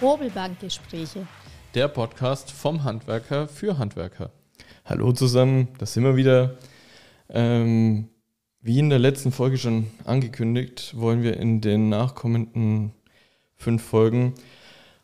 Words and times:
Hobelbankgespräche. 0.00 1.26
Der 1.74 1.88
Podcast 1.88 2.50
vom 2.50 2.84
Handwerker 2.84 3.48
für 3.48 3.78
Handwerker. 3.78 4.30
Hallo 4.84 5.12
zusammen, 5.12 5.68
da 5.78 5.86
sind 5.86 6.04
wir 6.04 6.16
wieder. 6.16 6.58
Ähm, 7.28 8.08
wie 8.60 8.78
in 8.78 8.90
der 8.90 8.98
letzten 8.98 9.32
Folge 9.32 9.58
schon 9.58 9.86
angekündigt, 10.04 10.94
wollen 10.96 11.22
wir 11.22 11.36
in 11.36 11.60
den 11.60 11.88
nachkommenden 11.88 12.92
fünf 13.54 13.82
Folgen 13.82 14.34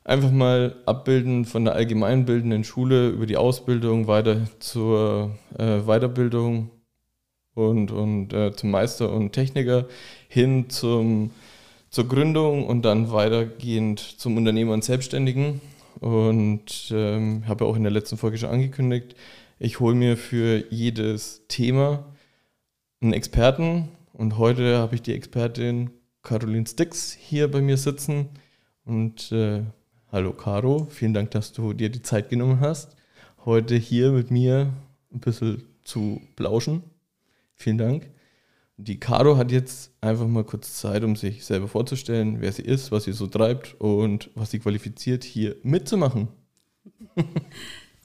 einfach 0.05 0.30
mal 0.30 0.77
abbilden 0.87 1.45
von 1.45 1.64
der 1.64 1.75
allgemeinbildenden 1.75 2.64
Schule 2.64 3.11
über 3.11 3.27
die 3.27 3.36
Ausbildung 3.36 4.07
weiter 4.07 4.46
zur 4.59 5.38
äh, 5.59 5.80
Weiterbildung 5.80 6.70
und, 7.54 7.91
und 7.91 8.32
äh, 8.32 8.52
zum 8.52 8.70
Meister 8.70 9.12
und 9.12 9.32
Techniker 9.32 9.86
hin 10.29 10.70
zum, 10.70 11.30
zur 11.91 12.09
Gründung 12.09 12.66
und 12.66 12.82
dann 12.82 13.11
weitergehend 13.11 14.01
zum 14.01 14.37
Unternehmer 14.37 14.73
und 14.73 14.84
Selbstständigen. 14.84 15.60
Und 15.98 16.91
ähm, 16.92 17.46
habe 17.46 17.65
ja 17.65 17.70
auch 17.70 17.77
in 17.77 17.82
der 17.82 17.92
letzten 17.92 18.16
Folge 18.16 18.38
schon 18.38 18.51
angekündigt, 18.51 19.16
ich 19.59 19.80
hole 19.80 19.95
mir 19.95 20.16
für 20.16 20.65
jedes 20.70 21.42
Thema 21.48 22.05
einen 23.02 23.12
Experten 23.12 23.88
und 24.12 24.38
heute 24.38 24.79
habe 24.79 24.95
ich 24.95 25.02
die 25.02 25.15
Expertin 25.15 25.91
Caroline 26.23 26.66
Stix 26.66 27.12
hier 27.12 27.51
bei 27.51 27.60
mir 27.60 27.77
sitzen. 27.77 28.30
Und 28.84 29.32
äh, 29.32 29.62
hallo 30.10 30.32
Caro, 30.32 30.87
vielen 30.91 31.12
Dank, 31.12 31.32
dass 31.32 31.52
du 31.52 31.73
dir 31.73 31.91
die 31.91 32.02
Zeit 32.02 32.30
genommen 32.30 32.60
hast, 32.60 32.96
heute 33.45 33.77
hier 33.77 34.12
mit 34.12 34.30
mir 34.30 34.73
ein 35.12 35.20
bisschen 35.20 35.62
zu 35.84 36.23
plauschen. 36.37 36.82
Vielen 37.54 37.79
Dank. 37.79 38.10
Die 38.83 38.98
Caro 38.98 39.37
hat 39.37 39.52
jetzt 39.52 39.91
einfach 40.01 40.27
mal 40.27 40.45
kurz 40.45 40.79
Zeit, 40.79 41.05
um 41.05 41.15
sich 41.15 41.45
selber 41.45 41.69
vorzustellen, 41.69 42.41
wer 42.41 42.51
sie 42.51 42.62
ist, 42.62 42.91
was 42.91 43.05
sie 43.05 43.12
so 43.12 43.27
treibt 43.27 43.79
und 43.79 44.30
was 44.34 44.51
sie 44.51 44.59
qualifiziert, 44.59 45.23
hier 45.23 45.57
mitzumachen. 45.63 46.29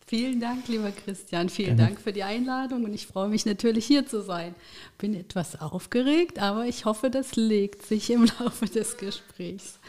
Vielen 0.08 0.40
Dank, 0.40 0.68
lieber 0.68 0.92
Christian. 0.92 1.50
Vielen 1.50 1.78
Gerne. 1.78 1.92
Dank 1.92 2.02
für 2.02 2.12
die 2.12 2.24
Einladung 2.24 2.84
und 2.84 2.94
ich 2.94 3.08
freue 3.08 3.30
mich 3.30 3.46
natürlich 3.46 3.86
hier 3.86 4.06
zu 4.06 4.22
sein. 4.22 4.54
Bin 4.98 5.16
etwas 5.16 5.60
aufgeregt, 5.60 6.40
aber 6.40 6.66
ich 6.66 6.86
hoffe, 6.86 7.10
das 7.10 7.36
legt 7.36 7.86
sich 7.86 8.10
im 8.12 8.26
Laufe 8.40 8.66
des 8.66 8.98
Gesprächs. 8.98 9.80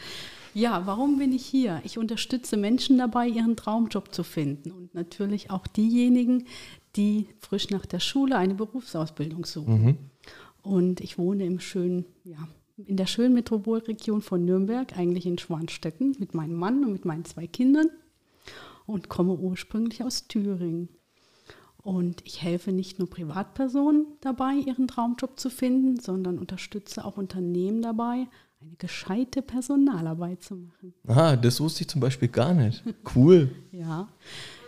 Ja, 0.53 0.87
warum 0.87 1.19
bin 1.19 1.33
ich 1.33 1.45
hier? 1.45 1.81
Ich 1.83 1.97
unterstütze 1.97 2.57
Menschen 2.57 2.97
dabei, 2.97 3.27
ihren 3.27 3.55
Traumjob 3.57 4.13
zu 4.13 4.23
finden 4.23 4.71
und 4.71 4.95
natürlich 4.95 5.51
auch 5.51 5.67
diejenigen, 5.67 6.45
die 6.95 7.27
frisch 7.39 7.69
nach 7.69 7.85
der 7.85 7.99
Schule 7.99 8.37
eine 8.37 8.55
Berufsausbildung 8.55 9.45
suchen. 9.45 9.83
Mhm. 9.83 9.97
Und 10.67 10.99
ich 11.01 11.17
wohne 11.17 11.45
im 11.45 11.59
schönen, 11.59 12.05
ja, 12.25 12.47
in 12.77 12.97
der 12.97 13.05
schönen 13.05 13.33
Metropolregion 13.33 14.21
von 14.21 14.43
Nürnberg, 14.43 14.97
eigentlich 14.97 15.25
in 15.25 15.37
Schwanstetten, 15.37 16.15
mit 16.19 16.33
meinem 16.33 16.55
Mann 16.55 16.83
und 16.83 16.91
mit 16.91 17.05
meinen 17.05 17.25
zwei 17.25 17.47
Kindern 17.47 17.89
und 18.85 19.07
komme 19.07 19.33
ursprünglich 19.33 20.03
aus 20.03 20.27
Thüringen. 20.27 20.89
Und 21.77 22.21
ich 22.25 22.41
helfe 22.41 22.73
nicht 22.73 22.99
nur 22.99 23.09
Privatpersonen 23.09 24.07
dabei, 24.19 24.55
ihren 24.55 24.89
Traumjob 24.89 25.39
zu 25.39 25.49
finden, 25.49 25.99
sondern 26.01 26.37
unterstütze 26.37 27.05
auch 27.05 27.15
Unternehmen 27.15 27.81
dabei, 27.81 28.27
eine 28.59 28.75
gescheite 28.77 29.41
Personalarbeit 29.41 30.43
zu 30.43 30.55
machen. 30.55 30.93
Ah, 31.07 31.37
das 31.37 31.61
wusste 31.61 31.83
ich 31.83 31.87
zum 31.87 32.01
Beispiel 32.01 32.27
gar 32.27 32.53
nicht. 32.53 32.83
Cool. 33.15 33.51
ja, 33.71 34.09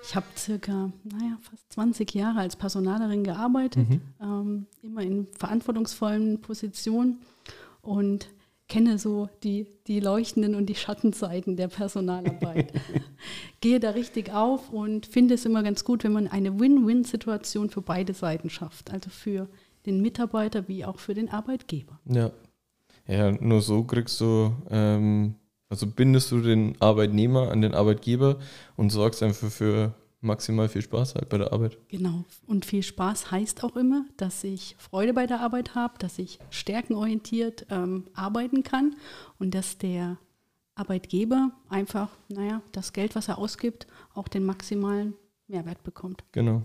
ich 0.09 0.15
habe 0.15 0.25
circa, 0.35 0.91
naja, 1.03 1.37
fast 1.39 1.71
20 1.73 2.15
Jahre 2.15 2.39
als 2.39 2.55
Personalerin 2.55 3.23
gearbeitet, 3.23 3.87
mhm. 3.87 4.01
ähm, 4.19 4.65
immer 4.81 5.03
in 5.03 5.27
verantwortungsvollen 5.37 6.41
Positionen 6.41 7.19
und 7.83 8.27
kenne 8.67 8.97
so 8.97 9.29
die, 9.43 9.67
die 9.85 9.99
leuchtenden 9.99 10.55
und 10.55 10.65
die 10.65 10.73
Schattenseiten 10.73 11.57
der 11.57 11.67
Personalarbeit. 11.67 12.73
Gehe 13.61 13.79
da 13.79 13.91
richtig 13.91 14.33
auf 14.33 14.71
und 14.71 15.05
finde 15.05 15.35
es 15.35 15.45
immer 15.45 15.61
ganz 15.61 15.83
gut, 15.83 16.03
wenn 16.03 16.13
man 16.13 16.27
eine 16.27 16.59
Win-Win-Situation 16.59 17.69
für 17.69 17.81
beide 17.81 18.15
Seiten 18.15 18.49
schafft. 18.49 18.91
Also 18.91 19.11
für 19.11 19.47
den 19.85 20.01
Mitarbeiter 20.01 20.67
wie 20.67 20.85
auch 20.85 20.97
für 20.97 21.13
den 21.13 21.29
Arbeitgeber. 21.29 21.99
Ja, 22.05 22.31
ja 23.05 23.31
nur 23.31 23.61
so 23.61 23.83
kriegst 23.83 24.19
du 24.21 24.55
ähm, 24.71 25.35
also 25.69 25.87
bindest 25.87 26.31
du 26.31 26.41
den 26.41 26.75
Arbeitnehmer 26.81 27.51
an 27.51 27.61
den 27.61 27.73
Arbeitgeber 27.73 28.39
und 28.75 28.89
sorgst 28.89 29.23
einfach 29.23 29.49
für 29.49 29.93
maximal 30.21 30.67
viel 30.67 30.81
Spaß 30.81 31.15
halt 31.15 31.29
bei 31.29 31.37
der 31.37 31.53
Arbeit. 31.53 31.77
Genau. 31.87 32.25
Und 32.45 32.65
viel 32.65 32.83
Spaß 32.83 33.31
heißt 33.31 33.63
auch 33.63 33.75
immer, 33.75 34.05
dass 34.17 34.43
ich 34.43 34.75
Freude 34.77 35.13
bei 35.13 35.27
der 35.27 35.39
Arbeit 35.39 35.75
habe, 35.75 35.93
dass 35.99 36.19
ich 36.19 36.39
stärkenorientiert 36.49 37.67
ähm, 37.69 38.05
arbeiten 38.13 38.63
kann 38.63 38.95
und 39.37 39.53
dass 39.53 39.77
der 39.77 40.17
Arbeitgeber 40.75 41.51
einfach, 41.69 42.09
naja, 42.29 42.61
das 42.71 42.93
Geld, 42.93 43.15
was 43.15 43.27
er 43.27 43.37
ausgibt, 43.37 43.87
auch 44.13 44.27
den 44.27 44.45
maximalen 44.45 45.13
Mehrwert 45.47 45.83
bekommt. 45.83 46.23
Genau. 46.31 46.63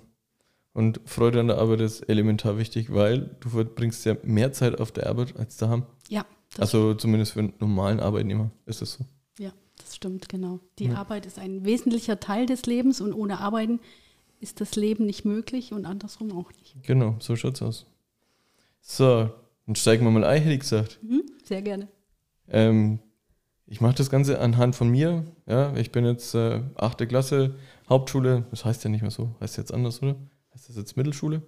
Und 0.72 1.00
Freude 1.04 1.40
an 1.40 1.46
der 1.46 1.58
Arbeit 1.58 1.80
ist 1.80 2.02
elementar 2.02 2.58
wichtig, 2.58 2.92
weil 2.92 3.36
du 3.40 3.50
verbringst 3.50 4.04
ja 4.06 4.16
mehr 4.24 4.52
Zeit 4.52 4.80
auf 4.80 4.90
der 4.90 5.08
Arbeit 5.08 5.36
als 5.36 5.56
daheim. 5.56 5.84
Ja, 6.08 6.24
also 6.58 6.94
zumindest 6.94 7.32
für 7.32 7.40
einen 7.40 7.54
normalen 7.58 8.00
Arbeitnehmer 8.00 8.50
ist 8.66 8.82
es 8.82 8.94
so. 8.94 9.04
Ja, 9.38 9.52
das 9.78 9.96
stimmt, 9.96 10.28
genau. 10.28 10.60
Die 10.78 10.86
ja. 10.86 10.94
Arbeit 10.94 11.26
ist 11.26 11.38
ein 11.38 11.64
wesentlicher 11.64 12.20
Teil 12.20 12.46
des 12.46 12.66
Lebens 12.66 13.00
und 13.00 13.12
ohne 13.12 13.40
Arbeiten 13.40 13.80
ist 14.40 14.60
das 14.60 14.76
Leben 14.76 15.06
nicht 15.06 15.24
möglich 15.24 15.72
und 15.72 15.86
andersrum 15.86 16.36
auch 16.36 16.50
nicht. 16.52 16.76
Genau, 16.82 17.16
so 17.18 17.34
schaut 17.36 17.54
es 17.54 17.62
aus. 17.62 17.86
So, 18.80 19.30
dann 19.66 19.74
steigen 19.74 20.04
wir 20.04 20.10
mal 20.10 20.24
ein, 20.24 20.42
hätte 20.42 20.54
ich 20.54 20.60
gesagt. 20.60 20.98
Mhm, 21.02 21.22
sehr 21.42 21.62
gerne. 21.62 21.88
Ähm, 22.48 22.98
ich 23.66 23.80
mache 23.80 23.94
das 23.94 24.10
Ganze 24.10 24.38
anhand 24.40 24.76
von 24.76 24.90
mir. 24.90 25.24
Ja, 25.46 25.74
ich 25.76 25.90
bin 25.90 26.04
jetzt 26.04 26.34
äh, 26.34 26.60
8. 26.76 27.08
Klasse, 27.08 27.54
Hauptschule. 27.88 28.46
Das 28.50 28.64
heißt 28.64 28.84
ja 28.84 28.90
nicht 28.90 29.00
mehr 29.02 29.10
so. 29.10 29.34
Heißt 29.40 29.56
jetzt 29.56 29.72
anders, 29.72 30.02
oder? 30.02 30.16
Heißt 30.52 30.68
das 30.68 30.76
jetzt 30.76 30.96
Mittelschule? 30.96 31.42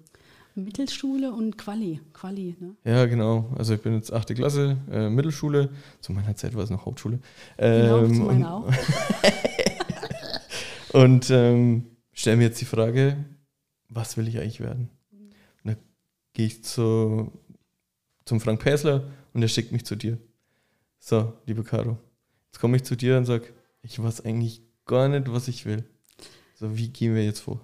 Mittelschule 0.56 1.32
und 1.32 1.58
Quali. 1.58 2.00
Quali 2.14 2.56
ne? 2.58 2.76
Ja, 2.84 3.04
genau. 3.04 3.52
Also 3.58 3.74
ich 3.74 3.82
bin 3.82 3.94
jetzt 3.94 4.12
8. 4.12 4.34
Klasse, 4.34 4.78
äh, 4.90 5.10
Mittelschule. 5.10 5.68
Zu 6.00 6.12
meiner 6.12 6.34
Zeit 6.34 6.54
war 6.54 6.64
es 6.64 6.70
noch 6.70 6.86
Hauptschule. 6.86 7.20
Genau, 7.58 8.04
ähm, 8.04 8.14
zu 8.14 8.22
meiner 8.22 8.54
auch. 8.54 8.72
und 10.94 11.30
ähm, 11.30 11.84
stelle 12.12 12.38
mir 12.38 12.44
jetzt 12.44 12.60
die 12.60 12.64
Frage, 12.64 13.22
was 13.90 14.16
will 14.16 14.28
ich 14.28 14.38
eigentlich 14.38 14.60
werden? 14.60 14.88
Und 15.62 15.72
da 15.72 15.76
gehe 16.32 16.46
ich 16.46 16.64
zu, 16.64 17.32
zum 18.24 18.40
Frank 18.40 18.60
Päsler 18.60 19.04
und 19.34 19.42
er 19.42 19.48
schickt 19.48 19.72
mich 19.72 19.84
zu 19.84 19.94
dir. 19.94 20.16
So, 20.98 21.34
liebe 21.44 21.64
Caro, 21.64 21.98
jetzt 22.46 22.60
komme 22.60 22.76
ich 22.76 22.84
zu 22.84 22.96
dir 22.96 23.18
und 23.18 23.26
sage, 23.26 23.48
ich 23.82 24.02
weiß 24.02 24.24
eigentlich 24.24 24.62
gar 24.86 25.08
nicht, 25.08 25.30
was 25.30 25.48
ich 25.48 25.66
will. 25.66 25.84
So, 26.54 26.78
wie 26.78 26.88
gehen 26.88 27.14
wir 27.14 27.24
jetzt 27.24 27.40
vor? 27.40 27.60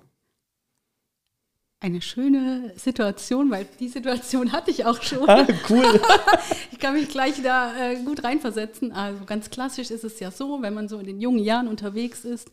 Eine 1.82 2.00
schöne 2.00 2.72
Situation, 2.76 3.50
weil 3.50 3.66
die 3.81 3.88
Situation 3.88 4.53
hatte 4.53 4.70
ich 4.70 4.84
auch 4.84 5.03
schon. 5.03 5.28
Ah, 5.28 5.47
cool. 5.69 6.00
ich 6.72 6.78
kann 6.78 6.94
mich 6.94 7.09
gleich 7.09 7.43
da 7.43 7.72
äh, 7.76 7.97
gut 7.97 8.22
reinversetzen. 8.22 8.93
Also 8.93 9.25
ganz 9.26 9.50
klassisch 9.50 9.91
ist 9.91 10.04
es 10.04 10.20
ja 10.20 10.31
so, 10.31 10.62
wenn 10.62 10.75
man 10.75 10.88
so 10.88 10.98
in 10.98 11.06
den 11.06 11.20
jungen 11.20 11.41
Jahren 11.41 11.66
unterwegs 11.66 12.25
ist 12.25 12.50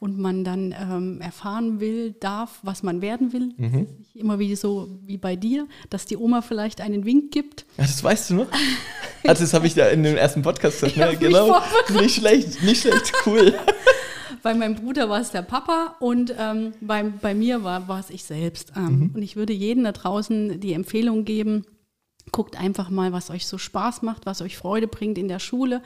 und 0.00 0.18
man 0.18 0.44
dann 0.44 0.74
ähm, 0.78 1.20
erfahren 1.22 1.80
will, 1.80 2.14
darf, 2.20 2.58
was 2.62 2.82
man 2.82 3.00
werden 3.00 3.32
will. 3.32 3.54
Mhm. 3.56 3.86
Immer 4.14 4.38
wie 4.38 4.54
so 4.54 4.88
wie 5.06 5.16
bei 5.16 5.34
dir, 5.34 5.66
dass 5.88 6.04
die 6.04 6.18
Oma 6.18 6.42
vielleicht 6.42 6.82
einen 6.82 7.06
Wink 7.06 7.32
gibt. 7.32 7.64
Ja, 7.78 7.84
das 7.84 8.04
weißt 8.04 8.30
du 8.30 8.34
noch? 8.34 8.48
also 9.26 9.44
das 9.44 9.54
habe 9.54 9.66
ich 9.66 9.74
da 9.74 9.88
in 9.88 10.02
dem 10.02 10.16
ersten 10.16 10.42
Podcast 10.42 10.80
gesagt. 10.82 10.98
Ne? 10.98 11.16
Genau. 11.16 11.58
Nicht 11.94 12.16
schlecht, 12.16 12.62
nicht 12.62 12.82
schlecht, 12.82 13.12
cool. 13.24 13.54
bei 14.42 14.54
meinem 14.54 14.74
Bruder 14.74 15.08
war 15.08 15.20
es 15.20 15.30
der 15.30 15.42
Papa 15.42 15.96
und 16.00 16.34
ähm, 16.38 16.72
bei, 16.80 17.02
bei 17.02 17.34
mir 17.34 17.64
war, 17.64 17.88
war 17.88 18.00
es 18.00 18.10
ich 18.10 18.24
selbst. 18.24 18.72
Ähm, 18.76 18.98
mhm. 18.98 19.10
Und 19.14 19.22
ich 19.22 19.36
würde 19.36 19.52
jedem 19.52 19.84
da 19.84 19.92
draußen 19.92 20.60
die 20.60 20.72
Empfehlung 20.72 21.24
geben, 21.24 21.64
guckt 22.32 22.58
einfach 22.58 22.90
mal, 22.90 23.12
was 23.12 23.30
euch 23.30 23.46
so 23.46 23.58
Spaß 23.58 24.02
macht, 24.02 24.26
was 24.26 24.42
euch 24.42 24.56
Freude 24.56 24.86
bringt 24.86 25.18
in 25.18 25.28
der 25.28 25.38
Schule. 25.38 25.82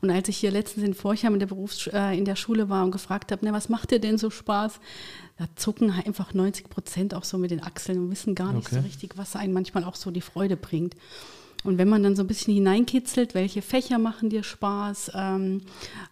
Und 0.00 0.10
als 0.10 0.28
ich 0.28 0.36
hier 0.36 0.50
letztens 0.50 0.84
in 0.84 0.94
Forchheim 0.94 1.34
in 1.34 1.40
der, 1.40 1.46
Berufs 1.46 1.86
äh, 1.86 2.16
in 2.16 2.24
der 2.24 2.36
Schule 2.36 2.68
war 2.68 2.84
und 2.84 2.90
gefragt 2.90 3.32
habe, 3.32 3.44
ne, 3.44 3.52
was 3.52 3.68
macht 3.68 3.90
dir 3.90 4.00
denn 4.00 4.18
so 4.18 4.30
Spaß? 4.30 4.80
Da 5.38 5.46
zucken 5.54 5.90
einfach 5.90 6.34
90 6.34 6.68
Prozent 6.68 7.14
auch 7.14 7.24
so 7.24 7.38
mit 7.38 7.50
den 7.50 7.62
Achseln 7.62 7.98
und 7.98 8.10
wissen 8.10 8.34
gar 8.34 8.52
nicht 8.52 8.66
okay. 8.66 8.76
so 8.76 8.80
richtig, 8.82 9.16
was 9.16 9.36
einen 9.36 9.52
manchmal 9.52 9.84
auch 9.84 9.94
so 9.94 10.10
die 10.10 10.20
Freude 10.20 10.56
bringt. 10.56 10.96
Und 11.66 11.78
wenn 11.78 11.88
man 11.88 12.02
dann 12.02 12.14
so 12.14 12.22
ein 12.22 12.28
bisschen 12.28 12.54
hineinkitzelt, 12.54 13.34
welche 13.34 13.60
Fächer 13.60 13.98
machen 13.98 14.30
dir 14.30 14.44
Spaß, 14.44 15.12
ähm, 15.14 15.62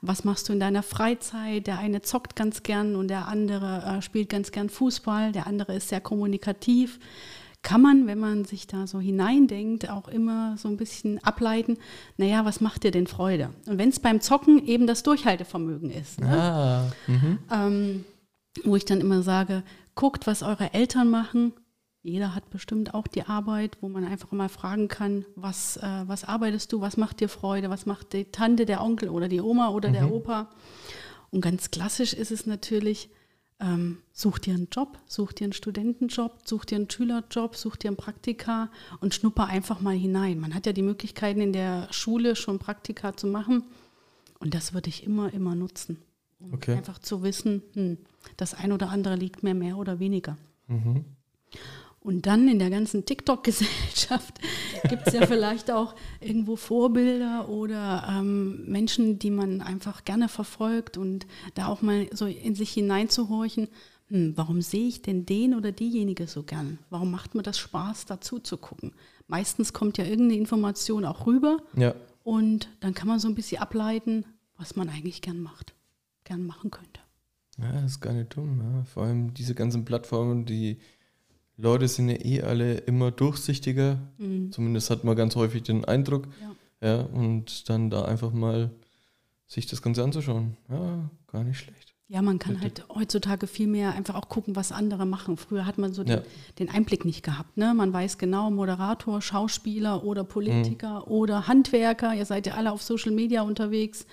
was 0.03 0.25
machst 0.25 0.49
du 0.49 0.53
in 0.53 0.61
deiner 0.61 0.83
Freizeit, 0.83 1.67
der 1.67 1.79
eine 1.79 2.03
zockt 2.03 2.35
ganz 2.35 2.65
gern 2.65 2.97
und 2.97 3.09
der 3.09 3.29
andere 3.29 3.85
äh, 3.99 4.03
spielt 4.03 4.29
ganz 4.29 4.51
gern 4.51 4.69
Fußball, 4.69 5.33
der 5.33 5.47
andere 5.47 5.75
ist 5.77 5.89
sehr 5.89 6.01
kommunikativ, 6.01 6.99
kann 7.63 7.81
man, 7.81 8.07
wenn 8.07 8.19
man 8.19 8.45
sich 8.45 8.67
da 8.67 8.87
so 8.87 9.01
hineindenkt, 9.01 9.89
auch 9.89 10.09
immer 10.09 10.57
so 10.59 10.69
ein 10.69 10.77
bisschen 10.77 11.23
ableiten, 11.25 11.79
naja, 12.19 12.45
was 12.45 12.61
macht 12.61 12.83
dir 12.83 12.91
denn 12.91 13.07
Freude? 13.07 13.51
Und 13.67 13.79
wenn 13.79 13.89
es 13.89 14.01
beim 14.01 14.21
Zocken 14.21 14.67
eben 14.67 14.87
das 14.87 15.03
Durchhaltevermögen 15.03 15.91
ist. 15.91 16.21
Ne? 16.21 16.29
Ah, 16.29 16.93
mhm. 17.07 17.39
ähm, 17.51 18.05
wo 18.65 18.77
ich 18.77 18.85
dann 18.85 19.01
immer 19.01 19.23
sage, 19.23 19.63
guckt, 19.95 20.27
was 20.27 20.43
eure 20.43 20.75
Eltern 20.75 21.09
machen 21.11 21.53
Jeder 22.05 22.35
hat 22.35 22.51
bestimmt 22.51 22.93
auch 22.93 23.07
die 23.07 23.23
Arbeit, 23.23 23.79
wo 23.81 23.89
man 23.89 24.05
einfach 24.05 24.31
mal 24.31 24.51
fragen 24.51 24.89
kann, 24.89 25.25
was, 25.37 25.79
äh, 25.79 26.03
was 26.07 26.25
arbeitest 26.25 26.71
du, 26.71 26.83
was 26.83 26.99
macht 26.99 27.21
dir 27.21 27.31
Freude, 27.31 27.71
was 27.71 27.87
macht 27.87 28.13
die 28.13 28.27
Tante, 28.27 28.67
der 28.67 28.83
Onkel 28.83 29.09
oder 29.09 29.27
die 29.27 29.41
Oma 29.41 29.71
oder 29.71 29.91
der 29.91 30.13
Opa. 30.13 30.51
Und 31.31 31.41
ganz 31.41 31.71
klassisch 31.71 32.13
ist 32.13 32.31
es 32.31 32.45
natürlich, 32.45 33.09
ähm, 33.59 34.03
such 34.13 34.39
dir 34.39 34.53
einen 34.53 34.69
Job, 34.71 34.99
such 35.07 35.33
dir 35.33 35.45
einen 35.45 35.55
Studentenjob, 35.55 36.41
such 36.45 36.67
dir 36.67 36.77
einen 36.77 36.91
Schülerjob, 36.91 37.57
such 37.57 37.77
dir 37.77 37.89
einen 37.89 37.97
Praktika 37.97 38.71
und 39.01 39.15
schnupper 39.15 39.47
einfach 39.47 39.81
mal 39.81 39.97
hinein. 39.97 40.39
Man 40.39 40.55
hat 40.55 40.67
ja 40.67 40.75
die 40.75 40.83
Möglichkeiten 40.83 41.41
in 41.41 41.55
der 41.55 41.89
Schule 41.91 42.37
schon 42.37 42.59
Praktika 42.59 43.17
zu 43.17 43.27
machen 43.29 43.65
und 44.41 44.53
das 44.53 44.75
würde 44.75 44.91
ich 44.91 45.05
immer, 45.05 45.33
immer 45.33 45.55
nutzen. 45.55 46.03
Um 46.39 46.53
Okay. 46.53 46.75
einfach 46.75 46.99
zu 46.99 47.23
wissen, 47.23 47.63
hm, 47.73 47.97
das 48.37 48.53
ein 48.53 48.73
oder 48.73 48.91
andere 48.91 49.17
liegt 49.17 49.43
mir 49.43 49.55
mehr 49.55 49.79
oder 49.79 50.01
weniger. 50.01 50.37
Mhm. 50.67 51.07
Und 52.05 52.27
dann 52.27 52.49
in 52.49 52.59
der 52.59 52.69
ganzen 52.69 53.07
TikTok-Gesellschaft 53.07 54.39
gibt 54.91 55.07
es 55.07 55.15
ja 55.15 55.27
vielleicht 55.27 55.71
auch 55.71 55.95
irgendwo 56.21 56.55
Vorbilder 56.55 57.49
oder 57.49 58.07
ähm, 58.11 58.67
Menschen, 58.71 59.19
die 59.19 59.31
man 59.31 59.63
einfach 59.63 60.05
gerne 60.05 60.29
verfolgt 60.29 60.99
und 60.99 61.27
da 61.55 61.67
auch 61.67 61.81
mal 61.81 62.07
so 62.13 62.27
in 62.27 62.55
sich 62.55 62.75
hineinzuhorchen, 62.75 63.69
hm, 64.09 64.35
warum 64.37 64.61
sehe 64.61 64.87
ich 64.87 65.01
denn 65.01 65.25
den 65.25 65.55
oder 65.55 65.73
diejenige 65.73 66.27
so 66.27 66.43
gern? 66.43 66.79
Warum 66.91 67.11
macht 67.11 67.35
mir 67.35 67.43
das 67.43 67.57
Spaß, 67.57 68.05
dazu 68.05 68.39
zu 68.39 68.59
gucken? 68.59 68.93
Meistens 69.27 69.73
kommt 69.73 69.97
ja 69.97 70.05
irgendeine 70.05 70.39
Information 70.39 71.07
auch 71.07 71.27
rüber 71.27 71.57
Ja, 71.75 71.95
und 72.23 72.69
dann 72.81 72.93
kann 72.93 73.09
man 73.09 73.19
so 73.19 73.29
ein 73.29 73.35
bisschen 73.35 73.63
ableiten, 73.63 74.27
was 74.59 74.77
man 74.77 74.91
eigentlich 74.91 75.23
gern 75.23 75.41
macht, 75.41 75.75
gern 76.25 76.45
machen 76.45 76.71
könnte. 76.71 77.01
Ja, 77.57 77.73
das 77.73 77.93
ist 77.93 78.01
gar 78.01 78.13
nicht 78.13 78.37
dumm. 78.37 78.61
Ja. 78.61 78.85
Vor 78.85 79.05
allem 79.05 79.33
diese 79.33 79.55
ganzen 79.55 79.87
Plattformen, 79.87 80.45
die 80.45 80.81
Leute 81.57 81.87
sind 81.89 82.09
ja 82.09 82.17
eh 82.25 82.43
alle 82.43 82.75
immer 82.79 83.11
durchsichtiger. 83.11 83.99
Mhm. 84.19 84.51
Zumindest 84.53 84.91
hat 84.91 85.05
man 85.05 85.15
ganz 85.17 85.37
häufig 85.37 85.63
den 85.63 85.85
Eindruck. 85.85 86.27
Ja. 86.41 86.51
Ja, 86.89 87.01
und 87.03 87.69
dann 87.71 87.89
da 87.91 88.05
einfach 88.05 88.33
mal 88.33 88.71
sich 89.47 89.67
das 89.67 89.81
Ganze 89.81 90.03
anzuschauen. 90.03 90.57
Ja, 90.69 91.09
gar 91.29 91.45
nicht 91.45 91.59
schlecht. 91.59 91.95
Ja, 92.09 92.21
man 92.21 92.39
kann 92.39 92.61
halt 92.61 92.85
heutzutage 92.95 93.47
viel 93.47 93.67
mehr 93.67 93.95
einfach 93.95 94.15
auch 94.15 94.29
gucken, 94.29 94.55
was 94.57 94.73
andere 94.73 95.07
machen. 95.07 95.39
Früher 95.39 95.65
hat 95.65 95.79
man 95.79 95.95
so 95.95 96.03
Ja. 96.03 96.17
den, 96.17 96.23
den 96.59 96.69
Einblick 96.69 97.05
nicht 97.07 97.23
gehabt. 97.23 97.57
Ne? 97.57 97.73
Man 97.73 97.93
weiß 97.93 98.19
genau, 98.19 98.51
Moderator, 98.51 99.23
Schauspieler 99.23 100.05
oder 100.05 100.25
Politiker 100.25 101.01
Mhm. 101.07 101.13
oder 101.13 101.47
Handwerker. 101.49 102.15
Ihr 102.15 102.27
seid 102.27 102.47
ja 102.47 102.55
alle 102.55 102.73
auf 102.73 102.83
Social 102.83 103.13
Media 103.13 103.41
unterwegs. 103.43 104.07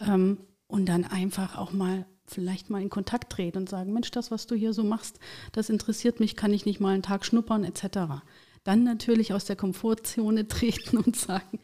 Ähm, 0.00 0.38
und 0.66 0.86
dann 0.88 1.04
einfach 1.04 1.56
auch 1.56 1.72
mal 1.72 2.06
vielleicht 2.30 2.70
mal 2.70 2.82
in 2.82 2.90
Kontakt 2.90 3.32
treten 3.32 3.58
und 3.58 3.68
sagen, 3.68 3.92
Mensch, 3.92 4.10
das, 4.10 4.30
was 4.30 4.46
du 4.46 4.54
hier 4.54 4.72
so 4.72 4.84
machst, 4.84 5.18
das 5.52 5.68
interessiert 5.70 6.20
mich, 6.20 6.36
kann 6.36 6.52
ich 6.52 6.66
nicht 6.66 6.80
mal 6.80 6.94
einen 6.94 7.02
Tag 7.02 7.24
schnuppern, 7.24 7.64
etc. 7.64 8.22
Dann 8.64 8.84
natürlich 8.84 9.32
aus 9.32 9.44
der 9.44 9.56
Komfortzone 9.56 10.46
treten 10.48 10.98
und 10.98 11.16
sagen, 11.16 11.58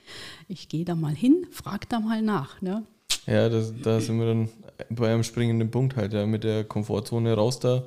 ich 0.48 0.68
gehe 0.68 0.84
da 0.84 0.94
mal 0.94 1.14
hin, 1.14 1.46
frag 1.50 1.88
da 1.88 2.00
mal 2.00 2.22
nach. 2.22 2.60
Ne? 2.62 2.84
Ja, 3.26 3.48
das, 3.48 3.72
da 3.82 4.00
sind 4.00 4.18
wir 4.18 4.26
dann 4.26 4.48
bei 4.90 5.12
einem 5.12 5.22
springenden 5.24 5.70
Punkt 5.70 5.96
halt, 5.96 6.12
ja, 6.12 6.26
mit 6.26 6.44
der 6.44 6.64
Komfortzone 6.64 7.32
raus 7.34 7.60
da. 7.60 7.84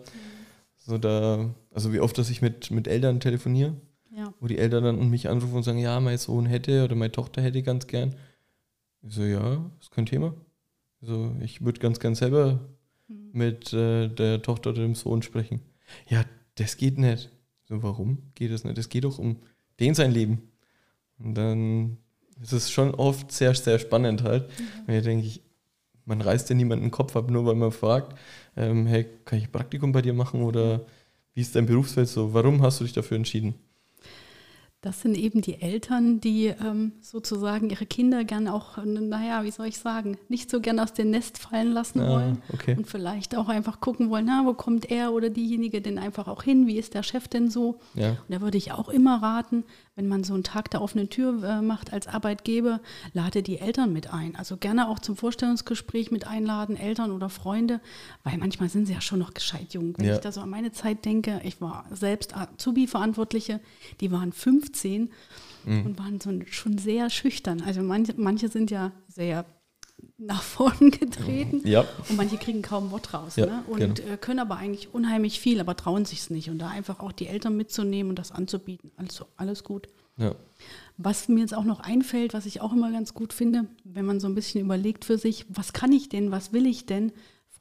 So 0.77 0.97
da, 0.97 1.49
also 1.73 1.91
wie 1.93 1.99
oft, 1.99 2.17
dass 2.17 2.29
ich 2.29 2.41
mit, 2.41 2.71
mit 2.71 2.87
Eltern 2.87 3.19
telefoniere, 3.19 3.75
Ja. 4.15 4.33
wo 4.39 4.47
die 4.47 4.57
Eltern 4.57 4.83
dann 4.83 5.09
mich 5.09 5.27
anrufen 5.29 5.55
und 5.55 5.63
sagen, 5.63 5.79
ja, 5.79 5.99
mein 5.99 6.17
Sohn 6.17 6.45
hätte 6.45 6.83
oder 6.85 6.95
meine 6.95 7.11
Tochter 7.11 7.41
hätte 7.41 7.61
ganz 7.61 7.87
gern. 7.87 8.15
Ich 9.01 9.13
so, 9.13 9.23
ja, 9.23 9.69
ist 9.79 9.91
kein 9.91 10.05
Thema. 10.05 10.33
Also 11.01 11.35
ich 11.41 11.63
würde 11.63 11.79
ganz 11.79 11.99
gern 11.99 12.15
selber 12.15 12.59
mit 13.07 13.71
äh, 13.73 14.07
der 14.09 14.41
Tochter 14.41 14.71
oder 14.71 14.81
dem 14.81 14.95
Sohn 14.95 15.21
sprechen. 15.21 15.61
Ja, 16.07 16.25
das 16.55 16.77
geht 16.77 16.97
nicht. 16.97 17.29
So, 17.65 17.83
warum 17.83 18.31
geht 18.35 18.51
das 18.51 18.63
nicht? 18.63 18.77
Es 18.77 18.89
geht 18.89 19.03
doch 19.03 19.19
um 19.19 19.37
den 19.79 19.93
sein 19.93 20.11
Leben. 20.11 20.51
Und 21.19 21.35
dann 21.35 21.97
ist 22.41 22.53
es 22.53 22.71
schon 22.71 22.93
oft 22.93 23.31
sehr, 23.31 23.53
sehr 23.55 23.79
spannend 23.79 24.23
halt. 24.23 24.49
Und 24.85 24.93
hier 24.93 25.01
denke 25.01 25.25
ich, 25.25 25.41
man 26.05 26.21
reißt 26.21 26.49
ja 26.49 26.55
niemanden 26.55 26.85
den 26.85 26.91
Kopf 26.91 27.15
ab, 27.15 27.29
nur 27.29 27.45
weil 27.45 27.55
man 27.55 27.71
fragt, 27.71 28.17
ähm, 28.55 28.87
hey, 28.87 29.05
kann 29.25 29.39
ich 29.39 29.45
ein 29.45 29.51
Praktikum 29.51 29.91
bei 29.91 30.01
dir 30.01 30.13
machen 30.13 30.41
oder 30.41 30.85
wie 31.33 31.41
ist 31.41 31.55
dein 31.55 31.65
Berufsfeld 31.65 32.07
so? 32.07 32.33
Warum 32.33 32.61
hast 32.61 32.79
du 32.79 32.83
dich 32.85 32.93
dafür 32.93 33.17
entschieden? 33.17 33.55
Das 34.81 35.01
sind 35.01 35.17
eben 35.17 35.41
die 35.41 35.59
Eltern, 35.59 36.21
die 36.21 36.45
ähm, 36.47 36.91
sozusagen 37.01 37.71
ihre 37.71 37.87
Kinder 37.87 38.23
gern 38.23 38.47
auch, 38.47 38.77
naja, 38.85 39.43
wie 39.43 39.49
soll 39.49 39.65
ich 39.65 39.79
sagen, 39.79 40.17
nicht 40.29 40.51
so 40.51 40.61
gern 40.61 40.79
aus 40.79 40.93
dem 40.93 41.09
Nest 41.09 41.39
fallen 41.39 41.71
lassen 41.71 41.99
Ah, 41.99 42.09
wollen. 42.09 42.41
okay. 42.53 42.75
Und 42.77 42.85
vielleicht 42.87 43.35
auch 43.35 43.49
einfach 43.49 43.81
gucken 43.81 44.11
wollen, 44.11 44.25
na, 44.25 44.43
wo 44.45 44.53
kommt 44.53 44.89
er 44.91 45.13
oder 45.13 45.31
diejenige 45.31 45.81
denn 45.81 45.97
einfach 45.97 46.27
auch 46.27 46.43
hin? 46.43 46.67
Wie 46.67 46.77
ist 46.77 46.93
der 46.93 47.01
Chef 47.01 47.27
denn 47.27 47.49
so? 47.49 47.79
Ja, 47.95 48.11
Und 48.11 48.17
da 48.29 48.39
würde 48.41 48.57
ich 48.59 48.71
auch 48.71 48.89
immer 48.89 49.21
raten, 49.21 49.63
wenn 49.97 50.07
man 50.07 50.23
so 50.23 50.33
einen 50.35 50.43
Tag 50.43 50.71
der 50.71 50.81
offenen 50.81 51.09
Tür 51.09 51.43
äh, 51.43 51.61
macht 51.61 51.91
als 51.91 52.07
Arbeitgeber, 52.07 52.79
lade 53.13 53.43
die 53.43 53.57
Eltern 53.57 53.91
mit 53.91 54.13
ein. 54.13 54.35
Also 54.37 54.55
gerne 54.55 54.87
auch 54.87 54.99
zum 54.99 55.17
Vorstellungsgespräch 55.17 56.11
mit 56.11 56.25
einladen, 56.27 56.77
Eltern 56.77 57.11
oder 57.11 57.29
Freunde, 57.29 57.81
weil 58.23 58.37
manchmal 58.37 58.69
sind 58.69 58.85
sie 58.85 58.93
ja 58.93 59.01
schon 59.01 59.19
noch 59.19 59.33
gescheit 59.33 59.73
jung. 59.73 59.95
Wenn 59.97 60.05
Ja. 60.05 60.13
ich 60.15 60.19
da 60.21 60.31
so 60.31 60.39
an 60.39 60.49
meine 60.49 60.71
Zeit 60.71 61.03
denke, 61.03 61.41
ich 61.43 61.59
war 61.59 61.85
selbst 61.91 62.37
Azubi-Verantwortliche, 62.37 63.59
die 63.99 64.11
waren 64.11 64.31
15 64.31 65.09
und 65.65 65.99
waren 65.99 66.21
so 66.21 66.31
schon 66.49 66.77
sehr 66.77 67.09
schüchtern. 67.09 67.61
Also 67.65 67.81
manche, 67.81 68.13
manche 68.15 68.47
sind 68.47 68.71
ja 68.71 68.91
sehr 69.09 69.45
nach 70.17 70.41
vorn 70.41 70.91
getreten 70.91 71.61
ja, 71.67 71.85
und 72.09 72.17
manche 72.17 72.37
kriegen 72.37 72.61
kaum 72.61 72.91
Wort 72.91 73.13
raus 73.13 73.35
Ja, 73.35 73.45
ne? 73.45 73.63
und 73.67 73.79
genau. 73.79 74.13
äh, 74.13 74.17
können 74.17 74.39
aber 74.39 74.57
eigentlich 74.57 74.93
unheimlich 74.93 75.39
viel, 75.39 75.59
aber 75.59 75.75
trauen 75.75 76.05
sich 76.05 76.19
es 76.19 76.29
nicht. 76.29 76.49
Und 76.49 76.59
da 76.59 76.69
einfach 76.69 76.99
auch 76.99 77.11
die 77.11 77.27
Eltern 77.27 77.55
mitzunehmen 77.57 78.09
und 78.09 78.19
das 78.19 78.31
anzubieten. 78.31 78.91
Also 78.97 79.25
alles 79.37 79.63
gut. 79.63 79.87
ja, 80.17 80.35
Was 80.97 81.27
mir 81.29 81.41
jetzt 81.41 81.53
auch 81.55 81.63
noch 81.63 81.79
einfällt, 81.79 82.33
was 82.33 82.45
ich 82.45 82.61
auch 82.61 82.73
immer 82.73 82.91
ganz 82.91 83.13
gut 83.13 83.33
finde, 83.33 83.65
wenn 83.83 84.05
man 84.05 84.19
so 84.19 84.27
ein 84.27 84.35
bisschen 84.35 84.61
überlegt 84.61 85.05
für 85.05 85.17
sich, 85.17 85.45
was 85.49 85.73
kann 85.73 85.91
ich 85.91 86.09
denn, 86.09 86.31
was 86.31 86.53
will 86.53 86.65
ich 86.65 86.85
denn, 86.85 87.11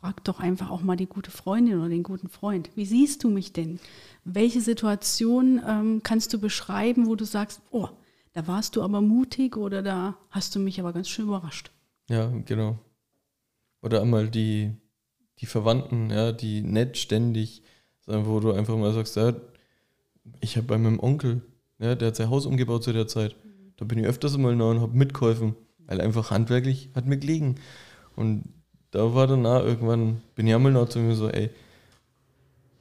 frag 0.00 0.22
doch 0.24 0.40
einfach 0.40 0.70
auch 0.70 0.82
mal 0.82 0.96
die 0.96 1.06
gute 1.06 1.30
Freundin 1.30 1.78
oder 1.78 1.88
den 1.88 2.02
guten 2.02 2.28
Freund. 2.28 2.70
Wie 2.74 2.86
siehst 2.86 3.24
du 3.24 3.28
mich 3.28 3.52
denn? 3.52 3.80
Welche 4.24 4.60
Situation 4.60 5.60
ähm, 5.66 6.00
kannst 6.02 6.32
du 6.32 6.38
beschreiben, 6.38 7.06
wo 7.06 7.14
du 7.16 7.24
sagst, 7.24 7.60
oh, 7.70 7.88
da 8.32 8.46
warst 8.46 8.76
du 8.76 8.82
aber 8.82 9.00
mutig 9.00 9.56
oder 9.56 9.82
da 9.82 10.16
hast 10.30 10.54
du 10.54 10.58
mich 10.58 10.78
aber 10.80 10.92
ganz 10.92 11.08
schön 11.08 11.26
überrascht. 11.26 11.70
Ja, 12.08 12.28
genau. 12.44 12.78
Oder 13.82 14.02
einmal 14.02 14.28
die, 14.28 14.72
die 15.38 15.46
Verwandten, 15.46 16.10
ja, 16.10 16.32
die 16.32 16.62
nett 16.62 16.96
ständig, 16.96 17.62
wo 18.06 18.40
du 18.40 18.52
einfach 18.52 18.76
mal 18.76 18.92
sagst, 18.92 19.16
ja, 19.16 19.34
ich 20.40 20.56
habe 20.56 20.66
bei 20.66 20.78
meinem 20.78 21.00
Onkel, 21.00 21.42
ja, 21.78 21.94
der 21.94 22.08
hat 22.08 22.16
sein 22.16 22.30
Haus 22.30 22.46
umgebaut 22.46 22.84
zu 22.84 22.92
der 22.92 23.06
Zeit. 23.06 23.36
Da 23.76 23.84
bin 23.84 23.98
ich 23.98 24.06
öfters 24.06 24.36
mal 24.38 24.56
nah 24.56 24.70
und 24.70 24.80
habe 24.80 24.96
mitgeholfen, 24.96 25.54
weil 25.86 26.00
einfach 26.00 26.30
handwerklich 26.30 26.90
hat 26.94 27.06
mir 27.06 27.18
gelegen. 27.18 27.56
Und 28.14 28.44
da 28.90 29.14
war 29.14 29.26
danach 29.26 29.62
irgendwann, 29.62 30.22
bin 30.34 30.46
ich 30.46 30.54
einmal 30.54 30.72
nah 30.72 30.88
zu 30.88 30.98
mir 30.98 31.14
so, 31.14 31.28
ey, 31.28 31.50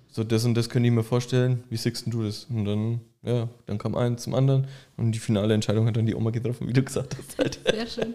so 0.08 0.24
das 0.24 0.46
und 0.46 0.56
das 0.56 0.70
könnte 0.70 0.88
ich 0.88 0.96
mir 0.96 1.04
vorstellen, 1.04 1.64
wie 1.70 1.76
siehst 1.76 2.06
du 2.08 2.24
das? 2.24 2.46
Und 2.46 2.64
dann, 2.66 3.02
ja, 3.26 3.50
dann 3.66 3.78
kam 3.78 3.96
eins 3.96 4.24
zum 4.24 4.36
anderen 4.36 4.68
und 4.98 5.12
die 5.12 5.20
finale 5.20 5.54
Entscheidung 5.54 5.88
hat 5.88 5.98
dann 5.98 6.06
die 6.06 6.16
Oma 6.16 6.30
getroffen, 6.30 6.68
wie 6.68 6.74
du 6.74 6.84
gesagt 6.84 7.18
hast. 7.18 7.38
Halt. 7.38 7.60
Sehr 7.70 7.88
schön. 7.88 8.14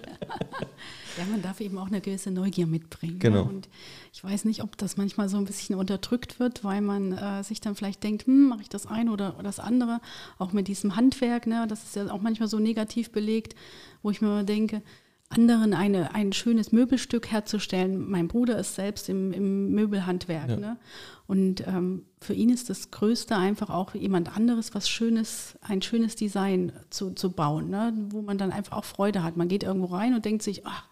ja, 1.19 1.25
man 1.31 1.43
darf 1.43 1.61
eben 1.61 1.79
auch 1.79 1.89
eine 1.89 2.01
gewisse 2.01 2.31
Neugier 2.31 2.67
mitbringen. 2.67 3.19
Genau. 3.19 3.45
Ne? 3.45 3.51
Und 3.51 3.69
ich 4.13 4.23
weiß 4.23 4.45
nicht, 4.45 4.63
ob 4.63 4.77
das 4.79 4.97
manchmal 4.97 5.29
so 5.29 5.37
ein 5.37 5.45
bisschen 5.45 5.75
unterdrückt 5.75 6.39
wird, 6.39 6.63
weil 6.63 6.81
man 6.81 7.13
äh, 7.13 7.43
sich 7.43 7.61
dann 7.61 7.75
vielleicht 7.75 8.05
denkt, 8.05 8.27
hm, 8.27 8.49
mache 8.49 8.63
ich 8.63 8.69
das 8.69 8.87
eine 8.87 9.11
oder, 9.11 9.35
oder 9.35 9.45
das 9.45 9.59
andere. 9.59 10.01
Auch 10.39 10.53
mit 10.53 10.69
diesem 10.69 10.95
Handwerk, 10.95 11.47
ne? 11.47 11.67
das 11.69 11.83
ist 11.83 11.97
ja 11.97 12.11
auch 12.13 12.21
manchmal 12.21 12.49
so 12.49 12.59
negativ 12.59 13.11
belegt, 13.11 13.57
wo 14.03 14.11
ich 14.11 14.21
mir 14.21 14.29
immer 14.29 14.45
denke, 14.45 14.81
anderen 15.31 15.75
eine, 15.75 16.13
ein 16.15 16.33
schönes 16.33 16.73
Möbelstück 16.73 17.31
herzustellen. 17.31 18.11
Mein 18.11 18.27
Bruder 18.27 18.59
ist 18.59 18.75
selbst 18.75 19.09
im, 19.09 19.33
im 19.33 19.71
Möbelhandwerk. 19.71 20.51
Ja. 20.51 20.57
Ne? 20.57 20.77
Und 21.29 21.67
ähm, 21.69 22.05
für 22.21 22.35
ihn 22.35 22.51
ist 22.51 22.69
das 22.69 22.91
Größte 22.91 23.37
einfach 23.37 23.71
auch 23.71 23.95
jemand 23.95 24.37
anderes 24.37 24.75
was 24.75 24.89
Schönes, 24.89 25.57
ein 25.63 25.83
schönes 25.83 26.17
Design 26.17 26.73
zu, 26.91 27.13
zu 27.13 27.31
bauen, 27.31 27.71
ne? 27.71 27.95
wo 28.11 28.23
man 28.23 28.39
dann 28.39 28.51
einfach 28.51 28.77
auch 28.77 28.85
Freude 28.85 29.23
hat. 29.23 29.37
Man 29.37 29.47
geht 29.47 29.63
irgendwo 29.63 29.95
rein 29.95 30.15
und 30.15 30.25
denkt 30.25 30.43
sich, 30.43 30.67
ach, 30.67 30.89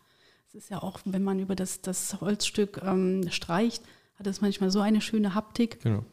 es 0.47 0.55
ist 0.55 0.71
ja 0.71 0.83
auch, 0.83 1.01
wenn 1.05 1.25
man 1.25 1.41
über 1.41 1.57
das, 1.57 1.83
das 1.83 2.21
Holzstück 2.21 2.81
ähm, 2.85 3.29
streicht, 3.31 3.83
hat 4.15 4.29
es 4.29 4.41
manchmal 4.41 4.71
so 4.71 4.81
eine 4.81 5.01
schöne 5.01 5.35
Haptik. 5.35 5.81
Genau. 5.81 6.05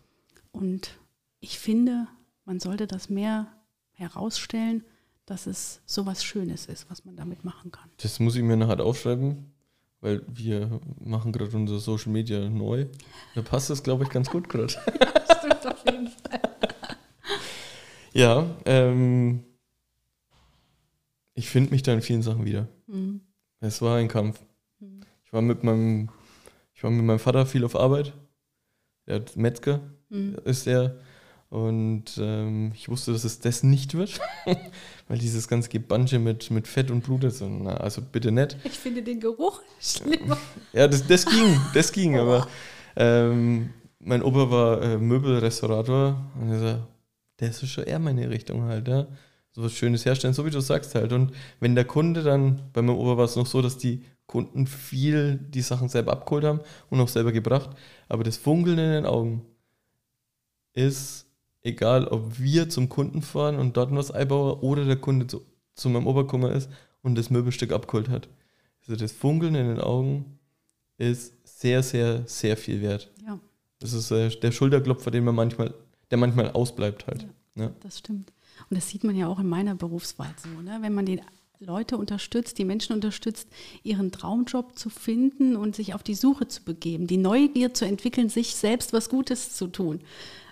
Und 0.52 0.98
ich 1.40 1.60
finde, 1.60 2.08
man 2.44 2.60
sollte 2.60 2.88
das 2.88 3.10
mehr 3.10 3.48
herausstellen, 3.92 4.84
dass 5.26 5.48
es 5.48 5.82
so 5.86 6.06
was 6.06 6.24
Schönes 6.24 6.66
ist, 6.68 6.90
was 6.90 7.04
man 7.06 7.16
damit 7.16 7.44
machen 7.44 7.72
kann. 7.72 7.90
Das 7.98 8.20
muss 8.20 8.36
ich 8.36 8.44
mir 8.44 8.58
nachher 8.58 8.80
aufschreiben, 8.84 9.52
weil 10.02 10.22
wir 10.28 10.80
machen 11.04 11.32
gerade 11.32 11.56
unser 11.58 11.80
Social 11.80 12.12
Media 12.12 12.48
neu. 12.50 12.86
Da 13.34 13.42
passt 13.42 13.70
das, 13.70 13.82
glaube 13.84 14.04
ich, 14.04 14.10
ganz 14.10 14.30
gut 14.30 14.48
gerade. 14.50 14.68
Stimmt 15.38 15.66
auf 15.68 15.84
jeden 15.86 16.08
Fall. 16.08 16.42
Ja, 18.14 18.50
ähm, 18.64 19.44
ich 21.34 21.50
finde 21.50 21.72
mich 21.72 21.84
da 21.84 21.92
in 21.92 22.02
vielen 22.02 22.22
Sachen 22.22 22.46
wieder. 22.46 22.70
Mhm. 22.88 23.20
Es 23.60 23.82
war 23.82 23.98
ein 23.98 24.08
Kampf. 24.08 24.40
Ich 25.26 25.34
war 25.34 25.42
mit 25.42 25.66
meinem, 25.66 26.08
ich 26.74 26.82
war 26.84 26.92
mit 26.92 27.04
meinem 27.04 27.20
Vater 27.20 27.46
viel 27.46 27.66
auf 27.66 27.76
Arbeit. 27.76 28.14
Der 29.06 29.16
hat 29.16 29.36
Metzger, 29.36 29.82
Mhm. 30.08 30.38
ist 30.46 30.66
er. 30.66 30.98
Und 31.50 32.18
ähm, 32.20 32.72
ich 32.74 32.90
wusste, 32.90 33.14
dass 33.14 33.24
es 33.24 33.40
das 33.40 33.64
nicht 33.64 33.94
wird, 33.94 34.20
weil 35.08 35.18
dieses 35.18 35.48
ganze 35.48 35.70
Gebansche 35.70 36.20
mit, 36.20 36.52
mit 36.52 36.68
Fett 36.68 36.92
und 36.92 37.04
Blut 37.04 37.24
ist. 37.24 37.42
Und, 37.42 37.64
na, 37.64 37.78
also 37.78 38.02
bitte 38.02 38.32
nicht. 38.32 38.58
Ich 38.64 38.78
finde 38.78 39.04
den 39.04 39.20
Geruch 39.20 39.62
schlimmer. 39.80 40.38
Ja, 40.74 40.88
das, 40.88 41.06
das 41.08 41.26
ging, 41.26 41.62
das 41.74 41.92
ging, 41.92 42.18
aber 42.18 42.48
ähm, 42.96 43.70
mein 44.00 44.24
Opa 44.24 44.50
war 44.50 44.82
äh, 44.82 44.98
Möbelrestaurator 44.98 46.32
und 46.40 46.52
er 46.52 46.60
sagt, 46.60 46.88
das 47.38 47.64
ist 47.64 47.72
schon 47.72 47.84
eher 47.84 48.00
meine 48.00 48.30
Richtung 48.30 48.64
halt, 48.64 48.88
ja. 48.88 49.08
So 49.52 49.64
was 49.64 49.72
Schönes 49.72 50.06
herstellen, 50.06 50.34
so 50.34 50.46
wie 50.46 50.50
du 50.50 50.60
sagst 50.60 50.96
halt. 50.96 51.14
Und 51.14 51.32
wenn 51.62 51.76
der 51.76 51.86
Kunde 51.86 52.24
dann, 52.24 52.62
bei 52.74 52.82
meinem 52.82 52.98
Opa 52.98 53.18
war 53.18 53.26
es 53.26 53.38
noch 53.38 53.46
so, 53.46 53.62
dass 53.62 53.78
die 53.78 54.04
Kunden 54.28 54.68
viel 54.68 55.38
die 55.38 55.62
Sachen 55.62 55.88
selber 55.88 56.12
abgeholt 56.12 56.44
haben 56.44 56.60
und 56.90 57.00
auch 57.00 57.08
selber 57.08 57.32
gebracht. 57.32 57.70
Aber 58.10 58.26
das 58.26 58.36
Funkeln 58.36 58.78
in 58.78 58.92
den 58.92 59.06
Augen 59.06 59.46
ist 60.74 61.25
egal, 61.66 62.08
ob 62.08 62.40
wir 62.40 62.70
zum 62.70 62.90
Kunden 62.90 63.22
fahren 63.22 63.58
und 63.58 63.76
dort 63.76 63.94
was 63.94 64.12
einbauen 64.12 64.60
oder 64.60 64.86
der 64.86 64.98
Kunde 64.98 65.28
zu, 65.28 65.42
zu 65.74 65.90
meinem 65.90 66.08
Oberkummer 66.08 66.52
ist 66.52 66.70
und 67.02 67.16
das 67.16 67.30
Möbelstück 67.30 67.72
abgeholt 67.72 68.10
hat. 68.10 68.30
Also 68.82 68.96
das 68.96 69.12
Funkeln 69.12 69.56
in 69.56 69.68
den 69.68 69.82
Augen 69.82 70.40
ist 70.98 71.34
sehr, 71.44 71.82
sehr, 71.84 72.24
sehr 72.28 72.56
viel 72.56 72.82
wert. 72.82 73.12
Ja. 73.26 73.40
Das 73.80 73.94
ist 73.94 74.12
äh, 74.12 74.30
der 74.30 74.52
Schulterklopfer, 74.52 75.12
den 75.12 75.26
man 75.26 75.36
manchmal, 75.36 75.74
der 76.12 76.18
manchmal 76.18 76.52
ausbleibt 76.52 77.08
halt. 77.08 77.24
Ja, 77.56 77.64
Ja. 77.64 77.72
Das 77.82 78.00
stimmt. 78.00 78.32
Und 78.70 78.78
das 78.78 78.88
sieht 78.88 79.04
man 79.04 79.16
ja 79.16 79.28
auch 79.28 79.40
in 79.40 79.50
meiner 79.50 79.76
Berufswahl 79.76 80.34
so, 80.38 80.62
ne? 80.62 80.78
wenn 80.82 80.94
man 80.94 81.06
die 81.06 81.20
Leute 81.60 81.98
unterstützt, 81.98 82.58
die 82.58 82.66
Menschen 82.66 82.94
unterstützt, 82.94 83.48
ihren 83.84 84.12
Traumjob 84.12 84.78
zu 84.78 84.90
finden 84.90 85.56
und 85.56 85.76
sich 85.76 85.94
auf 85.94 86.04
die 86.04 86.16
Suche 86.16 86.48
zu 86.48 86.64
begeben, 86.64 87.08
die 87.08 87.18
Neugier 87.18 87.74
zu 87.74 87.86
entwickeln, 87.86 88.30
sich 88.30 88.56
selbst 88.56 88.94
was 88.94 89.10
Gutes 89.10 89.56
zu 89.56 89.68
tun. 89.68 90.02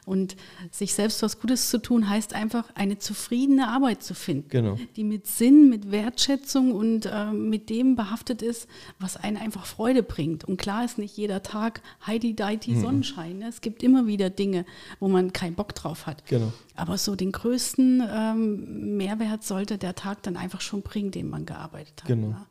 Und 0.05 0.35
sich 0.69 0.93
selbst 0.93 1.21
was 1.21 1.39
Gutes 1.39 1.69
zu 1.69 1.77
tun, 1.81 2.09
heißt 2.09 2.33
einfach, 2.33 2.69
eine 2.75 2.97
zufriedene 2.97 3.69
Arbeit 3.69 4.03
zu 4.03 4.13
finden, 4.13 4.49
Genau. 4.49 4.77
die 4.95 5.03
mit 5.03 5.27
Sinn, 5.27 5.69
mit 5.69 5.91
Wertschätzung 5.91 6.73
und 6.73 7.05
äh, 7.05 7.31
mit 7.31 7.69
dem 7.69 7.95
behaftet 7.95 8.41
ist, 8.41 8.67
was 8.99 9.15
einen 9.15 9.37
einfach 9.37 9.65
Freude 9.65 10.03
bringt. 10.03 10.43
Und 10.43 10.57
klar 10.57 10.83
ist 10.83 10.97
nicht 10.97 11.15
jeder 11.15 11.41
Tag 11.41 11.81
Heidi-Deiti 12.05 12.79
Sonnenschein. 12.79 13.37
Ne? 13.39 13.47
Es 13.47 13.61
gibt 13.61 13.81
immer 13.81 14.05
wieder 14.05 14.29
Dinge, 14.29 14.65
wo 14.99 15.07
man 15.07 15.31
keinen 15.31 15.55
Bock 15.55 15.73
drauf 15.73 16.05
hat. 16.05 16.25
Genau. 16.25 16.51
Aber 16.75 16.97
so 16.97 17.15
den 17.15 17.31
größten 17.31 18.03
ähm, 18.11 18.97
Mehrwert 18.97 19.43
sollte 19.43 19.77
der 19.77 19.95
Tag 19.95 20.23
dann 20.23 20.35
einfach 20.37 20.61
schon 20.61 20.81
bringen, 20.81 21.11
den 21.11 21.29
man 21.29 21.45
gearbeitet 21.45 22.01
hat. 22.01 22.07
Genau. 22.07 22.27
Ne? 22.27 22.45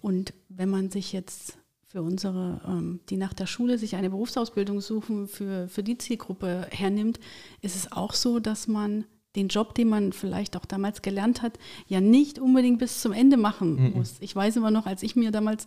Und 0.00 0.32
wenn 0.48 0.70
man 0.70 0.90
sich 0.90 1.12
jetzt 1.12 1.58
für 1.86 2.02
unsere, 2.02 2.60
ähm, 2.66 3.00
die 3.08 3.16
nach 3.16 3.32
der 3.32 3.46
Schule 3.46 3.78
sich 3.78 3.96
eine 3.96 4.10
Berufsausbildung 4.10 4.80
suchen, 4.80 5.28
für, 5.28 5.68
für 5.68 5.82
die 5.82 5.98
Zielgruppe 5.98 6.66
hernimmt, 6.70 7.20
ist 7.62 7.76
es 7.76 7.92
auch 7.92 8.12
so, 8.12 8.40
dass 8.40 8.66
man 8.66 9.04
den 9.36 9.48
Job, 9.48 9.74
den 9.74 9.88
man 9.88 10.12
vielleicht 10.12 10.56
auch 10.56 10.64
damals 10.64 11.02
gelernt 11.02 11.42
hat, 11.42 11.58
ja 11.86 12.00
nicht 12.00 12.38
unbedingt 12.38 12.78
bis 12.78 13.02
zum 13.02 13.12
Ende 13.12 13.36
machen 13.36 13.92
muss. 13.94 14.16
Ich 14.20 14.34
weiß 14.34 14.56
immer 14.56 14.70
noch, 14.70 14.86
als 14.86 15.02
ich 15.02 15.14
mir 15.14 15.30
damals 15.30 15.66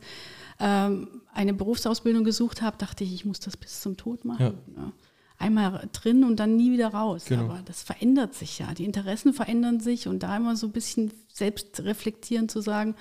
ähm, 0.60 1.22
eine 1.32 1.54
Berufsausbildung 1.54 2.24
gesucht 2.24 2.62
habe, 2.62 2.78
dachte 2.78 3.04
ich, 3.04 3.14
ich 3.14 3.26
muss 3.26 3.40
das 3.40 3.56
bis 3.56 3.82
zum 3.82 3.96
Tod 3.96 4.26
machen. 4.26 4.58
Ja. 4.76 4.92
Einmal 5.38 5.88
drin 5.94 6.26
und 6.26 6.38
dann 6.38 6.58
nie 6.58 6.72
wieder 6.72 6.90
raus. 6.90 7.26
Genau. 7.26 7.46
Aber 7.46 7.62
das 7.64 7.82
verändert 7.82 8.34
sich 8.34 8.60
ja. 8.60 8.74
Die 8.74 8.84
Interessen 8.84 9.34
verändern 9.34 9.80
sich 9.80 10.08
und 10.08 10.24
da 10.24 10.36
immer 10.36 10.58
so 10.58 10.68
ein 10.68 10.74
bisschen 10.74 11.14
selbst 11.32 11.80
reflektieren 11.82 12.50
zu 12.50 12.60
sagen, 12.60 12.96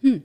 hm, 0.00 0.22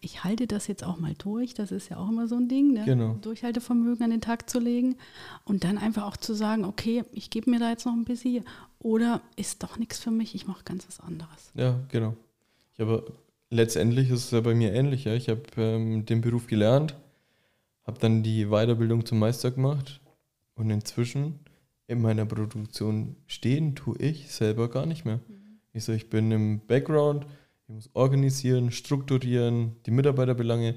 ich 0.00 0.24
halte 0.24 0.46
das 0.46 0.66
jetzt 0.66 0.84
auch 0.84 0.98
mal 0.98 1.14
durch, 1.18 1.54
das 1.54 1.70
ist 1.70 1.88
ja 1.88 1.96
auch 1.98 2.08
immer 2.08 2.28
so 2.28 2.36
ein 2.36 2.48
Ding, 2.48 2.72
ne? 2.72 2.84
Genau. 2.84 3.14
Durchhaltevermögen 3.20 4.04
an 4.04 4.10
den 4.10 4.20
Tag 4.20 4.48
zu 4.48 4.58
legen 4.58 4.96
und 5.44 5.64
dann 5.64 5.78
einfach 5.78 6.04
auch 6.04 6.16
zu 6.16 6.34
sagen, 6.34 6.64
okay, 6.64 7.04
ich 7.12 7.30
gebe 7.30 7.50
mir 7.50 7.58
da 7.58 7.70
jetzt 7.70 7.86
noch 7.86 7.92
ein 7.92 8.04
bisschen 8.04 8.44
oder 8.78 9.20
ist 9.36 9.62
doch 9.62 9.78
nichts 9.78 9.98
für 9.98 10.10
mich, 10.10 10.34
ich 10.34 10.46
mache 10.46 10.64
ganz 10.64 10.86
was 10.86 11.00
anderes. 11.00 11.52
Ja, 11.54 11.78
genau. 11.90 12.14
Ich 12.72 12.80
habe 12.80 13.12
letztendlich 13.50 14.10
ist 14.10 14.24
es 14.24 14.30
ja 14.30 14.40
bei 14.40 14.54
mir 14.54 14.72
ähnlich. 14.72 15.04
Ja. 15.04 15.14
Ich 15.14 15.28
habe 15.28 15.42
ähm, 15.56 16.04
den 16.04 16.20
Beruf 16.20 16.46
gelernt, 16.46 16.94
habe 17.86 17.98
dann 17.98 18.22
die 18.22 18.46
Weiterbildung 18.46 19.06
zum 19.06 19.18
Meister 19.18 19.50
gemacht 19.50 20.00
und 20.54 20.70
inzwischen 20.70 21.40
in 21.86 22.00
meiner 22.00 22.24
Produktion 22.26 23.16
stehen 23.26 23.74
tue 23.74 23.96
ich 23.98 24.30
selber 24.32 24.68
gar 24.68 24.86
nicht 24.86 25.04
mehr. 25.04 25.20
Ich 25.72 25.84
so, 25.84 25.92
ich 25.92 26.08
bin 26.08 26.30
im 26.30 26.60
Background, 26.66 27.26
ich 27.66 27.74
muss 27.74 27.90
organisieren, 27.94 28.70
strukturieren, 28.70 29.76
die 29.86 29.90
Mitarbeiterbelange. 29.90 30.74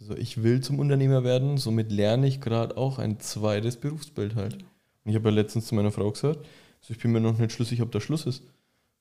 Also 0.00 0.16
ich 0.16 0.42
will 0.42 0.60
zum 0.60 0.78
Unternehmer 0.78 1.24
werden, 1.24 1.58
somit 1.58 1.90
lerne 1.90 2.26
ich 2.28 2.40
gerade 2.40 2.76
auch 2.76 2.98
ein 2.98 3.18
zweites 3.18 3.76
Berufsbild 3.76 4.36
halt. 4.36 4.54
Und 4.54 5.10
ich 5.10 5.16
habe 5.16 5.30
ja 5.30 5.34
letztens 5.34 5.66
zu 5.66 5.74
meiner 5.74 5.90
Frau 5.90 6.10
gesagt, 6.10 6.38
also 6.80 6.94
ich 6.94 6.98
bin 6.98 7.12
mir 7.12 7.20
noch 7.20 7.38
nicht 7.38 7.52
schlüssig, 7.52 7.82
ob 7.82 7.90
da 7.90 8.00
Schluss 8.00 8.26
ist. 8.26 8.44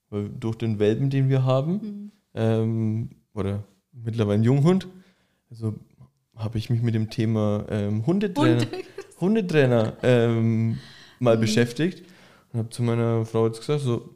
Weil 0.10 0.30
durch 0.30 0.56
den 0.56 0.80
Welpen, 0.80 1.10
den 1.10 1.30
wir 1.30 1.46
haben, 1.46 2.12
ähm, 2.34 3.10
oder 3.34 3.64
mittlerweile 3.92 4.40
ein 4.40 4.44
Junghund, 4.44 4.88
also 5.50 5.76
habe 6.36 6.58
ich 6.58 6.70
mich 6.70 6.82
mit 6.82 6.96
dem 6.96 7.10
Thema 7.10 7.66
ähm, 7.70 8.06
Hundetrainer, 8.06 8.66
Hundetrainer 9.20 9.98
ähm, 10.02 10.80
mal 11.20 11.38
beschäftigt 11.38 12.04
und 12.52 12.60
habe 12.60 12.70
zu 12.70 12.82
meiner 12.82 13.26
Frau 13.26 13.46
jetzt 13.46 13.60
gesagt, 13.60 13.82
so, 13.82 14.16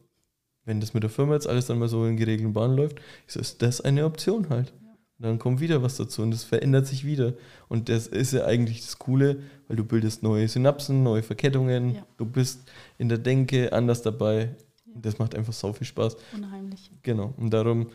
wenn 0.65 0.79
das 0.81 0.93
mit 0.93 1.03
der 1.03 1.09
Firma 1.09 1.33
jetzt 1.33 1.47
alles 1.47 1.67
dann 1.67 1.79
mal 1.79 1.87
so 1.87 2.05
in 2.05 2.17
geregelten 2.17 2.53
Bahnen 2.53 2.75
läuft, 2.75 2.99
so, 3.27 3.39
ist 3.39 3.61
das 3.61 3.81
eine 3.81 4.05
Option 4.05 4.49
halt. 4.49 4.73
Und 5.17 5.23
dann 5.25 5.39
kommt 5.39 5.61
wieder 5.61 5.81
was 5.81 5.95
dazu 5.95 6.21
und 6.23 6.31
das 6.31 6.43
verändert 6.43 6.87
sich 6.87 7.05
wieder. 7.05 7.33
Und 7.69 7.87
das 7.87 8.07
ist 8.07 8.33
ja 8.33 8.43
eigentlich 8.45 8.81
das 8.81 8.99
Coole, 8.99 9.43
weil 9.69 9.77
du 9.77 9.85
bildest 9.85 10.23
neue 10.23 10.47
Synapsen, 10.49 11.03
neue 11.03 11.23
Verkettungen, 11.23 11.95
Ja. 11.95 12.05
du 12.17 12.25
bist 12.25 12.63
in 12.97 13.07
der 13.07 13.17
Denke 13.17 13.71
anders 13.71 14.01
dabei. 14.01 14.55
Und 14.93 15.05
das 15.05 15.17
macht 15.17 15.33
einfach 15.35 15.53
sau 15.53 15.71
viel 15.73 15.87
Spaß. 15.87 16.17
Unheimlich. 16.33 16.91
Genau. 17.03 17.33
Und 17.37 17.51
darum, 17.51 17.87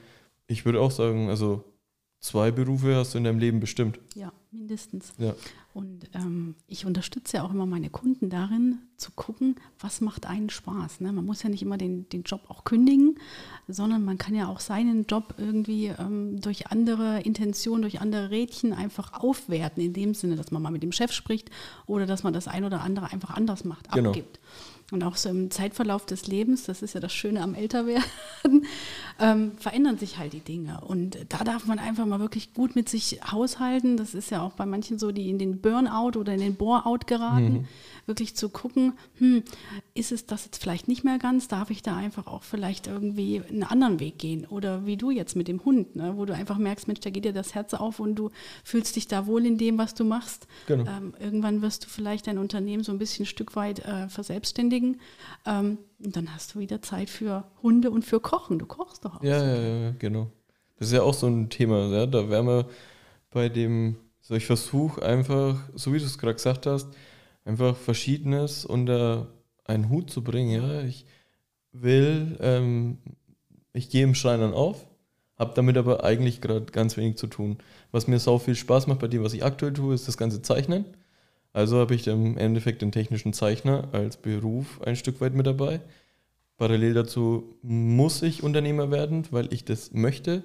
ich 0.47 0.65
würde 0.65 0.81
auch 0.81 0.91
sagen, 0.91 1.29
also 1.29 1.65
zwei 2.21 2.50
Berufe 2.50 2.95
hast 2.97 3.12
du 3.15 3.19
in 3.19 3.25
deinem 3.25 3.39
Leben 3.39 3.61
bestimmt. 3.61 3.99
Ja, 4.15 4.33
mindestens. 4.50 5.12
Ja. 5.19 5.35
Und 5.73 6.11
ähm, 6.15 6.57
ich 6.67 6.85
unterstütze 6.85 7.37
ja 7.37 7.45
auch 7.45 7.53
immer 7.53 7.67
meine 7.67 7.91
Kunden 7.91 8.29
darin, 8.29 8.79
zu 8.97 9.12
gucken, 9.12 9.55
was 9.79 10.00
macht 10.00 10.27
einen 10.27 10.50
Spaß. 10.50 11.00
Ne? 11.00 11.12
Man 11.12 11.25
muss 11.25 11.43
ja 11.43 11.49
nicht 11.49 11.62
immer 11.62 11.79
den, 11.79 12.09
den 12.09 12.23
Job 12.25 12.43
auch 12.49 12.65
kündigen, 12.65 13.19
sondern 13.69 14.05
man 14.05 14.19
kann 14.19 14.35
ja 14.35 14.49
auch 14.49 14.61
seinen 14.61 15.07
Job 15.07 15.35
irgendwie 15.39 15.87
ähm, 15.87 16.41
durch 16.41 16.67
andere 16.67 17.21
Intentionen, 17.21 17.83
durch 17.83 18.00
andere 18.00 18.31
Rädchen 18.31 18.73
einfach 18.73 19.12
aufwerten, 19.12 19.83
in 19.83 19.93
dem 19.93 20.15
Sinne, 20.15 20.37
dass 20.37 20.50
man 20.50 20.61
mal 20.61 20.73
mit 20.73 20.83
dem 20.83 20.93
Chef 20.93 21.12
spricht 21.12 21.50
oder 21.87 22.05
dass 22.05 22.25
man 22.25 22.33
das 22.33 22.49
ein 22.49 22.65
oder 22.65 22.83
andere 22.83 23.12
einfach 23.12 23.31
anders 23.31 23.65
macht, 23.65 23.91
Genau. 23.93 24.11
abgibt. 24.11 24.41
Und 24.93 25.05
auch 25.05 25.17
so 25.17 25.29
im 25.29 25.51
Zeitverlauf 25.51 26.07
des 26.07 26.27
Lebens, 26.27 26.65
das 26.65 26.83
ist 26.83 26.95
ja 26.95 27.01
das 27.01 27.13
Schöne 27.13 27.43
am 27.43 27.55
Älterwerden, 27.55 28.05
ähm, 29.21 29.53
verändern 29.59 29.99
sich 29.99 30.19
halt 30.19 30.33
die 30.33 30.41
Dinge. 30.41 30.81
Und 30.81 31.19
da 31.29 31.45
darf 31.45 31.67
man 31.67 31.79
einfach 31.79 32.07
mal 32.07 32.21
wirklich 32.21 32.55
gut 32.55 32.75
mit 32.75 32.89
sich 32.89 33.21
haushalten. 33.31 33.97
Das 33.97 34.15
ist 34.15 34.31
ja 34.31 34.43
auch 34.43 34.53
bei 34.53 34.67
manchen 34.67 34.99
so, 34.99 35.13
die 35.13 35.29
in 35.31 35.39
den 35.39 35.61
Burnout 35.61 36.19
oder 36.19 36.35
in 36.35 36.41
den 36.41 36.57
Bore-out 36.57 37.07
geraten. 37.07 37.69
Wirklich 38.11 38.35
zu 38.35 38.49
gucken, 38.49 38.95
hm, 39.19 39.45
ist 39.95 40.11
es 40.11 40.26
das 40.26 40.47
jetzt 40.47 40.61
vielleicht 40.61 40.88
nicht 40.88 41.05
mehr 41.05 41.19
ganz? 41.19 41.47
Darf 41.47 41.71
ich 41.71 41.81
da 41.81 41.97
einfach 41.97 42.26
auch 42.26 42.43
vielleicht 42.43 42.88
irgendwie 42.88 43.40
einen 43.49 43.62
anderen 43.62 44.00
Weg 44.00 44.19
gehen? 44.19 44.47
Oder 44.47 44.85
wie 44.85 44.97
du 44.97 45.12
jetzt 45.12 45.37
mit 45.37 45.47
dem 45.47 45.64
Hund, 45.64 45.95
ne? 45.95 46.14
wo 46.17 46.25
du 46.25 46.35
einfach 46.35 46.59
merkst, 46.59 46.88
Mensch, 46.88 46.99
da 46.99 47.11
geht 47.11 47.25
dir 47.25 47.33
das 47.33 47.55
Herz 47.55 47.73
auf 47.73 48.00
und 48.00 48.17
du 48.17 48.31
fühlst 48.64 48.97
dich 48.97 49.07
da 49.07 49.29
wohl 49.29 49.47
in 49.47 49.59
dem, 49.59 49.79
was 49.79 49.95
du 49.95 50.02
machst. 50.02 50.49
Genau. 50.67 50.90
Ähm, 50.90 51.14
irgendwann 51.21 51.62
wirst 51.62 51.85
du 51.85 51.88
vielleicht 51.88 52.26
dein 52.26 52.38
Unternehmen 52.38 52.83
so 52.83 52.90
ein 52.90 52.99
bisschen 52.99 53.23
ein 53.23 53.26
Stück 53.26 53.55
weit 53.55 53.79
äh, 53.85 54.09
verselbstständigen. 54.09 55.00
Ähm, 55.47 55.79
und 56.05 56.17
dann 56.17 56.35
hast 56.35 56.57
du 56.57 56.59
wieder 56.59 56.83
Zeit 56.83 57.11
für 57.11 57.45
Hunde 57.62 57.93
und 57.93 58.05
für 58.05 58.19
Kochen. 58.19 58.59
Du 58.59 58.67
kochst 58.67 59.05
doch 59.05 59.21
auch. 59.21 59.23
Ja, 59.23 59.38
so. 59.38 59.47
ja, 59.47 59.57
ja, 59.57 59.90
genau. 59.99 60.33
Das 60.81 60.88
ist 60.88 60.95
ja 60.95 61.02
auch 61.02 61.14
so 61.14 61.29
ein 61.29 61.49
Thema. 61.49 61.87
Ja? 61.95 62.07
Da 62.07 62.29
wären 62.29 62.47
wir 62.47 62.67
bei 63.31 63.49
dem, 63.49 63.95
so 64.21 64.35
ich 64.35 64.47
versuche 64.47 65.02
einfach, 65.02 65.61
so 65.75 65.93
wie 65.93 65.99
du 65.99 66.05
es 66.05 66.19
gerade 66.19 66.35
gesagt 66.35 66.67
hast, 66.67 66.88
einfach 67.45 67.77
Verschiedenes 67.77 68.65
unter 68.65 69.29
einen 69.65 69.89
Hut 69.89 70.11
zu 70.11 70.23
bringen. 70.23 70.51
Ja? 70.51 70.83
Ich 70.83 71.07
will, 71.73 72.37
ähm, 72.41 72.99
ich 73.73 73.91
gehe 73.91 74.05
im 74.05 74.15
Schreinern 74.15 74.53
auf, 74.53 74.87
habe 75.39 75.55
damit 75.55 75.77
aber 75.77 76.05
eigentlich 76.05 76.41
gerade 76.41 76.67
ganz 76.67 76.97
wenig 76.97 77.17
zu 77.17 77.27
tun. 77.27 77.59
Was 77.93 78.07
mir 78.07 78.19
sau 78.19 78.39
viel 78.39 78.55
Spaß 78.57 78.87
macht 78.87 79.01
bei 79.01 79.09
dem, 79.09 79.23
was 79.23 79.35
ich 79.35 79.45
aktuell 79.45 79.73
tue, 79.73 79.95
ist 79.95 80.09
das 80.09 80.17
ganze 80.17 80.43
Zeichnen. 80.43 80.85
Also 81.53 81.79
habe 81.79 81.95
ich 81.95 82.07
im 82.07 82.39
Endeffekt 82.39 82.83
den 82.83 82.93
technischen 82.93 83.33
Zeichner 83.33 83.89
als 83.93 84.17
Beruf 84.17 84.81
ein 84.83 84.97
Stück 84.97 85.21
weit 85.21 85.35
mit 85.35 85.47
dabei. 85.47 85.81
Parallel 86.57 86.95
dazu 86.95 87.57
muss 87.63 88.23
ich 88.23 88.43
Unternehmer 88.43 88.91
werden, 88.91 89.27
weil 89.31 89.53
ich 89.53 89.65
das 89.65 89.93
möchte. 89.93 90.45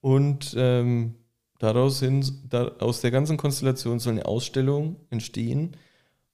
Und 0.00 0.54
ähm, 0.56 1.14
daraus 1.58 2.00
hin, 2.00 2.24
da, 2.48 2.72
aus 2.78 3.02
der 3.02 3.10
ganzen 3.10 3.36
Konstellation 3.36 4.00
soll 4.00 4.14
eine 4.14 4.26
Ausstellung 4.26 4.96
entstehen, 5.10 5.76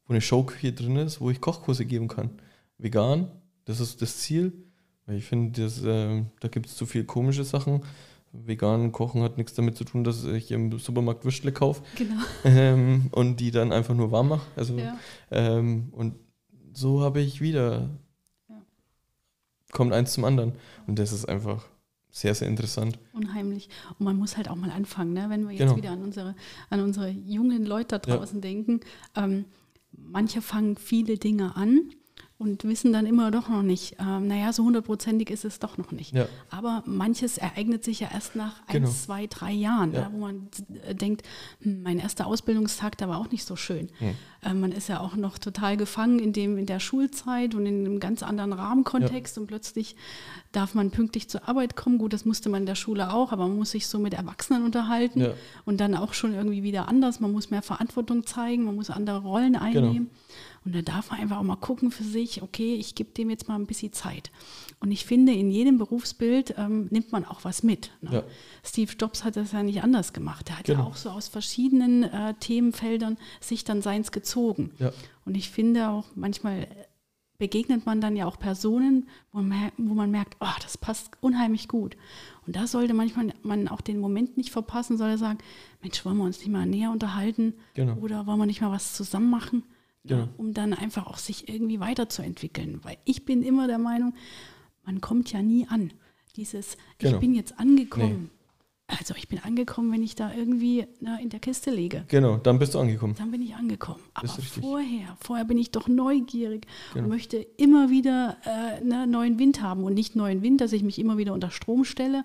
wo 0.08 0.12
eine 0.14 0.20
Showküche 0.20 0.72
drin 0.72 0.96
ist, 0.96 1.20
wo 1.20 1.30
ich 1.30 1.40
Kochkurse 1.40 1.84
geben 1.84 2.08
kann. 2.08 2.30
Vegan, 2.78 3.30
das 3.66 3.78
ist 3.80 4.02
das 4.02 4.18
Ziel. 4.18 4.52
Weil 5.06 5.16
ich 5.16 5.24
finde, 5.24 5.70
ähm, 5.86 6.26
da 6.40 6.48
gibt 6.48 6.66
es 6.66 6.76
zu 6.76 6.84
viel 6.84 7.04
komische 7.04 7.44
Sachen. 7.44 7.82
Vegan 8.32 8.92
kochen 8.92 9.22
hat 9.22 9.38
nichts 9.38 9.54
damit 9.54 9.76
zu 9.76 9.84
tun, 9.84 10.04
dass 10.04 10.22
ich 10.24 10.50
im 10.50 10.78
Supermarkt 10.78 11.24
Würstle 11.24 11.50
kaufe 11.50 11.82
Genau. 11.96 12.20
ähm, 12.44 13.08
und 13.12 13.40
die 13.40 13.50
dann 13.50 13.72
einfach 13.72 13.94
nur 13.94 14.10
warm 14.12 14.28
mache. 14.28 14.46
Also, 14.54 14.76
Ja. 14.76 14.98
ähm, 15.30 15.88
und 15.92 16.14
so 16.74 17.00
habe 17.00 17.20
ich 17.20 17.40
wieder. 17.40 17.88
Ja. 18.50 18.62
Kommt 19.72 19.92
eins 19.94 20.12
zum 20.12 20.24
anderen. 20.24 20.52
Und 20.86 20.98
das 20.98 21.12
ist 21.12 21.24
einfach 21.26 21.66
sehr, 22.10 22.34
sehr 22.34 22.48
interessant. 22.48 22.98
Unheimlich. 23.14 23.68
Und 23.98 24.04
man 24.04 24.16
muss 24.16 24.36
halt 24.36 24.48
auch 24.48 24.56
mal 24.56 24.70
anfangen, 24.70 25.12
ne? 25.14 25.26
wenn 25.30 25.44
wir 25.44 25.50
jetzt 25.52 25.60
Genau. 25.60 25.76
wieder 25.76 25.90
an 25.92 26.02
unsere, 26.02 26.34
an 26.68 26.80
unsere 26.80 27.08
jungen 27.08 27.64
Leute 27.64 27.98
da 27.98 28.10
Ja. 28.10 28.16
draußen 28.18 28.40
denken. 28.42 28.80
Ähm, 29.16 29.46
manche 30.06 30.42
fangen 30.42 30.76
viele 30.76 31.18
Dinge 31.18 31.56
an 31.56 31.90
und 32.38 32.62
wissen 32.62 32.92
dann 32.92 33.04
immer 33.04 33.32
doch 33.32 33.48
noch 33.48 33.62
nicht, 33.62 33.96
ähm, 33.98 34.28
naja, 34.28 34.52
so 34.52 34.62
hundertprozentig 34.62 35.28
ist 35.30 35.44
es 35.44 35.58
doch 35.58 35.76
noch 35.76 35.90
nicht. 35.90 36.12
Ja. 36.14 36.26
Aber 36.50 36.84
manches 36.86 37.36
ereignet 37.36 37.82
sich 37.82 37.98
ja 37.98 38.08
erst 38.12 38.36
nach 38.36 38.64
Genau. 38.68 38.86
eins, 38.86 39.02
zwei, 39.04 39.26
drei 39.26 39.50
Jahren, 39.52 39.92
Ja. 39.92 40.02
ne, 40.02 40.10
wo 40.12 40.18
man 40.18 40.48
äh, 40.86 40.94
denkt, 40.94 41.22
hm, 41.62 41.82
mein 41.82 41.98
erster 41.98 42.26
Ausbildungstag, 42.28 42.96
der 42.98 43.08
war 43.08 43.18
auch 43.18 43.30
nicht 43.32 43.44
so 43.44 43.56
schön. 43.56 43.88
Hm. 43.98 44.14
Äh, 44.42 44.54
man 44.54 44.70
ist 44.70 44.88
ja 44.88 45.00
auch 45.00 45.16
noch 45.16 45.38
total 45.38 45.76
gefangen 45.76 46.20
in, 46.20 46.32
dem, 46.32 46.58
in 46.58 46.66
der 46.66 46.78
Schulzeit 46.78 47.56
und 47.56 47.66
in 47.66 47.84
einem 47.84 47.98
ganz 47.98 48.22
anderen 48.22 48.52
Rahmenkontext 48.52 49.36
und 49.36 49.48
plötzlich 49.48 49.96
darf 50.52 50.74
man 50.74 50.92
pünktlich 50.92 51.28
zur 51.28 51.48
Arbeit 51.48 51.74
kommen. 51.74 51.98
Gut, 51.98 52.12
das 52.12 52.24
musste 52.24 52.48
man 52.50 52.62
in 52.62 52.66
der 52.66 52.76
Schule 52.76 53.12
auch, 53.12 53.32
aber 53.32 53.48
man 53.48 53.58
muss 53.58 53.72
sich 53.72 53.88
so 53.88 53.98
mit 53.98 54.14
Erwachsenen 54.14 54.62
unterhalten 54.64 55.20
Ja. 55.22 55.30
und 55.64 55.80
dann 55.80 55.96
auch 55.96 56.14
schon 56.14 56.34
irgendwie 56.34 56.62
wieder 56.62 56.86
anders. 56.88 57.18
Man 57.18 57.32
muss 57.32 57.50
mehr 57.50 57.62
Verantwortung 57.62 58.24
zeigen, 58.26 58.64
man 58.64 58.76
muss 58.76 58.90
andere 58.90 59.18
Rollen 59.22 59.54
Genau. 59.54 60.06
Und 60.68 60.74
da 60.74 60.82
darf 60.82 61.10
man 61.10 61.18
einfach 61.20 61.38
auch 61.38 61.42
mal 61.44 61.56
gucken 61.56 61.90
für 61.90 62.04
sich, 62.04 62.42
okay, 62.42 62.74
ich 62.74 62.94
gebe 62.94 63.10
dem 63.12 63.30
jetzt 63.30 63.48
mal 63.48 63.54
ein 63.54 63.64
bisschen 63.66 63.90
Zeit. 63.94 64.30
Und 64.80 64.92
ich 64.92 65.06
finde, 65.06 65.32
in 65.32 65.50
jedem 65.50 65.78
Berufsbild 65.78 66.56
ähm, 66.58 66.88
nimmt 66.90 67.10
man 67.10 67.24
auch 67.24 67.42
was 67.44 67.62
mit. 67.62 67.90
Ne? 68.02 68.10
Ja. 68.12 68.22
Steve 68.62 68.92
Jobs 69.00 69.24
hat 69.24 69.36
das 69.36 69.52
ja 69.52 69.62
nicht 69.62 69.82
anders 69.82 70.12
gemacht. 70.12 70.50
Er 70.50 70.58
hat 70.58 70.68
ja 70.68 70.74
Genau. 70.74 70.88
auch 70.88 70.96
so 70.96 71.08
aus 71.08 71.26
verschiedenen 71.28 72.02
äh, 72.02 72.34
Themenfeldern 72.38 73.16
sich 73.40 73.64
dann 73.64 73.80
seins 73.80 74.12
gezogen. 74.12 74.72
Ja. 74.78 74.92
Und 75.24 75.38
ich 75.38 75.48
finde 75.48 75.88
auch, 75.88 76.04
manchmal 76.14 76.68
begegnet 77.38 77.86
man 77.86 78.02
dann 78.02 78.14
ja 78.14 78.26
auch 78.26 78.38
Personen, 78.38 79.08
wo 79.32 79.40
man, 79.40 79.72
wo 79.78 79.94
man 79.94 80.10
merkt, 80.10 80.36
oh, 80.40 80.46
das 80.62 80.76
passt 80.76 81.12
unheimlich 81.22 81.68
gut. 81.68 81.96
Und 82.46 82.56
da 82.56 82.66
sollte 82.66 82.92
manchmal 82.92 83.32
man 83.42 83.68
auch 83.68 83.80
den 83.80 84.00
Moment 84.00 84.36
nicht 84.36 84.50
verpassen, 84.50 84.98
soll 84.98 85.08
er 85.10 85.18
sagen, 85.18 85.38
Mensch, 85.80 86.04
wollen 86.04 86.18
wir 86.18 86.24
uns 86.24 86.40
nicht 86.40 86.50
mal 86.50 86.66
näher 86.66 86.90
unterhalten 86.90 87.54
Genau. 87.74 87.94
oder 88.02 88.26
wollen 88.26 88.38
wir 88.40 88.46
nicht 88.46 88.60
mal 88.60 88.70
was 88.72 88.92
zusammen 88.94 89.30
machen. 89.30 89.62
Ja, 90.04 90.28
um 90.36 90.54
dann 90.54 90.72
einfach 90.72 91.06
auch 91.06 91.18
sich 91.18 91.48
irgendwie 91.48 91.80
weiterzuentwickeln. 91.80 92.80
Weil 92.82 92.96
ich 93.04 93.24
bin 93.24 93.42
immer 93.42 93.66
der 93.66 93.78
Meinung, 93.78 94.14
man 94.84 95.00
kommt 95.00 95.32
ja 95.32 95.42
nie 95.42 95.66
an. 95.68 95.92
Dieses, 96.36 96.76
Genau. 96.98 97.14
ich 97.14 97.20
bin 97.20 97.34
jetzt 97.34 97.58
angekommen. 97.58 98.30
Also 98.86 99.14
ich 99.18 99.28
bin 99.28 99.38
angekommen, 99.40 99.92
wenn 99.92 100.02
ich 100.02 100.14
da 100.14 100.32
irgendwie 100.32 100.86
ne, 101.00 101.18
in 101.20 101.28
der 101.28 101.40
Kiste 101.40 101.70
liege. 101.70 102.06
Genau, 102.08 102.38
dann 102.38 102.58
bist 102.58 102.72
du 102.74 102.78
angekommen. 102.78 103.14
Dann 103.18 103.30
bin 103.30 103.42
ich 103.42 103.54
angekommen. 103.54 104.00
Aber 104.14 104.28
vorher, 104.28 105.14
vorher 105.20 105.44
bin 105.44 105.58
ich 105.58 105.72
doch 105.72 105.88
neugierig 105.88 106.66
Genau. 106.94 107.04
und 107.04 107.10
möchte 107.10 107.36
immer 107.58 107.90
wieder 107.90 108.38
äh, 108.46 108.82
ne, 108.82 109.06
neuen 109.06 109.38
Wind 109.38 109.60
haben. 109.60 109.84
Und 109.84 109.92
nicht 109.92 110.16
neuen 110.16 110.40
Wind, 110.42 110.62
dass 110.62 110.72
ich 110.72 110.82
mich 110.82 110.98
immer 110.98 111.18
wieder 111.18 111.34
unter 111.34 111.50
Strom 111.50 111.84
stelle, 111.84 112.24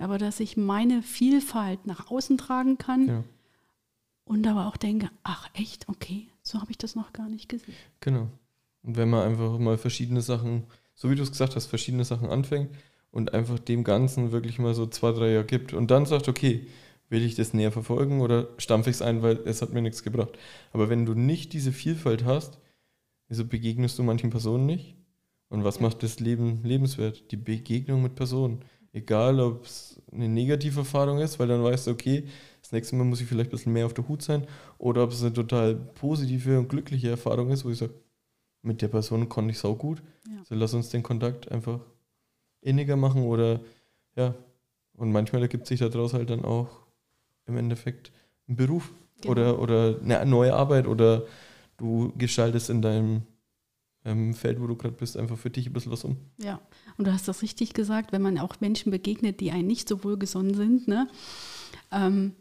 aber 0.00 0.18
dass 0.18 0.40
ich 0.40 0.56
meine 0.56 1.02
Vielfalt 1.02 1.86
nach 1.86 2.10
außen 2.10 2.36
tragen 2.36 2.78
kann 2.78 3.06
Genau. 3.06 3.24
und 4.24 4.44
aber 4.48 4.66
auch 4.66 4.76
denke, 4.76 5.08
ach 5.22 5.48
echt, 5.54 5.88
okay, 5.88 6.26
so 6.52 6.60
habe 6.60 6.70
ich 6.70 6.78
das 6.78 6.94
noch 6.94 7.12
gar 7.12 7.28
nicht 7.28 7.48
gesehen. 7.48 7.74
Genau. 8.00 8.28
Und 8.82 8.96
wenn 8.96 9.08
man 9.08 9.26
einfach 9.26 9.58
mal 9.58 9.78
verschiedene 9.78 10.20
Sachen, 10.20 10.64
so 10.94 11.10
wie 11.10 11.14
du 11.14 11.22
es 11.22 11.30
gesagt 11.30 11.56
hast, 11.56 11.66
verschiedene 11.66 12.04
Sachen 12.04 12.28
anfängt 12.28 12.70
und 13.10 13.32
einfach 13.32 13.58
dem 13.58 13.84
Ganzen 13.84 14.32
wirklich 14.32 14.58
mal 14.58 14.74
so 14.74 14.86
zwei, 14.86 15.12
drei 15.12 15.32
Jahre 15.32 15.46
gibt 15.46 15.72
und 15.72 15.90
dann 15.90 16.04
sagt, 16.04 16.28
okay, 16.28 16.66
will 17.08 17.24
ich 17.24 17.34
das 17.34 17.54
näher 17.54 17.72
verfolgen 17.72 18.20
oder 18.20 18.48
stampfe 18.58 18.90
ich 18.90 18.96
es 18.96 19.02
ein, 19.02 19.22
weil 19.22 19.40
es 19.44 19.62
hat 19.62 19.72
mir 19.72 19.82
nichts 19.82 20.02
gebracht. 20.02 20.38
Aber 20.72 20.90
wenn 20.90 21.06
du 21.06 21.14
nicht 21.14 21.52
diese 21.52 21.72
Vielfalt 21.72 22.24
hast, 22.24 22.58
wieso 23.28 23.44
begegnest 23.46 23.98
du 23.98 24.02
manchen 24.02 24.30
Personen 24.30 24.66
nicht? 24.66 24.96
Und 25.48 25.64
was 25.64 25.80
macht 25.80 26.02
das 26.02 26.20
Leben 26.20 26.62
lebenswert? 26.64 27.30
Die 27.30 27.36
Begegnung 27.36 28.02
mit 28.02 28.14
Personen. 28.14 28.64
Egal, 28.92 29.40
ob 29.40 29.64
es 29.64 30.02
eine 30.10 30.28
negative 30.28 30.80
Erfahrung 30.80 31.18
ist, 31.18 31.38
weil 31.38 31.48
dann 31.48 31.62
weißt 31.62 31.86
du, 31.86 31.90
okay, 31.92 32.26
das 32.72 32.78
nächste 32.78 32.96
Mal 32.96 33.04
muss 33.04 33.20
ich 33.20 33.26
vielleicht 33.28 33.50
ein 33.50 33.50
bisschen 33.50 33.72
mehr 33.74 33.84
auf 33.84 33.92
der 33.92 34.08
Hut 34.08 34.22
sein, 34.22 34.46
oder 34.78 35.04
ob 35.04 35.12
es 35.12 35.20
eine 35.22 35.32
total 35.34 35.74
positive 35.74 36.58
und 36.58 36.68
glückliche 36.70 37.10
Erfahrung 37.10 37.50
ist, 37.50 37.66
wo 37.66 37.70
ich 37.70 37.76
sage, 37.76 37.92
mit 38.62 38.80
der 38.80 38.88
Person 38.88 39.28
konnte 39.28 39.50
ich 39.50 39.58
sau 39.58 39.74
gut. 39.74 40.02
Ja. 40.26 40.42
So 40.44 40.54
lass 40.54 40.72
uns 40.72 40.88
den 40.88 41.02
Kontakt 41.02 41.52
einfach 41.52 41.80
inniger 42.62 42.96
machen 42.96 43.24
oder 43.24 43.60
ja. 44.16 44.34
Und 44.94 45.12
manchmal 45.12 45.42
ergibt 45.42 45.66
sich 45.66 45.80
daraus 45.80 46.14
halt 46.14 46.30
dann 46.30 46.44
auch 46.44 46.68
im 47.46 47.56
Endeffekt 47.58 48.10
ein 48.48 48.56
Beruf 48.56 48.90
Genau. 49.20 49.32
oder, 49.32 49.58
oder 49.60 50.00
eine 50.02 50.26
neue 50.26 50.54
Arbeit 50.54 50.86
oder 50.86 51.24
du 51.76 52.12
gestaltest 52.16 52.70
in 52.70 52.82
deinem 52.82 53.22
ähm, 54.04 54.34
Feld, 54.34 54.60
wo 54.60 54.66
du 54.66 54.74
gerade 54.76 54.94
bist, 54.94 55.16
einfach 55.16 55.38
für 55.38 55.50
dich 55.50 55.66
ein 55.66 55.72
bisschen 55.72 55.92
was 55.92 56.04
um. 56.04 56.16
Ja, 56.38 56.60
und 56.98 57.06
du 57.06 57.12
hast 57.12 57.28
das 57.28 57.42
richtig 57.42 57.72
gesagt, 57.72 58.10
wenn 58.12 58.22
man 58.22 58.38
auch 58.38 58.60
Menschen 58.60 58.90
begegnet, 58.90 59.40
die 59.40 59.52
einen 59.52 59.68
nicht 59.68 59.88
so 59.88 60.02
wohlgesonnen 60.02 60.54
sind, 60.54 60.88
ne? 60.88 61.08
Ähm, 61.92 62.32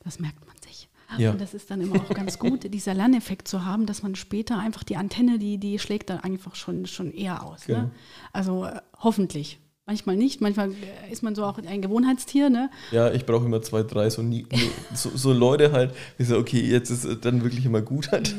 das 0.00 0.18
merkt 0.20 0.46
man 0.46 0.56
sich. 0.66 0.88
Ja. 1.16 1.32
Und 1.32 1.40
das 1.40 1.54
ist 1.54 1.70
dann 1.70 1.80
immer 1.80 1.96
auch 1.96 2.10
ganz 2.10 2.38
gut, 2.38 2.64
dieser 2.74 2.94
Lerneffekt 2.94 3.48
zu 3.48 3.64
haben, 3.64 3.86
dass 3.86 4.02
man 4.02 4.14
später 4.14 4.58
einfach 4.58 4.84
die 4.84 4.96
Antenne, 4.96 5.38
die, 5.38 5.58
die 5.58 5.78
schlägt 5.78 6.10
dann 6.10 6.20
einfach 6.20 6.54
schon, 6.54 6.86
schon 6.86 7.12
eher 7.12 7.42
aus. 7.42 7.64
Genau. 7.66 7.82
Ne? 7.82 7.90
Also 8.32 8.64
äh, 8.64 8.80
hoffentlich. 8.98 9.58
Manchmal 9.86 10.16
nicht, 10.16 10.42
manchmal 10.42 10.70
äh, 10.72 11.10
ist 11.10 11.22
man 11.22 11.34
so 11.34 11.44
auch 11.46 11.56
ein 11.56 11.80
Gewohnheitstier, 11.80 12.50
ne? 12.50 12.70
Ja, 12.90 13.10
ich 13.10 13.24
brauche 13.24 13.46
immer 13.46 13.62
zwei, 13.62 13.82
drei, 13.82 14.10
so, 14.10 14.20
nie, 14.20 14.46
so, 14.92 15.08
so 15.14 15.32
Leute 15.32 15.72
halt, 15.72 15.94
die 16.18 16.24
so, 16.24 16.36
okay, 16.36 16.60
jetzt 16.60 16.90
ist 16.90 17.04
es 17.04 17.20
dann 17.20 17.42
wirklich 17.42 17.64
immer 17.64 17.80
gut 17.80 18.12
halt. 18.12 18.36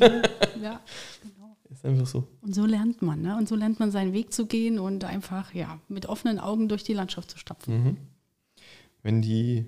Ja, 0.62 0.80
genau. 1.22 1.56
Ist 1.70 1.84
einfach 1.84 2.06
so. 2.06 2.28
Und 2.40 2.54
so 2.54 2.66
lernt 2.66 3.02
man, 3.02 3.22
ne? 3.22 3.36
Und 3.36 3.48
so 3.48 3.56
lernt 3.56 3.80
man 3.80 3.90
seinen 3.90 4.12
Weg 4.12 4.32
zu 4.32 4.46
gehen 4.46 4.78
und 4.78 5.04
einfach, 5.04 5.52
ja, 5.52 5.80
mit 5.88 6.06
offenen 6.06 6.38
Augen 6.38 6.68
durch 6.68 6.84
die 6.84 6.94
Landschaft 6.94 7.30
zu 7.30 7.38
stapfen. 7.38 7.82
Mhm. 7.82 7.96
Wenn 9.02 9.22
die 9.22 9.66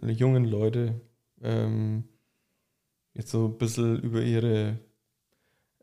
jungen 0.00 0.44
Leute 0.44 1.00
ähm, 1.42 2.04
jetzt 3.14 3.30
so 3.30 3.46
ein 3.46 3.58
bisschen 3.58 4.00
über 4.00 4.22
ihre 4.22 4.78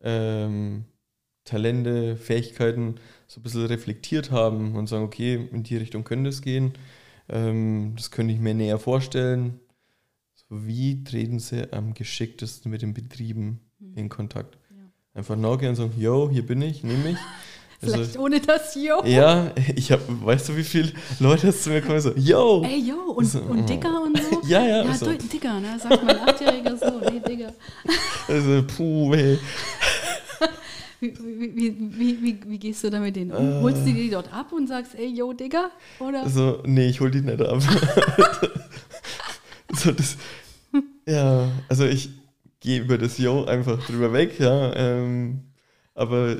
ähm, 0.02 0.86
Talente, 1.44 2.16
Fähigkeiten 2.16 2.96
so 3.28 3.40
ein 3.40 3.44
bisschen 3.44 3.66
reflektiert 3.66 4.32
haben 4.32 4.76
und 4.76 4.88
sagen, 4.88 5.04
okay, 5.04 5.50
in 5.52 5.64
die 5.64 5.78
Richtung 5.78 6.04
könnte 6.04 6.30
es 6.30 6.42
gehen, 6.42 6.74
ähm, 7.30 7.94
das 7.96 8.12
könnte 8.12 8.34
ich 8.34 8.40
mir 8.40 8.54
näher 8.54 8.80
vorstellen. 8.80 9.60
So, 10.36 10.68
wie 10.68 11.04
treten 11.04 11.40
sie 11.40 11.72
am 11.74 11.94
geschicktesten 11.94 12.72
mit 12.72 12.82
den 12.82 12.94
Betrieben 12.94 13.60
in 13.96 14.10
Kontakt? 14.10 14.58
Ja. 14.70 14.92
Einfach 15.14 15.36
nachgehen 15.36 15.70
und 15.70 15.76
sagen, 15.76 15.94
yo, 15.98 16.30
hier 16.30 16.46
bin 16.46 16.62
ich, 16.62 16.84
nehme 16.84 17.12
mich. 17.86 17.94
Also, 17.94 18.04
Vielleicht 18.04 18.20
ohne 18.20 18.40
das 18.40 18.76
Jo. 18.76 19.04
ja, 19.06 19.52
ich 19.76 19.92
habe, 19.92 20.02
weißt 20.08 20.50
du, 20.50 20.58
wie 20.58 20.64
viele 20.64 20.92
Leute 21.20 21.54
zu 21.56 21.70
mir 21.70 21.82
kommen 21.82 22.00
so, 22.02 22.12
yo! 22.16 22.64
Ey, 22.64 22.80
yo, 22.80 23.12
und, 23.14 23.26
So, 23.26 23.40
und 23.42 23.68
Dicker 23.68 24.02
und 24.02 24.18
so. 24.22 24.42
Ja, 24.48 24.66
ja, 24.66 24.84
Ja, 24.84 24.94
so. 24.94 25.06
du, 25.06 25.18
Dicker, 25.18 25.60
ne? 25.60 25.78
Sagt 25.80 26.04
mein 26.04 26.20
Achtjähriger 26.20 26.78
so, 26.78 27.02
hey, 27.02 27.20
Digger. 27.22 27.54
Also, 28.28 28.64
puh, 28.64 29.14
ey. 29.14 29.38
Wie, 31.00 31.14
wie, 31.20 31.76
wie, 32.00 32.22
wie, 32.22 32.40
wie, 32.48 32.58
gehst 32.60 32.82
du 32.86 32.90
da 32.90 32.98
mit 32.98 33.14
denen 33.18 33.34
um? 33.34 33.60
Äh. 33.60 33.62
Holst 33.62 33.86
du 33.86 33.92
die 33.92 34.10
dort 34.10 34.32
ab 34.32 34.54
und 34.54 34.68
sagst, 34.68 34.96
ey, 34.96 35.08
yo, 35.08 35.34
Digger? 35.34 35.70
Oder? 36.00 36.24
Also, 36.24 36.64
nee, 36.66 36.88
ich 36.88 37.02
hol 37.02 37.12
die 37.12 37.20
nicht 37.20 37.42
ab. 37.42 37.62
so, 39.74 39.92
das, 39.92 40.16
ja, 41.06 41.50
also 41.68 41.84
ich 41.86 42.10
gehe 42.62 42.80
über 42.80 42.98
das 42.98 43.18
Yo 43.18 43.44
einfach 43.44 43.86
drüber 43.86 44.14
weg, 44.14 44.40
ja. 44.40 44.74
Ähm, 44.76 45.42
aber 45.94 46.38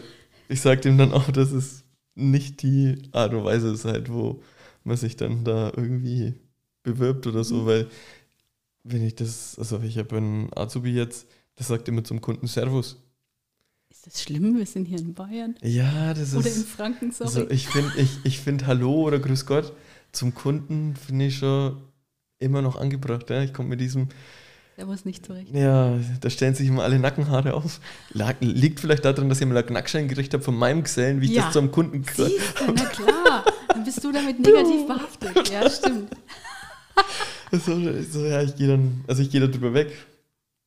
ich 0.50 0.62
sag 0.62 0.82
dem 0.82 0.98
dann 0.98 1.12
auch, 1.14 1.32
dass 1.32 1.52
es 1.52 1.84
nicht 2.16 2.62
die 2.62 3.02
Art 3.12 3.34
und 3.34 3.44
Weise 3.44 3.72
ist 3.72 3.86
halt, 3.86 4.12
wo 4.12 4.42
man 4.84 4.98
sich 4.98 5.16
dann 5.16 5.44
da 5.44 5.72
irgendwie 5.76 6.34
bewirbt 6.84 7.26
oder 7.28 7.44
so, 7.44 7.62
Mhm. 7.62 7.66
weil 7.66 7.88
wenn 8.84 9.04
ich 9.06 9.16
das, 9.16 9.58
also 9.58 9.80
ich 9.82 9.98
habe 9.98 10.18
einen 10.18 10.50
Azubi 10.56 10.92
jetzt, 10.92 11.28
der 11.58 11.66
sagt 11.66 11.88
immer 11.88 12.04
zum 12.04 12.20
Kunden 12.22 12.48
Servus. 12.48 12.98
Ist 13.90 14.08
das 14.08 14.22
schlimm? 14.24 14.58
Wir 14.58 14.66
sind 14.66 14.86
hier 14.86 15.00
in 15.00 15.14
Bayern. 15.14 15.56
Ja, 15.62 16.14
das 16.14 16.36
Oder 16.36 16.48
ist. 16.48 16.58
in 16.58 16.64
Franken, 16.66 17.12
sorry. 17.12 17.28
Also 17.30 17.50
ich 17.50 17.68
finde, 17.68 17.92
ich, 17.98 18.10
ich 18.24 18.40
find 18.40 18.66
Hallo 18.68 19.04
oder 19.04 19.20
Grüß 19.20 19.46
Gott 19.46 19.72
zum 20.12 20.34
Kunden 20.36 20.96
finde 20.96 21.26
ich 21.28 21.38
schon 21.38 21.78
immer 22.40 22.62
noch 22.62 22.76
angebracht. 22.76 23.30
Ja? 23.30 23.42
Ich 23.44 23.54
komme 23.54 23.70
mit 23.70 23.80
diesem, 23.82 24.10
Der 24.78 24.86
muss 24.88 25.06
nicht 25.06 25.26
zurecht. 25.26 25.54
ja, 25.54 26.00
da 26.22 26.30
stellen 26.32 26.56
sich 26.56 26.68
immer 26.68 26.84
alle 26.84 26.98
Nackenhaare 26.98 27.54
auf. 27.54 27.80
Liegt 28.40 28.80
vielleicht 28.80 29.06
daran, 29.06 29.30
dass 29.30 29.40
ich 29.40 29.46
mal 29.48 29.56
einen 29.58 29.68
Knackschein 29.68 30.08
gekriegt 30.08 30.34
habe 30.34 30.44
von 30.44 30.56
meinem 30.56 30.84
Gesellen, 30.84 31.22
wie 31.22 31.26
ich 31.26 31.32
Ja. 31.34 31.44
das 31.46 31.54
zum 31.54 31.72
Kunden 31.72 32.04
gesagt 32.04 32.32
na 32.66 32.86
klar. 32.86 33.46
Dann 33.68 33.84
bist 33.84 34.04
du 34.04 34.12
damit 34.12 34.40
negativ 34.40 34.88
behaftet. 34.88 35.50
Ja, 35.52 35.70
stimmt. 35.70 36.10
so, 37.52 37.80
so, 38.12 38.26
ja, 38.26 38.42
ich 38.42 38.56
gehe 38.56 38.68
dann, 38.68 39.04
also 39.08 39.22
ich 39.22 39.30
gehe 39.30 39.42
da 39.42 39.48
drüber 39.48 39.74
weg 39.74 39.92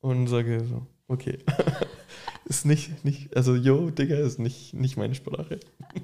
und 0.01 0.29
sage 0.29 0.64
so, 0.69 0.87
okay. 1.09 1.38
ist 2.49 2.65
nicht, 2.65 3.05
nicht, 3.05 3.37
also 3.37 3.57
yo, 3.57 3.91
Digga, 3.91 4.17
ist 4.17 4.39
nicht, 4.39 4.73
nicht 4.73 4.97
meine 4.97 5.15
Sprache. 5.15 5.61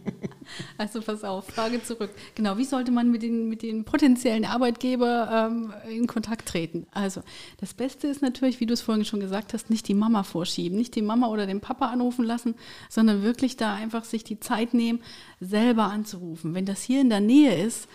Also 0.76 1.00
pass 1.00 1.22
auf, 1.22 1.46
Frage 1.46 1.82
zurück. 1.82 2.10
Genau, 2.34 2.58
wie 2.58 2.64
sollte 2.64 2.90
man 2.90 3.10
mit 3.12 3.22
den, 3.22 3.48
mit 3.48 3.62
den 3.62 3.84
potenziellen 3.84 4.44
Arbeitgeber 4.44 5.48
ähm, 5.50 5.72
in 5.88 6.08
Kontakt 6.08 6.48
treten? 6.48 6.86
Also 6.90 7.22
das 7.58 7.72
Beste 7.72 8.08
ist 8.08 8.22
natürlich, 8.22 8.58
wie 8.58 8.66
du 8.66 8.74
es 8.74 8.80
vorhin 8.80 9.04
schon 9.04 9.20
gesagt 9.20 9.54
hast, 9.54 9.70
nicht 9.70 9.86
die 9.86 9.94
Mama 9.94 10.24
vorschieben, 10.24 10.76
nicht 10.76 10.96
die 10.96 11.00
Mama 11.02 11.28
oder 11.28 11.46
den 11.46 11.60
Papa 11.60 11.86
anrufen 11.86 12.24
lassen, 12.24 12.56
sondern 12.90 13.22
wirklich 13.22 13.56
da 13.56 13.74
einfach 13.74 14.04
sich 14.04 14.24
die 14.24 14.40
Zeit 14.40 14.74
nehmen, 14.74 15.00
selber 15.40 15.84
anzurufen. 15.84 16.54
Wenn 16.54 16.66
das 16.66 16.82
hier 16.82 17.00
in 17.00 17.08
der 17.08 17.20
Nähe 17.20 17.64
ist, 17.64 17.88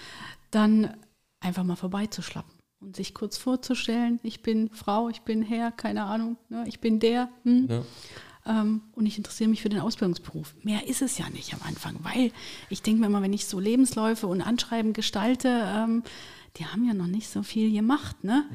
dann 0.49 0.95
einfach 1.41 1.65
mal 1.65 1.75
vorbeizuschlappen 1.75 2.53
und 2.79 2.95
sich 2.95 3.13
kurz 3.13 3.37
vorzustellen, 3.37 4.19
ich 4.23 4.41
bin 4.41 4.69
Frau, 4.69 5.09
ich 5.09 5.21
bin 5.21 5.41
Herr, 5.41 5.71
keine 5.71 6.05
Ahnung, 6.05 6.37
ne, 6.49 6.63
ich 6.67 6.79
bin 6.79 6.99
der. 6.99 7.29
Hm? 7.43 7.67
Ja. 7.69 7.83
Ähm, 8.47 8.81
und 8.95 9.05
ich 9.05 9.17
interessiere 9.17 9.49
mich 9.49 9.61
für 9.61 9.69
den 9.69 9.79
Ausbildungsberuf. 9.79 10.55
Mehr 10.63 10.87
ist 10.87 11.01
es 11.01 11.17
ja 11.17 11.29
nicht 11.29 11.53
am 11.53 11.59
Anfang, 11.67 11.97
weil 12.03 12.31
ich 12.69 12.81
denke 12.81 13.01
mir 13.01 13.07
immer, 13.07 13.21
wenn 13.21 13.33
ich 13.33 13.45
so 13.45 13.59
Lebensläufe 13.59 14.27
und 14.27 14.41
Anschreiben 14.41 14.93
gestalte, 14.93 15.49
ähm, 15.65 16.03
die 16.57 16.65
haben 16.65 16.85
ja 16.87 16.93
noch 16.95 17.05
nicht 17.07 17.29
so 17.29 17.43
viel 17.43 17.71
gemacht. 17.71 18.23
Ne? 18.23 18.45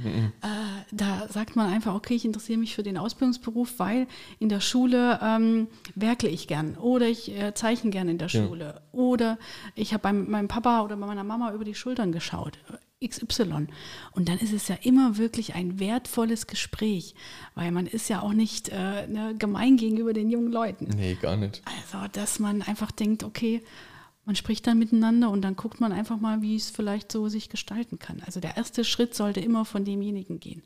Äh, 0.43 0.47
da 0.91 1.29
sagt 1.29 1.55
man 1.55 1.73
einfach, 1.73 1.95
okay, 1.95 2.15
ich 2.15 2.25
interessiere 2.25 2.59
mich 2.59 2.75
für 2.75 2.83
den 2.83 2.97
Ausbildungsberuf, 2.97 3.75
weil 3.79 4.09
in 4.41 4.49
der 4.49 4.61
Schule 4.61 5.21
ähm, 5.23 5.69
werkle 5.95 6.29
ich 6.29 6.49
gern 6.49 6.77
oder 6.77 7.07
ich 7.07 7.31
äh, 7.31 7.55
zeichne 7.55 7.91
gern 7.91 8.09
in 8.09 8.19
der 8.19 8.29
Ja. 8.29 8.45
Schule 8.45 8.83
oder 8.91 9.39
ich 9.77 9.93
habe 9.93 10.03
bei 10.03 10.13
meinem 10.13 10.49
Papa 10.49 10.83
oder 10.83 10.97
bei 10.97 11.07
meiner 11.07 11.23
Mama 11.23 11.53
über 11.53 11.65
die 11.65 11.75
Schultern 11.77 12.11
geschaut. 12.11 12.59
XY. 13.07 13.67
Und 14.13 14.29
dann 14.29 14.39
ist 14.39 14.53
es 14.53 14.69
ja 14.69 14.77
immer 14.83 15.17
wirklich 15.17 15.55
ein 15.55 15.79
wertvolles 15.79 16.47
Gespräch, 16.47 17.15
weil 17.55 17.73
man 17.73 17.87
ist 17.87 18.09
ja 18.09 18.23
auch 18.23 18.33
nicht 18.33 18.69
äh, 18.69 19.07
ne, 19.07 19.35
gemein 19.39 19.77
gegenüber 19.77 20.13
den 20.13 20.31
jungen 20.31 20.53
Leuten. 20.53 20.89
Nee, 20.97 21.17
gar 21.21 21.37
nicht. 21.37 21.63
Also, 21.65 22.09
dass 22.13 22.39
man 22.39 22.63
einfach 22.63 22.91
denkt, 22.91 23.25
okay, 23.25 23.63
man 24.25 24.37
spricht 24.37 24.67
dann 24.67 24.79
miteinander 24.79 25.31
und 25.31 25.43
dann 25.43 25.57
guckt 25.57 25.81
man 25.81 25.93
einfach 25.93 26.19
mal, 26.19 26.43
wie 26.43 26.57
es 26.57 26.71
vielleicht 26.71 27.11
so 27.11 27.29
sich 27.29 27.49
gestalten 27.49 27.99
kann. 27.99 28.23
Also 28.25 28.41
der 28.41 28.57
erste 28.57 28.85
Schritt 28.85 29.15
sollte 29.15 29.41
immer 29.41 29.65
von 29.65 29.85
demjenigen 29.85 30.39
gehen. 30.39 30.63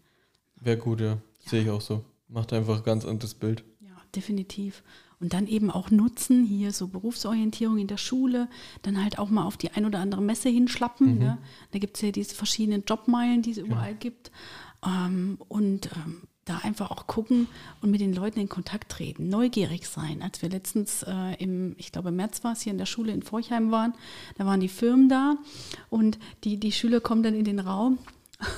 Wäre 0.61 0.77
gut, 0.77 1.01
ja. 1.01 1.19
Sehe 1.47 1.63
ich 1.63 1.71
auch 1.71 1.81
so. 1.81 2.05
Macht 2.29 2.53
einfach 2.53 2.79
ein 2.79 2.85
ganz 2.85 3.05
anderes 3.05 3.35
Bild. 3.35 3.65
Ja, 3.81 3.97
definitiv. 4.15 4.83
Und 5.19 5.33
dann 5.33 5.47
eben 5.47 5.71
auch 5.71 5.91
nutzen, 5.91 6.45
hier 6.45 6.73
so 6.73 6.89
Berufsorientierung 6.89 7.79
in 7.79 7.87
der 7.87 7.97
Schule, 7.97 8.49
dann 8.83 9.03
halt 9.03 9.19
auch 9.19 9.31
mal 9.31 9.45
auf 9.45 9.57
die 9.57 9.71
ein 9.71 9.87
oder 9.87 9.99
andere 10.01 10.21
Messe 10.21 10.51
hinschlappen. 10.51 11.19
Ne? 11.19 11.39
Da 11.71 11.79
gibt 11.79 11.97
es 11.97 12.03
ja 12.03 12.11
diese 12.11 12.35
verschiedenen 12.35 12.85
Jobmeilen, 12.87 13.41
die 13.41 13.53
es 13.53 13.59
überall 13.59 13.95
gibt. 13.95 14.31
Ähm, 14.85 15.39
und 15.49 15.91
ähm, 15.97 16.23
da 16.47 16.59
einfach 16.59 16.91
auch 16.91 17.07
gucken 17.07 17.49
und 17.83 17.91
mit 17.91 18.01
den 18.01 18.15
Leuten 18.15 18.39
in 18.39 18.49
Kontakt 18.49 18.91
treten, 18.93 19.29
neugierig 19.29 19.87
sein. 19.89 20.23
Als 20.23 20.43
wir 20.43 20.49
letztens 20.49 21.03
äh, 21.03 21.35
im, 21.39 21.75
ich 21.77 21.93
glaube 21.93 22.11
im 22.11 22.17
März 22.17 22.45
war 22.45 22.53
es, 22.53 22.63
hier 22.63 22.73
in 22.73 22.79
der 22.79 22.87
Schule 22.87 23.13
in 23.13 23.23
Forchheim 23.23 23.71
waren, 23.71 23.95
da 24.37 24.47
waren 24.47 24.61
die 24.61 24.69
Firmen 24.69 25.09
da 25.09 25.37
und 25.91 26.19
die, 26.45 26.59
die 26.59 26.73
Schüler 26.73 27.01
kommen 27.01 27.25
dann 27.25 27.35
in 27.35 27.45
den 27.45 27.59
Raum 27.59 27.99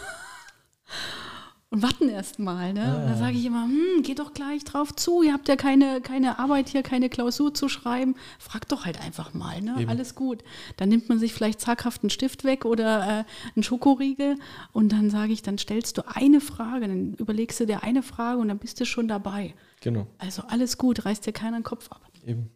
und 1.70 1.82
warten 1.82 2.08
erst 2.08 2.38
mal. 2.38 2.72
Ne? 2.72 2.96
Und 2.96 3.10
da 3.10 3.16
sage 3.16 3.36
ich 3.36 3.44
immer, 3.44 3.64
hm, 3.64 4.02
geht 4.02 4.20
doch 4.20 4.32
gleich 4.32 4.64
drauf 4.64 4.94
zu, 4.94 5.22
ihr 5.22 5.32
habt 5.32 5.48
ja 5.48 5.56
keine, 5.56 6.00
keine 6.00 6.38
Arbeit 6.38 6.68
hier, 6.68 6.82
keine 6.82 7.10
Klausur 7.10 7.52
zu 7.52 7.68
schreiben. 7.68 8.14
Fragt 8.38 8.72
doch 8.72 8.86
halt 8.86 9.00
einfach 9.00 9.34
mal, 9.34 9.60
ne? 9.60 9.74
Eben. 9.80 9.90
alles 9.90 10.14
gut. 10.14 10.42
Dann 10.76 10.88
nimmt 10.88 11.08
man 11.08 11.18
sich 11.18 11.34
vielleicht 11.34 11.60
zaghaft 11.60 12.02
einen 12.02 12.10
Stift 12.10 12.44
weg 12.44 12.64
oder 12.64 13.20
äh, 13.20 13.24
einen 13.54 13.62
Schokoriegel 13.62 14.36
und 14.72 14.92
dann 14.92 15.10
sage 15.10 15.32
ich, 15.32 15.42
dann 15.42 15.58
stellst 15.58 15.98
du 15.98 16.02
eine 16.06 16.40
Frage, 16.40 16.88
dann 16.88 17.14
überlegst 17.14 17.60
du 17.60 17.66
dir 17.66 17.82
eine 17.82 18.02
Frage 18.02 18.40
und 18.40 18.48
dann 18.48 18.58
bist 18.58 18.80
du 18.80 18.86
schon 18.86 19.08
dabei. 19.08 19.54
Genau. 19.80 20.06
Also 20.16 20.42
alles 20.48 20.78
gut, 20.78 21.04
reißt 21.04 21.26
dir 21.26 21.32
keiner 21.32 21.58
den 21.58 21.64
Kopf 21.64 21.90
ab. 21.90 22.00
Eben. 22.24 22.50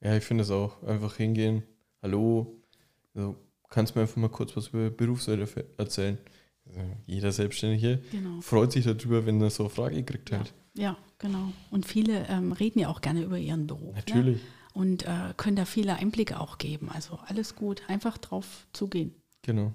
Ja, 0.00 0.16
ich 0.16 0.24
finde 0.24 0.44
es 0.44 0.50
auch. 0.50 0.82
Einfach 0.84 1.16
hingehen. 1.16 1.64
Hallo. 2.02 2.60
Also, 3.14 3.36
kannst 3.70 3.94
du 3.94 3.98
mir 3.98 4.02
einfach 4.02 4.16
mal 4.16 4.28
kurz 4.28 4.56
was 4.56 4.68
über 4.68 4.90
Berufsseite 4.90 5.66
erzählen? 5.78 6.18
Also, 6.66 6.80
jeder 7.06 7.32
Selbstständige 7.32 8.02
Genau. 8.10 8.40
freut 8.40 8.72
sich 8.72 8.84
darüber, 8.84 9.24
wenn 9.26 9.40
er 9.40 9.50
so 9.50 9.64
eine 9.64 9.70
Frage 9.70 10.02
kriegt 10.04 10.32
halt. 10.32 10.52
Ja, 10.74 10.96
genau. 11.18 11.52
Und 11.70 11.86
viele 11.86 12.26
ähm, 12.28 12.52
reden 12.52 12.78
ja 12.80 12.88
auch 12.88 13.00
gerne 13.00 13.22
über 13.22 13.38
ihren 13.38 13.66
Beruf. 13.66 13.94
Ne? 13.94 14.02
Natürlich. 14.06 14.40
Und 14.74 15.04
äh, 15.04 15.32
können 15.36 15.56
da 15.56 15.64
viele 15.64 15.94
Einblicke 15.96 16.38
auch 16.38 16.58
geben. 16.58 16.90
Also 16.90 17.18
alles 17.26 17.56
gut, 17.56 17.82
einfach 17.88 18.18
drauf 18.18 18.66
zugehen. 18.72 19.14
Genau. 19.42 19.72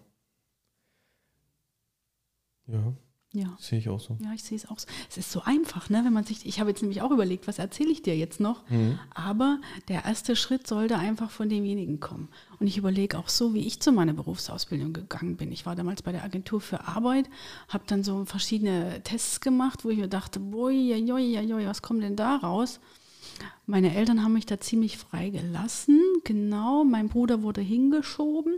Ja, 2.67 2.93
Ja. 3.33 3.55
sehe 3.59 3.79
ich 3.79 3.87
auch 3.87 3.99
so. 3.99 4.17
Ja, 4.21 4.33
ich 4.33 4.43
sehe 4.43 4.57
es 4.57 4.69
auch 4.69 4.77
so. 4.77 4.87
Es 5.09 5.17
ist 5.17 5.31
so 5.31 5.41
einfach, 5.43 5.89
ne? 5.89 6.01
wenn 6.03 6.11
man 6.11 6.25
sich, 6.25 6.45
ich 6.45 6.59
habe 6.59 6.69
jetzt 6.69 6.81
nämlich 6.81 7.01
auch 7.01 7.11
überlegt, 7.11 7.47
was 7.47 7.59
erzähle 7.59 7.89
ich 7.89 8.01
dir 8.01 8.17
jetzt 8.17 8.41
noch? 8.41 8.69
Mhm. 8.69 8.99
Aber 9.13 9.59
der 9.87 10.03
erste 10.03 10.35
Schritt 10.35 10.67
sollte 10.67 10.97
einfach 10.97 11.29
von 11.29 11.47
demjenigen 11.47 12.01
kommen. 12.01 12.27
Und 12.59 12.67
ich 12.67 12.77
überlege 12.77 13.17
auch 13.17 13.29
so, 13.29 13.53
wie 13.53 13.65
ich 13.65 13.79
zu 13.79 13.93
meiner 13.93 14.13
Berufsausbildung 14.13 14.91
gegangen 14.91 15.37
bin. 15.37 15.51
Ich 15.53 15.65
war 15.65 15.75
damals 15.75 16.01
bei 16.01 16.11
der 16.11 16.23
Agentur 16.23 16.59
für 16.59 16.87
Arbeit, 16.87 17.29
habe 17.69 17.85
dann 17.87 18.03
so 18.03 18.25
verschiedene 18.25 19.01
Tests 19.03 19.39
gemacht, 19.39 19.85
wo 19.85 19.89
ich 19.89 19.97
mir 19.97 20.09
dachte, 20.09 20.41
boi, 20.41 20.73
joi, 20.73 21.39
joi, 21.39 21.65
was 21.65 21.81
kommt 21.81 22.03
denn 22.03 22.17
da 22.17 22.35
raus? 22.35 22.81
Meine 23.65 23.95
Eltern 23.95 24.23
haben 24.23 24.33
mich 24.33 24.45
da 24.45 24.59
ziemlich 24.59 24.97
frei 24.97 25.29
gelassen. 25.29 25.99
Genau, 26.23 26.83
mein 26.83 27.09
Bruder 27.09 27.41
wurde 27.41 27.61
hingeschoben 27.61 28.57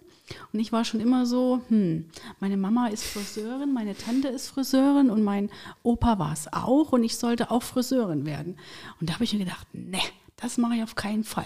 und 0.51 0.59
ich 0.59 0.71
war 0.71 0.85
schon 0.85 0.99
immer 0.99 1.25
so, 1.25 1.61
hm, 1.69 2.05
meine 2.39 2.57
Mama 2.57 2.87
ist 2.87 3.03
Friseurin, 3.03 3.73
meine 3.73 3.95
Tante 3.95 4.27
ist 4.27 4.49
Friseurin 4.49 5.09
und 5.09 5.23
mein 5.23 5.49
Opa 5.83 6.19
war 6.19 6.33
es 6.33 6.51
auch 6.51 6.91
und 6.91 7.03
ich 7.03 7.17
sollte 7.17 7.51
auch 7.51 7.63
Friseurin 7.63 8.25
werden. 8.25 8.57
Und 8.99 9.09
da 9.09 9.15
habe 9.15 9.23
ich 9.23 9.33
mir 9.33 9.39
gedacht, 9.39 9.67
ne, 9.73 9.99
das 10.37 10.57
mache 10.57 10.75
ich 10.75 10.83
auf 10.83 10.95
keinen 10.95 11.23
Fall. 11.23 11.45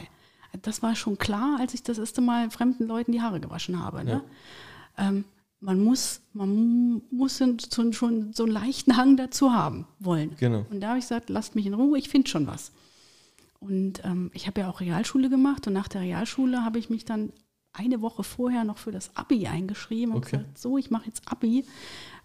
Das 0.62 0.82
war 0.82 0.95
schon 0.95 1.17
klar, 1.17 1.58
als 1.60 1.73
ich 1.73 1.84
das 1.84 1.97
erste 1.97 2.21
Mal 2.21 2.50
fremden 2.50 2.88
Leuten 2.88 3.12
die 3.12 3.21
Haare 3.21 3.39
gewaschen 3.39 3.84
habe. 3.84 4.04
Ne? 4.04 4.21
Ähm, 4.97 5.26
man 5.60 5.84
muss, 5.84 6.21
man 6.34 7.02
muss 7.12 7.38
schon, 7.38 7.93
schon 7.93 8.34
so 8.34 8.43
einen 8.43 8.52
leichten 8.52 8.97
Hang 8.97 9.17
dazu 9.17 9.54
haben 9.54 9.88
wollen. 10.00 10.36
Genau. 10.39 10.65
Und 10.69 10.82
da 10.82 10.89
habe 10.89 11.00
ich 11.00 11.06
gesagt, 11.06 11.30
lasst 11.30 11.56
mich 11.56 11.65
in 11.65 11.73
Ruhe, 11.73 11.97
ich 11.97 12.10
finde 12.10 12.30
schon 12.30 12.47
was. 12.47 12.71
Und 13.59 14.03
ähm, 14.05 14.29
ich 14.33 14.47
habe 14.47 14.61
ja 14.61 14.69
auch 14.69 14.79
Realschule 14.81 15.29
gemacht 15.29 15.65
und 15.67 15.73
nach 15.73 15.87
der 15.87 16.01
Realschule 16.01 16.63
habe 16.63 16.79
ich 16.79 16.89
mich 16.89 17.05
dann 17.05 17.31
eine 17.73 18.01
Woche 18.01 18.23
vorher 18.23 18.63
noch 18.63 18.77
für 18.77 18.91
das 18.91 19.15
Abi 19.15 19.47
eingeschrieben 19.47 20.13
und 20.13 20.25
Okay. 20.25 20.37
gesagt, 20.37 20.57
so, 20.57 20.77
ich 20.77 20.89
mache 20.91 21.05
jetzt 21.05 21.23
Abi, 21.31 21.65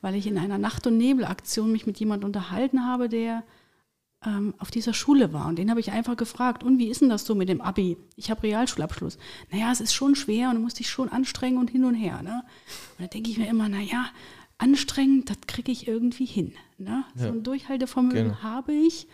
weil 0.00 0.14
ich 0.14 0.26
in 0.26 0.38
einer 0.38 0.58
Nacht- 0.58 0.86
und 0.86 0.96
Nebelaktion 0.98 1.72
mich 1.72 1.86
mit 1.86 1.98
jemandem 1.98 2.26
unterhalten 2.28 2.86
habe, 2.86 3.08
der 3.08 3.42
ähm, 4.24 4.54
auf 4.58 4.70
dieser 4.70 4.94
Schule 4.94 5.32
war. 5.32 5.46
Und 5.48 5.58
den 5.58 5.68
habe 5.68 5.80
ich 5.80 5.90
einfach 5.90 6.16
gefragt, 6.16 6.62
und 6.62 6.78
wie 6.78 6.86
ist 6.88 7.00
denn 7.00 7.08
das 7.08 7.24
so 7.26 7.34
mit 7.34 7.48
dem 7.48 7.60
Abi? 7.60 7.96
Ich 8.16 8.30
habe 8.30 8.44
Realschulabschluss. 8.44 9.18
Naja, 9.50 9.72
es 9.72 9.80
ist 9.80 9.92
schon 9.94 10.14
schwer 10.14 10.48
und 10.50 10.56
du 10.56 10.60
musst 10.62 10.78
dich 10.78 10.88
schon 10.90 11.08
anstrengen 11.08 11.58
und 11.58 11.70
hin 11.70 11.84
und 11.84 11.94
her. 11.94 12.22
Ne? 12.22 12.44
Und 12.98 13.04
da 13.04 13.08
denke 13.08 13.30
ich 13.30 13.38
mir 13.38 13.48
immer, 13.48 13.68
naja, 13.68 14.06
anstrengend, 14.58 15.28
das 15.28 15.38
kriege 15.48 15.72
ich 15.72 15.88
irgendwie 15.88 16.24
hin. 16.24 16.52
Ne? 16.78 17.04
So 17.16 17.26
Ja. 17.26 17.32
ein 17.32 17.42
Durchhaltevermögen 17.42 18.24
Genau. 18.28 18.42
habe 18.42 18.72
ich, 18.72 19.08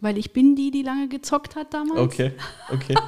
weil 0.00 0.18
ich 0.18 0.32
bin 0.32 0.56
die, 0.56 0.70
die 0.70 0.82
lange 0.82 1.08
gezockt 1.08 1.56
hat 1.56 1.72
damals. 1.74 2.00
Okay, 2.00 2.32
okay. 2.72 2.94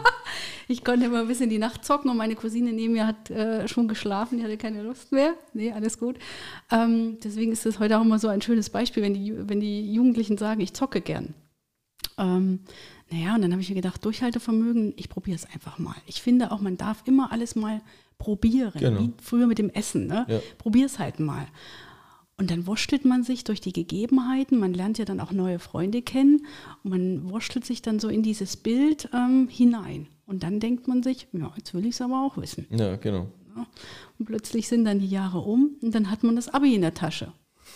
Ich 0.70 0.84
konnte 0.84 1.06
immer 1.06 1.24
bis 1.24 1.40
in 1.40 1.48
die 1.48 1.56
Nacht 1.56 1.82
zocken 1.82 2.10
und 2.10 2.18
meine 2.18 2.34
Cousine 2.34 2.74
neben 2.74 2.92
mir 2.92 3.06
hat 3.06 3.30
äh, 3.30 3.66
schon 3.68 3.88
geschlafen, 3.88 4.36
die 4.36 4.44
hatte 4.44 4.58
keine 4.58 4.82
Lust 4.82 5.12
mehr. 5.12 5.32
Nee, 5.54 5.72
alles 5.72 5.98
gut. 5.98 6.18
Ähm, 6.70 7.16
deswegen 7.24 7.52
ist 7.52 7.64
das 7.64 7.78
heute 7.78 7.96
auch 7.98 8.02
immer 8.02 8.18
so 8.18 8.28
ein 8.28 8.42
schönes 8.42 8.68
Beispiel, 8.68 9.02
wenn 9.02 9.14
die, 9.14 9.32
wenn 9.48 9.60
die 9.60 9.90
Jugendlichen 9.90 10.36
sagen, 10.36 10.60
ich 10.60 10.74
zocke 10.74 11.00
gern. 11.00 11.32
Ähm, 12.18 12.60
naja, 13.10 13.34
und 13.34 13.40
dann 13.40 13.52
habe 13.52 13.62
ich 13.62 13.70
mir 13.70 13.76
gedacht, 13.76 14.04
Durchhaltevermögen, 14.04 14.92
ich 14.96 15.08
probiere 15.08 15.36
es 15.36 15.46
einfach 15.46 15.78
mal. 15.78 15.96
Ich 16.06 16.20
finde 16.20 16.52
auch, 16.52 16.60
man 16.60 16.76
darf 16.76 17.02
immer 17.06 17.32
alles 17.32 17.56
mal 17.56 17.80
probieren, 18.18 18.72
Genau. 18.78 19.00
wie 19.00 19.12
früher 19.22 19.46
mit 19.46 19.56
dem 19.58 19.70
Essen. 19.70 20.06
Ne? 20.06 20.26
Ja. 20.28 20.40
Probier 20.58 20.84
es 20.84 20.98
halt 20.98 21.18
mal. 21.18 21.46
Und 22.38 22.52
dann 22.52 22.68
wurschtelt 22.68 23.04
man 23.04 23.24
sich 23.24 23.42
durch 23.42 23.60
die 23.60 23.72
Gegebenheiten, 23.72 24.60
man 24.60 24.72
lernt 24.72 24.96
ja 24.98 25.04
dann 25.04 25.18
auch 25.18 25.32
neue 25.32 25.58
Freunde 25.58 26.02
kennen 26.02 26.46
und 26.84 26.90
man 26.90 27.30
wurschtelt 27.30 27.64
sich 27.64 27.82
dann 27.82 27.98
so 27.98 28.08
in 28.08 28.22
dieses 28.22 28.56
Bild 28.56 29.10
ähm, 29.12 29.48
hinein. 29.50 30.06
Und 30.24 30.44
dann 30.44 30.60
denkt 30.60 30.86
man 30.86 31.02
sich, 31.02 31.26
ja, 31.32 31.52
jetzt 31.56 31.74
will 31.74 31.84
ich 31.84 31.94
es 31.94 32.00
aber 32.00 32.24
auch 32.24 32.36
wissen. 32.36 32.66
Ja, 32.70 32.94
genau. 32.94 33.26
Ja. 33.56 33.66
Und 34.18 34.26
plötzlich 34.26 34.68
sind 34.68 34.84
dann 34.84 35.00
die 35.00 35.08
Jahre 35.08 35.40
um 35.40 35.76
und 35.82 35.92
dann 35.92 36.10
hat 36.12 36.22
man 36.22 36.36
das 36.36 36.48
Abi 36.48 36.76
in 36.76 36.82
der 36.82 36.94
Tasche. 36.94 37.32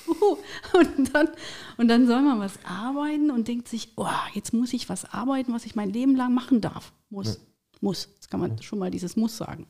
Uhu. 0.06 0.36
Und 0.74 1.12
dann, 1.12 1.28
und 1.76 1.88
dann 1.88 2.06
soll 2.06 2.22
man 2.22 2.38
was 2.38 2.58
arbeiten 2.64 3.32
und 3.32 3.48
denkt 3.48 3.66
sich, 3.66 3.92
oh, 3.96 4.06
jetzt 4.32 4.52
muss 4.52 4.72
ich 4.72 4.88
was 4.88 5.12
arbeiten, 5.12 5.52
was 5.52 5.66
ich 5.66 5.74
mein 5.74 5.90
Leben 5.90 6.14
lang 6.14 6.34
machen 6.34 6.60
darf. 6.60 6.92
Muss. 7.10 7.40
Muss. 7.80 8.08
Jetzt 8.14 8.30
kann 8.30 8.38
man 8.38 8.62
schon 8.62 8.78
mal 8.78 8.90
dieses 8.92 9.16
Muss 9.16 9.36
sagen. 9.36 9.66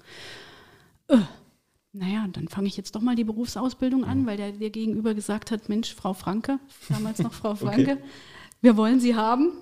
Äh, 1.08 1.18
naja, 1.92 2.26
dann 2.32 2.48
fange 2.48 2.68
ich 2.68 2.76
jetzt 2.76 2.94
doch 2.94 3.02
mal 3.02 3.16
die 3.16 3.24
Berufsausbildung 3.24 4.04
an, 4.04 4.26
weil 4.26 4.38
der 4.38 4.52
dir 4.52 4.70
gegenüber 4.70 5.14
gesagt 5.14 5.50
hat, 5.50 5.68
Mensch, 5.68 5.94
Frau 5.94 6.14
Franke, 6.14 6.58
damals 6.88 7.18
noch 7.18 7.34
Frau 7.34 7.54
Franke, 7.54 7.98
wir 8.60 8.76
wollen 8.76 9.00
sie 9.00 9.14
haben. 9.14 9.52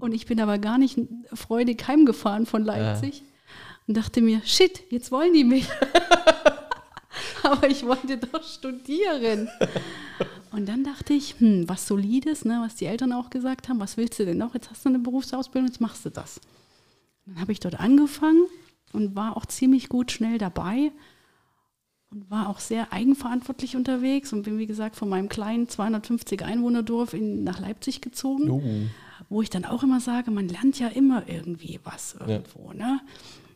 Und 0.00 0.12
ich 0.12 0.26
bin 0.26 0.38
aber 0.38 0.58
gar 0.58 0.76
nicht 0.76 0.98
freudig 1.32 1.88
heimgefahren 1.88 2.44
von 2.44 2.62
Leipzig 2.62 3.22
und 3.86 3.96
dachte 3.96 4.20
mir, 4.20 4.42
shit, 4.44 4.82
jetzt 4.90 5.10
wollen 5.10 5.32
die 5.32 5.44
mich. 5.44 5.66
aber 7.42 7.70
ich 7.70 7.86
wollte 7.86 8.18
doch 8.18 8.42
studieren. 8.42 9.48
Und 10.50 10.68
dann 10.68 10.84
dachte 10.84 11.14
ich, 11.14 11.36
hm, 11.38 11.66
was 11.70 11.86
Solides, 11.86 12.44
ne, 12.44 12.60
was 12.62 12.74
die 12.74 12.84
Eltern 12.84 13.14
auch 13.14 13.30
gesagt 13.30 13.70
haben, 13.70 13.80
was 13.80 13.96
willst 13.96 14.18
du 14.18 14.26
denn 14.26 14.36
noch? 14.36 14.52
Jetzt 14.52 14.70
hast 14.70 14.84
du 14.84 14.90
eine 14.90 14.98
Berufsausbildung, 14.98 15.68
jetzt 15.68 15.80
machst 15.80 16.04
du 16.04 16.10
das. 16.10 16.38
Dann 17.24 17.40
habe 17.40 17.52
ich 17.52 17.60
dort 17.60 17.80
angefangen 17.80 18.44
und 18.92 19.16
war 19.16 19.38
auch 19.38 19.46
ziemlich 19.46 19.88
gut 19.88 20.12
schnell 20.12 20.36
dabei 20.36 20.92
und 22.12 22.30
war 22.30 22.48
auch 22.48 22.60
sehr 22.60 22.92
eigenverantwortlich 22.92 23.74
unterwegs 23.74 24.32
und 24.32 24.42
bin, 24.42 24.58
wie 24.58 24.66
gesagt, 24.66 24.96
von 24.96 25.08
meinem 25.08 25.28
kleinen 25.28 25.68
250 25.68 26.44
Einwohnerdorf 26.44 27.14
in, 27.14 27.42
nach 27.42 27.58
Leipzig 27.58 28.00
gezogen, 28.00 28.50
Uh, 28.50 28.86
wo 29.28 29.40
ich 29.40 29.50
dann 29.50 29.64
auch 29.64 29.82
immer 29.82 30.00
sage, 30.00 30.30
man 30.30 30.48
lernt 30.48 30.78
ja 30.78 30.88
immer 30.88 31.26
irgendwie 31.26 31.80
was 31.84 32.14
irgendwo. 32.14 32.72
Ne? 32.72 33.00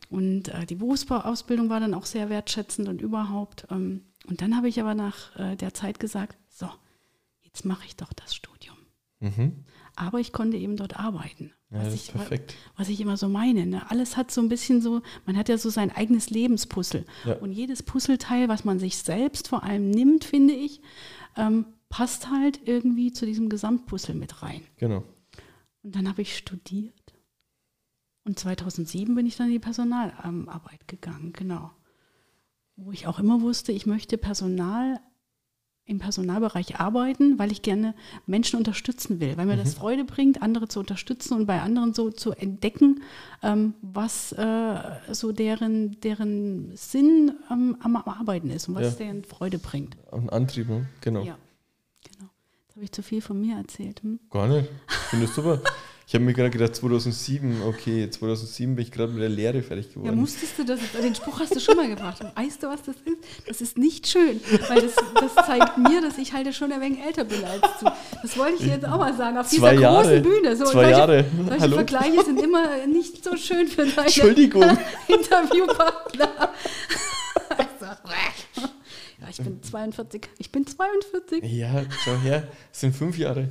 Und 0.09 0.47
äh, 0.47 0.65
die 0.65 0.75
Berufsausbildung 0.75 1.69
war 1.69 1.79
dann 1.79 1.93
auch 1.93 2.05
sehr 2.05 2.29
wertschätzend 2.29 2.87
und 2.87 3.01
überhaupt. 3.01 3.67
Ähm, 3.69 4.01
und 4.27 4.41
dann 4.41 4.55
habe 4.55 4.69
ich 4.69 4.79
aber 4.79 4.95
nach 4.95 5.37
äh, 5.37 5.55
der 5.55 5.73
Zeit 5.73 5.99
gesagt, 5.99 6.37
so, 6.49 6.69
jetzt 7.43 7.65
mache 7.65 7.85
ich 7.85 7.95
doch 7.95 8.11
das 8.13 8.33
Studium. 8.33 8.77
mhm. 9.19 9.65
Aber 9.97 10.19
ich 10.19 10.31
konnte 10.31 10.57
eben 10.57 10.77
dort 10.77 10.99
arbeiten. 10.99 11.51
Ja, 11.71 11.79
was, 11.79 11.85
das 11.85 11.93
ich, 11.95 12.01
ist 12.03 12.11
perfekt. 12.11 12.55
was 12.77 12.87
ich 12.87 13.01
immer 13.01 13.17
so 13.17 13.27
meine. 13.27 13.65
Ne? 13.65 13.89
Alles 13.89 14.15
hat 14.15 14.29
so 14.29 14.41
ein 14.41 14.47
bisschen 14.47 14.79
so, 14.79 15.01
man 15.25 15.35
hat 15.35 15.49
ja 15.49 15.57
so 15.57 15.71
sein 15.71 15.91
eigenes 15.91 16.29
Lebenspuzzle. 16.29 17.03
Ja. 17.25 17.33
Und 17.37 17.51
jedes 17.51 17.81
Puzzleteil, 17.81 18.47
was 18.47 18.63
man 18.63 18.77
sich 18.77 18.97
selbst 18.97 19.47
vor 19.47 19.63
allem 19.63 19.89
nimmt, 19.89 20.23
finde 20.23 20.53
ich, 20.53 20.81
ähm, 21.35 21.65
passt 21.89 22.29
halt 22.29 22.61
irgendwie 22.65 23.11
zu 23.11 23.25
diesem 23.25 23.49
Gesamtpuzzle 23.49 24.13
mit 24.13 24.43
rein. 24.43 24.61
Genau. 24.77 25.03
Und 25.81 25.95
dann 25.95 26.07
habe 26.07 26.21
ich 26.21 26.37
studiert. 26.37 26.93
Und 28.23 28.37
2007 28.37 29.15
bin 29.15 29.25
ich 29.25 29.35
dann 29.35 29.47
in 29.47 29.53
die 29.53 29.59
Personalarbeit 29.59 30.87
gegangen, 30.87 31.33
genau. 31.33 31.71
Wo 32.75 32.91
ich 32.91 33.07
auch 33.07 33.17
immer 33.17 33.41
wusste, 33.41 33.71
ich 33.71 33.87
möchte 33.87 34.19
Personal 34.19 34.99
im 35.87 35.99
Personalbereich 35.99 36.79
arbeiten, 36.79 37.39
weil 37.39 37.51
ich 37.51 37.61
gerne 37.61 37.95
Menschen 38.25 38.57
unterstützen 38.57 39.19
will, 39.21 39.37
weil 39.37 39.45
mir 39.45 39.55
das 39.55 39.73
Freude 39.73 40.03
bringt, 40.03 40.41
andere 40.41 40.67
zu 40.67 40.79
unterstützen 40.79 41.33
und 41.33 41.45
bei 41.47 41.61
anderen 41.61 41.93
so 41.93 42.11
zu 42.11 42.33
entdecken, 42.33 43.01
ähm, 43.41 43.73
was 43.81 44.33
äh, 44.33 44.75
so 45.11 45.31
deren, 45.31 45.99
deren 46.01 46.75
Sinn 46.75 47.31
ähm, 47.49 47.77
am 47.79 47.95
Arbeiten 47.95 48.49
ist 48.49 48.67
und 48.67 48.75
was 48.75 48.83
Ja. 48.99 49.05
deren 49.05 49.23
Freude 49.23 49.59
bringt. 49.59 49.95
Ein 50.11 50.29
Antrieb, 50.29 50.67
ne? 50.69 50.87
Genau. 51.01 51.23
Ja, 51.23 51.37
genau. 52.03 52.29
Jetzt 52.67 52.75
habe 52.75 52.83
ich 52.83 52.91
zu 52.91 53.01
viel 53.01 53.21
von 53.21 53.39
mir 53.39 53.55
erzählt. 53.57 54.03
Hm? 54.03 54.19
Gar 54.29 54.47
nicht. 54.49 54.69
Ich 54.89 54.95
finde 54.95 55.25
das 55.25 55.35
super. 55.35 55.61
Ich 56.09 56.13
habe 56.13 56.23
mir 56.23 56.31
gerade 56.33 56.49
gedacht, 56.49 56.73
2007, 56.73 57.63
okay, 57.67 58.09
2007 58.09 58.77
bin 58.77 58.85
ich 58.85 58.91
gerade 58.93 59.11
mit 59.11 59.21
der 59.21 59.27
Lehre 59.27 59.61
fertig 59.61 59.87
Ja, 59.87 59.93
geworden. 59.95 60.15
musstest 60.21 60.57
du 60.57 60.63
das, 60.63 60.79
den 61.03 61.13
Spruch 61.13 61.41
hast 61.41 61.53
du 61.53 61.59
schon 61.59 61.75
mal 61.75 61.89
gebracht. 61.89 62.21
Und 62.21 62.33
weißt 62.33 62.63
du, 62.63 62.67
was 62.67 62.81
das 62.83 62.95
ist? 63.03 63.17
Das 63.45 63.59
ist 63.59 63.77
nicht 63.77 64.07
schön, 64.07 64.39
weil 64.69 64.83
das, 64.83 64.93
das 65.15 65.35
zeigt 65.45 65.77
mir, 65.77 65.99
dass 66.01 66.17
ich 66.17 66.31
halt 66.31 66.55
schon 66.55 66.71
ein 66.71 66.79
wenig 66.79 66.99
älter 67.05 67.25
bin 67.25 67.43
als 67.43 67.61
du. 67.81 67.91
Das 68.21 68.37
wollte 68.37 68.53
ich 68.53 68.59
dir 68.61 68.75
jetzt 68.75 68.85
auch 68.85 68.97
mal 68.99 69.13
sagen, 69.17 69.37
auf 69.37 69.47
Zwei 69.49 69.71
dieser 69.71 69.81
Jahre. 69.81 70.03
großen 70.03 70.23
Bühne. 70.23 70.55
So, 70.55 70.63
Zwei 70.63 70.71
solche, 70.71 70.89
Jahre. 70.91 71.25
Solche 71.45 71.59
Hallo? 71.61 71.75
Vergleiche 71.75 72.23
sind 72.23 72.41
immer 72.41 72.87
nicht 72.87 73.21
so 73.21 73.35
schön 73.35 73.67
für 73.67 73.85
deine 73.85 74.03
Entschuldigung. 74.07 74.63
Interviewpartner. 75.09 76.29
Also, 77.49 77.85
ja, 79.19 79.27
ich 79.29 79.37
bin 79.37 79.61
42. 79.61 80.21
Ich 80.37 80.51
bin 80.53 80.65
42. 80.65 81.43
Ja, 81.43 81.83
schau 82.05 82.15
her, 82.23 82.47
das 82.71 82.79
sind 82.79 82.95
fünf 82.95 83.17
Jahre. 83.17 83.49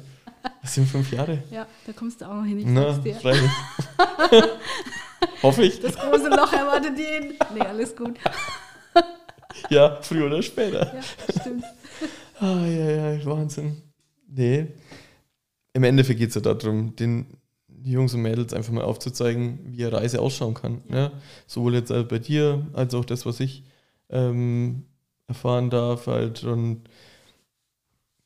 Das 0.63 0.75
sind 0.75 0.89
fünf 0.89 1.13
Jahre. 1.13 1.43
Ja, 1.51 1.67
da 1.87 1.93
kommst 1.93 2.21
du 2.21 2.25
auch 2.27 2.35
noch 2.35 2.45
hin, 2.45 2.59
ich 2.59 2.67
Na, 2.67 2.93
dir. 2.99 3.17
Hoffe 5.43 5.63
ich. 5.63 5.81
Das 5.81 5.97
große 5.97 6.29
Loch 6.29 6.53
erwartet 6.53 6.99
jeden. 6.99 7.37
Nee, 7.55 7.61
alles 7.61 7.95
gut. 7.95 8.17
Ja, 9.71 9.99
früher 10.03 10.27
oder 10.27 10.43
später. 10.43 10.95
Ja, 10.95 11.03
stimmt. 11.41 11.65
Ah, 12.39 12.67
ja, 12.67 13.13
ja, 13.15 13.25
Wahnsinn. 13.25 13.81
Nee. 14.29 14.67
Im 15.73 15.85
Endeffekt 15.85 16.19
geht 16.19 16.29
es 16.29 16.35
ja 16.35 16.43
darum, 16.43 16.95
den 16.95 17.39
Jungs 17.83 18.13
und 18.13 18.21
Mädels 18.21 18.53
einfach 18.53 18.75
mal 18.75 18.85
aufzuzeigen, 18.85 19.59
wie 19.71 19.87
eine 19.87 19.97
Reise 19.97 20.21
ausschauen 20.21 20.53
kann. 20.53 20.83
Ja. 20.91 21.13
Sowohl 21.47 21.73
jetzt 21.75 21.91
äh, 21.91 22.03
bei 22.03 22.19
dir, 22.19 22.67
als 22.75 22.95
auch 22.95 23.07
das, 23.07 23.25
was 23.25 23.41
ich 23.41 23.65
ähm, 24.11 24.85
erfahren 25.29 25.71
darf. 25.71 26.09
Halt. 26.09 26.45
Und 26.45 26.83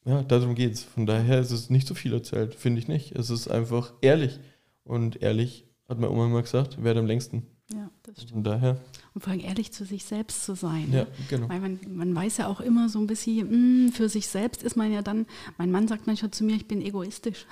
ja, 0.05 0.23
darum 0.23 0.55
geht 0.55 0.73
es. 0.75 0.83
Von 0.85 1.07
daher 1.07 1.41
ist 1.41 1.51
es 1.51 1.71
nicht 1.71 1.87
so 1.87 1.95
viel 1.95 2.13
erzählt, 2.13 2.55
finde 2.55 2.81
ich 2.81 2.89
nicht. 2.89 3.13
Es 3.13 3.31
ist 3.31 3.49
einfach 3.49 3.93
ehrlich. 4.01 4.39
Und 4.85 5.23
ehrlich, 5.23 5.67
hat 5.89 5.99
meine 6.01 6.13
Oma 6.13 6.27
immer 6.27 6.43
gesagt, 6.43 6.83
währt 6.83 6.97
am 6.97 7.07
längsten. 7.07 7.47
Ja, 7.73 7.89
das 8.03 8.17
stimmt. 8.17 8.33
Von 8.33 8.45
daher, 8.45 8.81
Und 9.15 9.23
vor 9.23 9.33
allem 9.33 9.41
ehrlich 9.41 9.73
zu 9.73 9.85
sich 9.85 10.05
selbst 10.05 10.45
zu 10.45 10.55
sein. 10.57 10.89
ja, 10.93 11.03
Ne? 11.03 11.07
genau. 11.29 11.49
Weil 11.49 11.61
man, 11.61 11.79
man 11.89 12.15
weiß 12.15 12.39
ja 12.39 12.49
auch 12.49 12.61
immer 12.61 12.89
so 12.89 12.99
ein 12.99 13.07
bisschen, 13.07 13.87
mh, 13.87 13.93
für 13.93 14.09
sich 14.09 14.27
selbst 14.27 14.63
ist 14.65 14.77
man 14.77 14.91
ja 14.93 15.03
dann, 15.03 15.27
mein 15.59 15.71
Mann 15.71 15.87
sagt 15.87 16.07
manchmal 16.09 16.31
zu 16.33 16.43
mir, 16.45 16.57
ich 16.57 16.67
bin 16.67 16.81
egoistisch. 16.83 17.47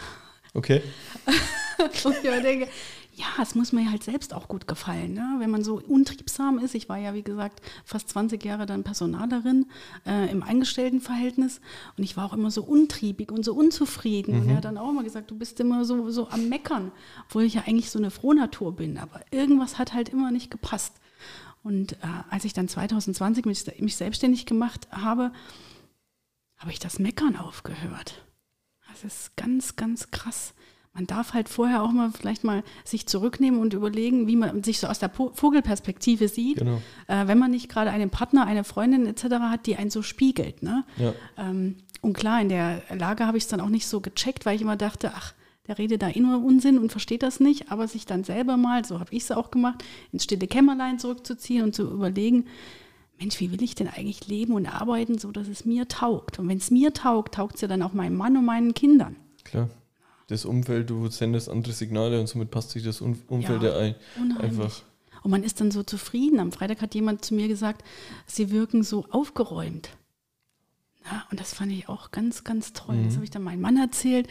Okay. 0.54 0.82
Und 2.04 2.14
ich 2.16 2.42
denke, 2.42 2.68
ja, 3.18 3.26
es 3.42 3.56
muss 3.56 3.72
mir 3.72 3.90
halt 3.90 4.04
selbst 4.04 4.32
auch 4.32 4.46
gut 4.46 4.68
gefallen. 4.68 5.12
Ne? 5.12 5.36
Wenn 5.40 5.50
man 5.50 5.64
so 5.64 5.80
untriebsam 5.80 6.58
ist, 6.60 6.76
ich 6.76 6.88
war 6.88 6.98
ja 6.98 7.14
wie 7.14 7.22
gesagt 7.22 7.60
fast 7.84 8.08
20 8.10 8.44
Jahre 8.44 8.64
dann 8.64 8.84
Personalerin 8.84 9.66
äh, 10.06 10.30
im 10.30 10.44
Angestelltenverhältnis 10.44 11.60
und 11.96 12.04
ich 12.04 12.16
war 12.16 12.26
auch 12.26 12.32
immer 12.32 12.52
so 12.52 12.62
untriebig 12.62 13.32
und 13.32 13.44
so 13.44 13.54
unzufrieden. 13.54 14.40
Und 14.40 14.48
er 14.48 14.58
hat 14.58 14.64
dann 14.64 14.78
auch 14.78 14.90
immer 14.90 15.02
gesagt, 15.02 15.32
du 15.32 15.36
bist 15.36 15.58
immer 15.58 15.84
so, 15.84 16.10
so 16.10 16.28
am 16.28 16.48
Meckern, 16.48 16.92
obwohl 17.26 17.42
ich 17.42 17.54
ja 17.54 17.62
eigentlich 17.66 17.90
so 17.90 17.98
eine 17.98 18.12
Frohnatur 18.12 18.76
bin. 18.76 18.98
Aber 18.98 19.20
irgendwas 19.32 19.78
hat 19.78 19.94
halt 19.94 20.08
immer 20.10 20.30
nicht 20.30 20.50
gepasst. 20.50 20.94
Und 21.64 21.94
äh, 21.94 21.96
als 22.30 22.44
ich 22.44 22.52
dann 22.52 22.68
2020 22.68 23.46
mich, 23.46 23.64
mich 23.80 23.96
selbstständig 23.96 24.46
gemacht 24.46 24.86
habe, 24.92 25.32
habe 26.56 26.70
ich 26.70 26.78
das 26.78 27.00
Meckern 27.00 27.36
aufgehört. 27.36 28.24
Das 28.88 29.02
ist 29.02 29.36
ganz, 29.36 29.74
ganz 29.74 30.12
krass. 30.12 30.54
Man 30.98 31.06
darf 31.06 31.32
halt 31.32 31.48
vorher 31.48 31.84
auch 31.84 31.92
mal 31.92 32.10
vielleicht 32.10 32.42
mal 32.42 32.64
sich 32.84 33.06
zurücknehmen 33.06 33.60
und 33.60 33.72
überlegen, 33.72 34.26
wie 34.26 34.34
man 34.34 34.64
sich 34.64 34.80
so 34.80 34.88
aus 34.88 34.98
der 34.98 35.10
Vogelperspektive 35.10 36.26
sieht, 36.26 36.58
Genau. 36.58 36.82
äh, 37.06 37.28
wenn 37.28 37.38
man 37.38 37.52
nicht 37.52 37.68
gerade 37.68 37.90
einen 37.92 38.10
Partner, 38.10 38.46
eine 38.46 38.64
Freundin 38.64 39.06
etc. 39.06 39.22
hat, 39.42 39.66
die 39.66 39.76
einen 39.76 39.90
so 39.90 40.02
spiegelt. 40.02 40.64
Ne? 40.64 40.82
Ja. 40.96 41.14
Ähm, 41.36 41.76
und 42.00 42.14
klar, 42.14 42.40
in 42.42 42.48
der 42.48 42.82
Lage 42.92 43.28
habe 43.28 43.38
ich 43.38 43.44
es 43.44 43.48
dann 43.48 43.60
auch 43.60 43.68
nicht 43.68 43.86
so 43.86 44.00
gecheckt, 44.00 44.44
weil 44.44 44.56
ich 44.56 44.62
immer 44.62 44.74
dachte, 44.76 45.12
ach, 45.14 45.34
der 45.68 45.78
redet 45.78 46.02
da 46.02 46.08
eh 46.08 46.18
nur 46.18 46.42
Unsinn 46.44 46.78
und 46.78 46.90
versteht 46.90 47.22
das 47.22 47.38
nicht, 47.38 47.70
aber 47.70 47.86
sich 47.86 48.04
dann 48.04 48.24
selber 48.24 48.56
mal, 48.56 48.84
so 48.84 48.98
habe 48.98 49.12
ich 49.14 49.22
es 49.22 49.30
auch 49.30 49.52
gemacht, 49.52 49.84
ins 50.10 50.24
stille 50.24 50.48
Kämmerlein 50.48 50.98
zurückzuziehen 50.98 51.62
und 51.62 51.76
zu 51.76 51.84
überlegen, 51.88 52.46
Mensch, 53.20 53.38
wie 53.38 53.52
will 53.52 53.62
ich 53.62 53.76
denn 53.76 53.86
eigentlich 53.86 54.26
leben 54.26 54.54
und 54.54 54.66
arbeiten, 54.66 55.16
so 55.16 55.30
dass 55.30 55.46
es 55.46 55.64
mir 55.64 55.86
taugt? 55.86 56.40
Und 56.40 56.48
wenn 56.48 56.58
es 56.58 56.72
mir 56.72 56.92
taugt, 56.92 57.34
taugt 57.36 57.54
es 57.54 57.60
ja 57.60 57.68
dann 57.68 57.82
auch 57.82 57.92
meinem 57.92 58.16
Mann 58.16 58.36
und 58.36 58.44
meinen 58.44 58.74
Kindern. 58.74 59.14
Klar. 59.44 59.68
Das 60.28 60.44
Umfeld, 60.44 60.88
du 60.90 61.08
sendest 61.08 61.48
andere 61.48 61.72
Signale 61.72 62.20
und 62.20 62.26
somit 62.28 62.50
passt 62.50 62.70
sich 62.70 62.84
das 62.84 63.00
Um- 63.00 63.20
Umfeld 63.28 63.62
ja, 63.62 63.70
Ja, 63.70 63.78
ein. 63.78 63.94
Unheimlich. 64.20 64.44
Einfach. 64.60 64.82
Und 65.22 65.30
man 65.32 65.42
ist 65.42 65.60
dann 65.60 65.70
so 65.70 65.82
zufrieden. 65.82 66.38
Am 66.38 66.52
Freitag 66.52 66.80
hat 66.80 66.94
jemand 66.94 67.24
zu 67.24 67.34
mir 67.34 67.48
gesagt, 67.48 67.82
sie 68.26 68.50
wirken 68.50 68.82
so 68.82 69.04
aufgeräumt. 69.10 69.90
Ja, 71.04 71.26
und 71.30 71.40
das 71.40 71.54
fand 71.54 71.72
ich 71.72 71.88
auch 71.88 72.10
ganz, 72.10 72.44
ganz 72.44 72.72
toll. 72.72 72.96
Mhm. 72.96 73.04
Das 73.06 73.14
habe 73.14 73.24
ich 73.24 73.30
dann 73.30 73.42
meinem 73.42 73.62
Mann 73.62 73.76
erzählt. 73.78 74.28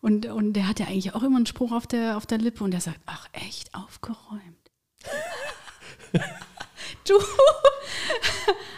Und, 0.00 0.26
und 0.26 0.54
der 0.54 0.66
hat 0.68 0.80
ja 0.80 0.86
eigentlich 0.86 1.14
auch 1.14 1.22
immer 1.22 1.36
einen 1.36 1.46
Spruch 1.46 1.72
auf 1.72 1.86
der, 1.86 2.16
auf 2.16 2.26
der 2.26 2.38
Lippe 2.38 2.64
und 2.64 2.70
der 2.72 2.80
sagt, 2.80 3.00
ach 3.06 3.28
echt, 3.32 3.74
aufgeräumt. 3.74 4.70
du. 7.06 7.14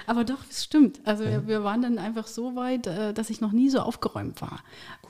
Aber 0.06 0.24
doch, 0.24 0.38
es 0.50 0.64
stimmt. 0.64 1.00
Also 1.04 1.24
wir, 1.24 1.46
wir 1.46 1.64
waren 1.64 1.82
dann 1.82 1.98
einfach 1.98 2.26
so 2.26 2.56
weit, 2.56 2.86
äh, 2.86 3.12
dass 3.12 3.30
ich 3.30 3.40
noch 3.40 3.52
nie 3.52 3.70
so 3.70 3.80
aufgeräumt 3.80 4.40
war. 4.40 4.60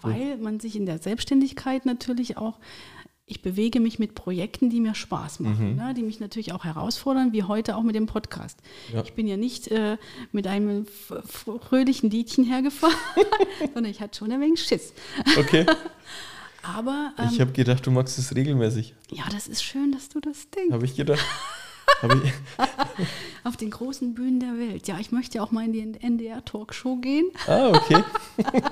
Weil 0.02 0.36
man 0.38 0.60
sich 0.60 0.76
in 0.76 0.86
der 0.86 0.98
Selbstständigkeit 0.98 1.86
natürlich 1.86 2.36
auch, 2.36 2.58
ich 3.28 3.42
bewege 3.42 3.80
mich 3.80 3.98
mit 3.98 4.14
Projekten, 4.14 4.70
die 4.70 4.80
mir 4.80 4.94
Spaß 4.94 5.40
machen, 5.40 5.74
ne, 5.74 5.94
die 5.94 6.02
mich 6.02 6.20
natürlich 6.20 6.52
auch 6.52 6.64
herausfordern, 6.64 7.32
wie 7.32 7.42
heute 7.42 7.76
auch 7.76 7.82
mit 7.82 7.96
dem 7.96 8.06
Podcast. 8.06 8.60
Ja. 8.94 9.02
Ich 9.02 9.14
bin 9.14 9.26
ja 9.26 9.36
nicht 9.36 9.66
äh, 9.68 9.96
mit 10.30 10.46
einem 10.46 10.86
fröhlichen 10.86 12.08
Liedchen 12.08 12.44
hergefahren, 12.44 12.94
sondern 13.74 13.90
ich 13.90 14.00
hatte 14.00 14.18
schon 14.18 14.30
ein 14.30 14.40
wenig 14.40 14.62
Schiss. 14.62 14.92
Okay. 15.36 15.66
Aber 16.62 17.12
ich 17.30 17.34
ähm, 17.34 17.46
habe 17.46 17.52
gedacht, 17.52 17.86
du 17.86 17.90
magst 17.90 18.18
es 18.18 18.34
regelmäßig. 18.34 18.94
ja, 19.10 19.24
das 19.30 19.46
ist 19.48 19.62
schön, 19.62 19.92
dass 19.92 20.08
du 20.08 20.20
das 20.20 20.50
denkst. 20.50 20.72
Habe 20.72 20.84
ich 20.84 20.96
gedacht. 20.96 21.24
Auf 23.44 23.56
den 23.56 23.70
großen 23.70 24.14
Bühnen 24.14 24.40
der 24.40 24.58
Welt. 24.58 24.88
Ja, 24.88 24.98
ich 24.98 25.12
möchte 25.12 25.42
auch 25.42 25.50
mal 25.50 25.64
in 25.64 25.72
die 25.72 25.80
NDR-Talkshow 26.00 26.96
gehen. 26.96 27.30
ah, 27.46 27.68
okay. 27.68 28.02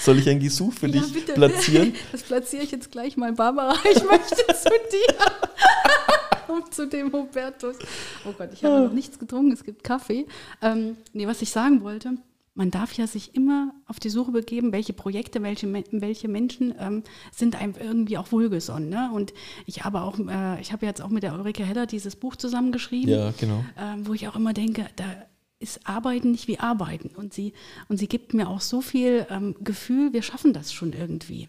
Soll 0.00 0.18
ich 0.18 0.28
ein 0.28 0.40
Gesuch 0.40 0.72
für 0.72 0.86
Ja, 0.88 1.00
dich 1.00 1.12
bitte. 1.12 1.32
platzieren? 1.34 1.94
Das 2.12 2.22
platziere 2.22 2.62
ich 2.62 2.70
jetzt 2.70 2.90
gleich 2.92 3.16
mal, 3.16 3.32
Barbara. 3.32 3.74
Ich 3.90 4.02
möchte 4.04 4.36
zu 4.36 4.68
dir. 4.68 6.54
Und 6.54 6.74
zu 6.74 6.86
dem 6.86 7.12
Hubertus. 7.12 7.76
Oh 8.24 8.32
Gott, 8.36 8.50
ich 8.52 8.64
habe 8.64 8.80
noch 8.86 8.92
nichts 8.92 9.18
getrunken, 9.18 9.52
es 9.52 9.62
gibt 9.64 9.84
Kaffee. 9.84 10.26
Ähm, 10.60 10.96
nee, 11.12 11.26
was 11.26 11.40
ich 11.42 11.50
sagen 11.50 11.82
wollte, 11.82 12.14
man 12.54 12.70
darf 12.70 12.92
ja 12.94 13.06
sich 13.06 13.34
immer 13.34 13.72
auf 13.86 14.00
die 14.00 14.10
Suche 14.10 14.32
begeben, 14.32 14.72
welche 14.72 14.92
Projekte, 14.92 15.42
welche, 15.42 15.72
welche 15.92 16.28
Menschen 16.28 16.74
ähm, 16.78 17.02
sind 17.34 17.60
einem 17.60 17.74
irgendwie 17.80 18.18
auch 18.18 18.32
wohlgesonnen. 18.32 18.88
Ne? 18.88 19.10
Und 19.12 19.32
ich 19.66 19.84
habe 19.84 20.02
auch, 20.02 20.18
äh, 20.18 20.60
ich 20.60 20.72
habe 20.72 20.84
jetzt 20.84 21.00
auch 21.00 21.10
mit 21.10 21.22
der 21.22 21.34
Ulrike 21.34 21.64
Hedder 21.64 21.86
dieses 21.86 22.16
Buch 22.16 22.36
zusammengeschrieben 22.36 23.08
Ja, 23.08 23.32
genau. 23.38 23.64
ähm, 23.78 24.06
wo 24.06 24.14
ich 24.14 24.26
auch 24.28 24.36
immer 24.36 24.52
denke, 24.52 24.86
da 24.96 25.04
ist 25.60 25.86
Arbeiten 25.86 26.32
nicht 26.32 26.48
wie 26.48 26.58
Arbeiten. 26.58 27.10
Und 27.14 27.32
sie, 27.32 27.52
und 27.88 27.98
sie 27.98 28.08
gibt 28.08 28.34
mir 28.34 28.48
auch 28.48 28.60
so 28.60 28.80
viel 28.80 29.26
ähm, 29.30 29.54
Gefühl, 29.60 30.12
wir 30.12 30.22
schaffen 30.22 30.52
das 30.52 30.72
schon 30.72 30.92
irgendwie. 30.92 31.48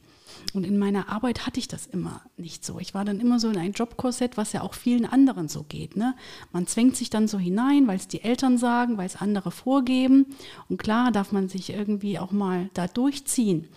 Und 0.54 0.66
in 0.66 0.78
meiner 0.78 1.10
Arbeit 1.10 1.46
hatte 1.46 1.60
ich 1.60 1.68
das 1.68 1.86
immer 1.86 2.22
nicht 2.38 2.66
so. 2.66 2.80
Ich 2.80 2.94
war 2.94 3.06
dann 3.06 3.20
immer 3.20 3.40
so 3.40 3.50
in 3.50 3.58
ein 3.58 3.74
Jobkorsett, 3.74 4.38
was 4.38 4.54
ja 4.54 4.62
auch 4.62 4.74
vielen 4.74 5.06
anderen 5.06 5.48
so 5.48 5.64
geht. 5.64 5.96
Ne? 5.96 6.16
Man 6.52 6.68
zwängt 6.68 6.96
sich 6.96 7.10
dann 7.10 7.28
so 7.28 7.40
hinein, 7.40 7.88
weil 7.88 7.98
es 7.98 8.08
die 8.08 8.22
Eltern 8.22 8.58
sagen, 8.58 8.98
weil 8.98 9.06
es 9.06 9.16
andere 9.16 9.52
vorgeben. 9.52 10.28
Und 10.70 10.78
klar 10.78 11.12
darf 11.12 11.32
man 11.32 11.50
sich 11.50 11.72
irgendwie 11.72 12.20
auch 12.20 12.32
mal 12.32 12.70
da 12.74 12.88
durchziehen. 12.88 13.68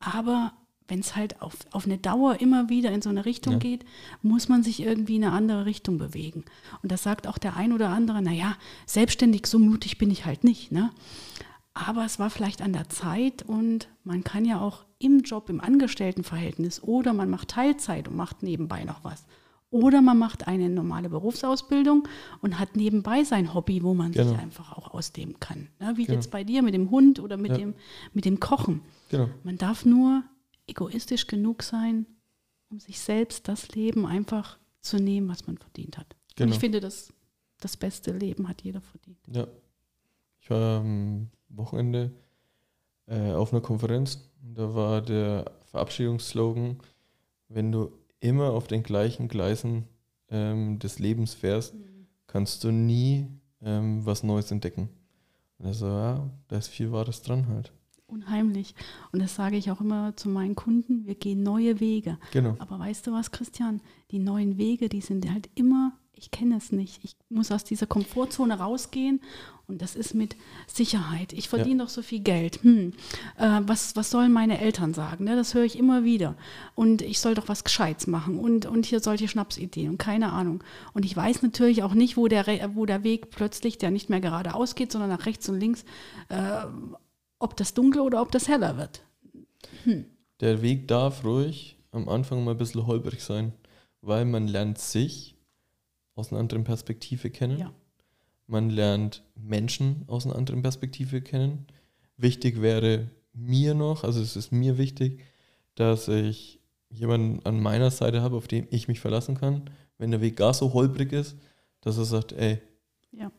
Aber 0.00 0.52
wenn 0.88 1.00
es 1.00 1.16
halt 1.16 1.40
auf, 1.40 1.54
auf 1.70 1.86
eine 1.86 1.96
Dauer 1.98 2.40
immer 2.40 2.68
wieder 2.68 2.90
in 2.90 3.02
so 3.02 3.08
eine 3.08 3.24
Richtung 3.24 3.54
ja. 3.54 3.58
geht, 3.60 3.84
muss 4.20 4.48
man 4.48 4.62
sich 4.62 4.82
irgendwie 4.82 5.16
in 5.16 5.24
eine 5.24 5.32
andere 5.32 5.64
Richtung 5.64 5.98
bewegen. 5.98 6.44
Und 6.82 6.92
das 6.92 7.02
sagt 7.02 7.26
auch 7.26 7.38
der 7.38 7.56
ein 7.56 7.72
oder 7.72 7.88
andere, 7.88 8.20
naja, 8.20 8.56
selbstständig 8.86 9.46
so 9.46 9.58
mutig 9.58 9.96
bin 9.96 10.10
ich 10.10 10.26
halt 10.26 10.44
nicht. 10.44 10.72
Ne? 10.72 10.90
Aber 11.74 12.04
es 12.04 12.18
war 12.18 12.28
vielleicht 12.28 12.60
an 12.60 12.72
der 12.72 12.88
Zeit 12.88 13.42
und 13.42 13.88
man 14.04 14.24
kann 14.24 14.44
ja 14.44 14.60
auch 14.60 14.84
im 14.98 15.20
Job, 15.20 15.48
im 15.48 15.60
Angestelltenverhältnis 15.60 16.82
oder 16.82 17.12
man 17.14 17.30
macht 17.30 17.48
Teilzeit 17.48 18.08
und 18.08 18.16
macht 18.16 18.42
nebenbei 18.42 18.84
noch 18.84 19.04
was. 19.04 19.24
Oder 19.70 20.02
man 20.02 20.18
macht 20.18 20.46
eine 20.46 20.68
normale 20.68 21.08
Berufsausbildung 21.08 22.06
und 22.42 22.58
hat 22.58 22.76
nebenbei 22.76 23.24
sein 23.24 23.54
Hobby, 23.54 23.82
wo 23.82 23.94
man 23.94 24.12
genau. 24.12 24.28
sich 24.28 24.38
einfach 24.38 24.76
auch 24.76 24.92
ausleben 24.92 25.40
kann. 25.40 25.68
Ne? 25.80 25.94
Wie 25.96 26.04
genau. 26.04 26.16
jetzt 26.16 26.30
bei 26.30 26.44
dir 26.44 26.62
mit 26.62 26.74
dem 26.74 26.90
Hund 26.90 27.20
oder 27.20 27.38
mit, 27.38 27.52
ja. 27.52 27.58
dem, 27.58 27.74
mit 28.12 28.26
dem 28.26 28.38
Kochen. 28.38 28.82
Genau. 29.08 29.30
Man 29.44 29.56
darf 29.56 29.86
nur 29.86 30.24
egoistisch 30.66 31.26
genug 31.26 31.62
sein, 31.62 32.04
um 32.68 32.80
sich 32.80 33.00
selbst 33.00 33.48
das 33.48 33.74
Leben 33.74 34.04
einfach 34.04 34.58
zu 34.82 34.98
nehmen, 34.98 35.28
was 35.30 35.46
man 35.46 35.56
verdient 35.56 35.96
hat. 35.96 36.16
Genau. 36.36 36.48
Und 36.48 36.52
ich 36.52 36.60
finde, 36.60 36.80
das, 36.80 37.14
das 37.58 37.78
beste 37.78 38.12
Leben 38.12 38.48
hat 38.48 38.60
jeder 38.60 38.82
verdient. 38.82 39.18
Ja. 39.26 39.46
Ich 40.38 40.50
war 40.50 40.80
am 40.80 41.30
Wochenende 41.56 42.12
äh, 43.06 43.32
auf 43.32 43.52
einer 43.52 43.62
Konferenz. 43.62 44.30
Da 44.42 44.74
war 44.74 45.00
der 45.00 45.50
Verabschiedungsslogan, 45.70 46.78
wenn 47.48 47.72
du 47.72 47.92
immer 48.20 48.50
auf 48.50 48.66
den 48.66 48.82
gleichen 48.82 49.28
Gleisen 49.28 49.84
ähm, 50.28 50.78
des 50.78 50.98
Lebens 50.98 51.34
fährst, 51.34 51.74
mhm. 51.74 52.06
kannst 52.26 52.64
du 52.64 52.70
nie 52.70 53.26
ähm, 53.60 54.04
was 54.04 54.22
Neues 54.22 54.50
entdecken. 54.50 54.88
Und 55.58 55.66
er 55.66 55.74
so, 55.74 55.86
ja, 55.86 56.30
da 56.48 56.56
ist 56.56 56.68
viel 56.68 56.90
Wahres 56.92 57.22
dran 57.22 57.46
halt. 57.48 57.72
Unheimlich. 58.06 58.74
Und 59.12 59.22
das 59.22 59.34
sage 59.34 59.56
ich 59.56 59.70
auch 59.70 59.80
immer 59.80 60.14
zu 60.16 60.28
meinen 60.28 60.54
Kunden, 60.54 61.06
wir 61.06 61.14
gehen 61.14 61.42
neue 61.42 61.80
Wege. 61.80 62.18
Genau. 62.32 62.56
Aber 62.58 62.78
weißt 62.78 63.06
du 63.06 63.12
was, 63.12 63.30
Christian? 63.30 63.80
Die 64.10 64.18
neuen 64.18 64.58
Wege, 64.58 64.88
die 64.88 65.00
sind 65.00 65.30
halt 65.30 65.48
immer, 65.54 65.92
ich 66.22 66.30
kenne 66.30 66.56
es 66.56 66.70
nicht. 66.70 67.00
Ich 67.02 67.16
muss 67.30 67.50
aus 67.50 67.64
dieser 67.64 67.86
Komfortzone 67.86 68.58
rausgehen 68.58 69.20
und 69.66 69.82
das 69.82 69.96
ist 69.96 70.14
mit 70.14 70.36
Sicherheit. 70.68 71.32
Ich 71.32 71.48
verdiene 71.48 71.78
ja. 71.78 71.84
doch 71.84 71.88
so 71.88 72.00
viel 72.00 72.20
Geld. 72.20 72.62
Hm. 72.62 72.92
Äh, 73.38 73.60
was, 73.62 73.96
was 73.96 74.10
sollen 74.10 74.32
meine 74.32 74.60
Eltern 74.60 74.94
sagen? 74.94 75.24
Ne? 75.24 75.34
Das 75.34 75.54
höre 75.54 75.64
ich 75.64 75.76
immer 75.76 76.04
wieder. 76.04 76.36
Und 76.76 77.02
ich 77.02 77.18
soll 77.18 77.34
doch 77.34 77.48
was 77.48 77.64
Gescheites 77.64 78.06
machen. 78.06 78.38
Und, 78.38 78.66
und 78.66 78.86
hier 78.86 79.00
solche 79.00 79.26
Schnapsideen 79.26 79.90
und 79.90 79.98
keine 79.98 80.32
Ahnung. 80.32 80.62
Und 80.94 81.04
ich 81.04 81.16
weiß 81.16 81.42
natürlich 81.42 81.82
auch 81.82 81.94
nicht, 81.94 82.16
wo 82.16 82.28
der, 82.28 82.46
wo 82.76 82.86
der 82.86 83.02
Weg 83.02 83.30
plötzlich, 83.30 83.78
der 83.78 83.90
nicht 83.90 84.08
mehr 84.08 84.20
geradeaus 84.20 84.76
geht, 84.76 84.92
sondern 84.92 85.10
nach 85.10 85.26
rechts 85.26 85.48
und 85.48 85.58
links, 85.58 85.84
äh, 86.28 86.66
ob 87.40 87.56
das 87.56 87.74
dunkel 87.74 88.02
oder 88.02 88.22
ob 88.22 88.30
das 88.30 88.46
heller 88.46 88.78
wird. 88.78 89.02
Hm. 89.82 90.04
Der 90.40 90.62
Weg 90.62 90.86
darf 90.86 91.24
ruhig 91.24 91.78
am 91.90 92.08
Anfang 92.08 92.44
mal 92.44 92.52
ein 92.52 92.58
bisschen 92.58 92.86
holprig 92.86 93.22
sein, 93.24 93.52
weil 94.00 94.24
man 94.24 94.46
lernt 94.46 94.78
sich 94.78 95.31
aus 96.14 96.30
einer 96.30 96.40
anderen 96.40 96.64
Perspektive 96.64 97.30
kennen. 97.30 97.58
Ja. 97.58 97.72
Man 98.46 98.70
lernt 98.70 99.22
Menschen 99.34 100.04
aus 100.08 100.26
einer 100.26 100.36
anderen 100.36 100.62
Perspektive 100.62 101.22
kennen. 101.22 101.66
Wichtig 102.16 102.60
wäre 102.60 103.10
mir 103.32 103.74
noch, 103.74 104.04
also 104.04 104.20
es 104.20 104.36
ist 104.36 104.52
mir 104.52 104.78
wichtig, 104.78 105.24
dass 105.74 106.08
ich 106.08 106.60
jemanden 106.90 107.44
an 107.46 107.60
meiner 107.60 107.90
Seite 107.90 108.20
habe, 108.20 108.36
auf 108.36 108.48
den 108.48 108.66
ich 108.70 108.88
mich 108.88 109.00
verlassen 109.00 109.36
kann, 109.38 109.70
wenn 109.98 110.10
der 110.10 110.20
Weg 110.20 110.36
gar 110.36 110.52
so 110.52 110.74
holprig 110.74 111.12
ist, 111.12 111.36
dass 111.80 111.96
er 111.96 112.04
sagt, 112.04 112.32
ey, 112.32 112.60
ja. 113.12 113.30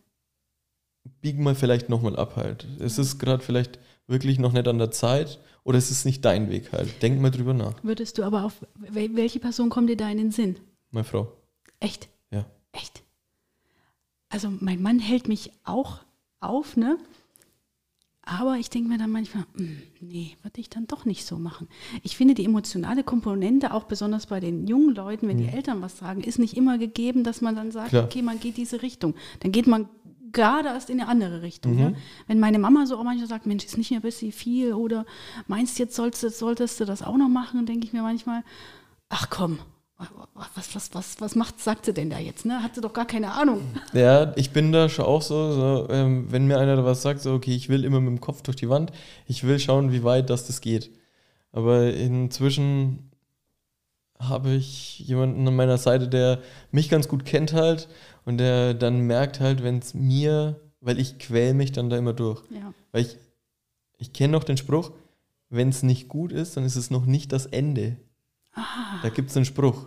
biegen 1.22 1.44
mal 1.44 1.56
vielleicht 1.56 1.90
nochmal 1.90 2.16
ab 2.16 2.36
halt. 2.36 2.68
Es 2.80 2.98
ist 2.98 3.20
gerade 3.20 3.44
vielleicht 3.44 3.80
wirklich 4.08 4.40
noch 4.40 4.54
nicht 4.54 4.68
an 4.68 4.80
der 4.80 4.92
Zeit 4.92 5.40
oder 5.64 5.78
es 5.78 5.92
ist 5.92 6.06
nicht 6.06 6.26
dein 6.26 6.50
Weg 6.50 6.72
halt. 6.72 7.02
Denk 7.02 7.22
mal 7.22 7.32
drüber 7.32 7.54
nach. 7.54 7.84
Würdest 7.84 8.18
du 8.18 8.24
aber 8.24 8.44
auf, 8.44 8.66
welche 8.90 9.40
Person 9.40 9.70
kommt 9.70 9.90
dir 9.90 9.98
da 9.98 10.10
in 10.10 10.18
den 10.18 10.32
Sinn? 10.32 10.58
Meine 10.92 11.06
Frau. 11.06 11.32
Echt? 11.80 12.10
Echt? 12.74 13.02
Also 14.30 14.52
mein 14.60 14.82
Mann 14.82 15.00
hält 15.00 15.28
mich 15.28 15.52
auch 15.64 16.00
auf, 16.42 16.76
ne? 16.76 16.98
Aber 18.26 18.56
ich 18.56 18.70
denke 18.70 18.88
mir 18.88 18.98
dann 18.98 19.12
manchmal, 19.12 19.44
hm, 19.56 19.84
nee, 20.00 20.38
würde 20.44 20.62
ich 20.62 20.70
dann 20.70 20.88
doch 20.88 21.04
nicht 21.04 21.26
so 21.26 21.38
machen. 21.38 21.68
Ich 22.04 22.16
finde 22.16 22.34
die 22.34 22.46
emotionale 22.46 23.04
Komponente, 23.04 23.74
auch 23.74 23.84
besonders 23.84 24.28
bei 24.28 24.40
den 24.40 24.66
jungen 24.66 24.96
Leuten, 24.96 25.28
wenn 25.28 25.38
mhm. 25.38 25.42
die 25.42 25.50
Eltern 25.50 25.82
was 25.82 25.98
sagen, 25.98 26.22
ist 26.22 26.40
nicht 26.40 26.56
immer 26.56 26.78
gegeben, 26.78 27.26
dass 27.26 27.42
man 27.42 27.56
dann 27.56 27.72
sagt, 27.72 27.90
Klar. 27.90 28.06
okay, 28.06 28.22
man 28.22 28.40
geht 28.40 28.56
diese 28.56 28.82
Richtung. 28.82 29.14
Dann 29.42 29.52
geht 29.52 29.68
man 29.68 29.90
gerade 30.32 30.70
erst 30.70 30.90
in 30.90 31.02
eine 31.02 31.10
andere 31.10 31.42
Richtung. 31.42 31.74
Mhm. 31.74 31.80
Ja? 31.80 31.94
Wenn 32.28 32.40
meine 32.40 32.60
Mama 32.60 32.86
so 32.86 32.98
auch 32.98 33.04
manchmal 33.04 33.28
sagt, 33.28 33.46
Mensch, 33.46 33.66
ist 33.66 33.78
nicht 33.78 33.92
mehr 33.92 34.00
ein 34.00 34.04
bisschen 34.04 34.32
viel 34.32 34.74
oder 34.74 35.06
meinst 35.48 35.78
jetzt 35.78 35.96
solltest, 35.96 36.40
solltest 36.40 36.80
du 36.80 36.86
das 36.86 37.02
auch 37.02 37.18
noch 37.18 37.30
machen, 37.30 37.66
denke 37.66 37.86
ich 37.86 37.94
mir 37.94 38.04
manchmal, 38.04 38.44
ach 39.10 39.30
komm, 39.30 39.60
was, 40.56 40.76
was, 40.76 40.94
was, 40.94 41.22
was 41.22 41.36
macht, 41.36 41.60
sagt 41.60 41.86
sie 41.86 41.94
denn 41.94 42.10
da 42.10 42.20
jetzt? 42.20 42.46
Ne? 42.46 42.62
Hat 42.64 42.76
sie 42.76 42.82
doch 42.82 42.94
gar 42.94 43.06
keine 43.06 43.32
Ahnung. 43.32 43.62
Ja, 43.94 44.34
ich 44.36 44.52
bin 44.52 44.72
da 44.72 44.90
schon 44.90 45.06
auch 45.06 45.22
so, 45.22 45.54
so 45.54 45.88
ähm, 45.90 46.32
wenn 46.32 46.48
mir 46.48 46.58
einer 46.58 46.76
da 46.76 46.84
was 46.84 47.02
sagt, 47.02 47.22
so, 47.22 47.34
okay, 47.34 47.56
ich 47.56 47.70
will 47.70 47.86
immer 47.86 48.00
mit 48.00 48.10
dem 48.10 48.22
Kopf 48.22 48.42
durch 48.42 48.56
die 48.56 48.70
Wand, 48.70 48.92
ich 49.28 49.44
will 49.44 49.60
schauen, 49.60 49.92
wie 49.92 50.04
weit 50.04 50.30
das, 50.30 50.48
das 50.48 50.62
geht. 50.62 50.92
Aber 51.52 51.94
inzwischen 51.94 53.12
habe 54.20 54.52
ich 54.52 55.00
jemanden 55.00 55.48
an 55.48 55.56
meiner 55.56 55.78
Seite, 55.78 56.08
der 56.08 56.42
mich 56.72 56.90
ganz 56.90 57.08
gut 57.08 57.26
kennt 57.26 57.54
halt 57.54 57.88
und 58.26 58.38
der 58.38 58.74
dann 58.74 59.02
merkt 59.02 59.40
halt, 59.40 59.64
wenn 59.64 59.80
es 59.80 59.94
mir, 59.94 60.60
weil 60.82 61.00
ich 61.00 61.20
quäl 61.20 61.54
mich 61.54 61.72
dann 61.72 61.90
da 61.90 61.98
immer 61.98 62.14
durch. 62.14 62.42
Ja. 62.50 62.74
Weil 62.92 63.04
ich, 63.04 63.18
ich 63.98 64.14
kenne 64.14 64.34
noch 64.34 64.44
den 64.44 64.58
Spruch, 64.58 64.92
wenn 65.50 65.70
es 65.70 65.84
nicht 65.84 66.08
gut 66.08 66.32
ist, 66.32 66.58
dann 66.58 66.64
ist 66.64 66.76
es 66.76 66.90
noch 66.90 67.06
nicht 67.06 67.32
das 67.32 67.46
Ende. 67.46 67.98
Ah. 68.54 69.00
Da 69.02 69.10
gibt 69.10 69.30
es 69.30 69.36
einen 69.36 69.46
Spruch. 69.46 69.86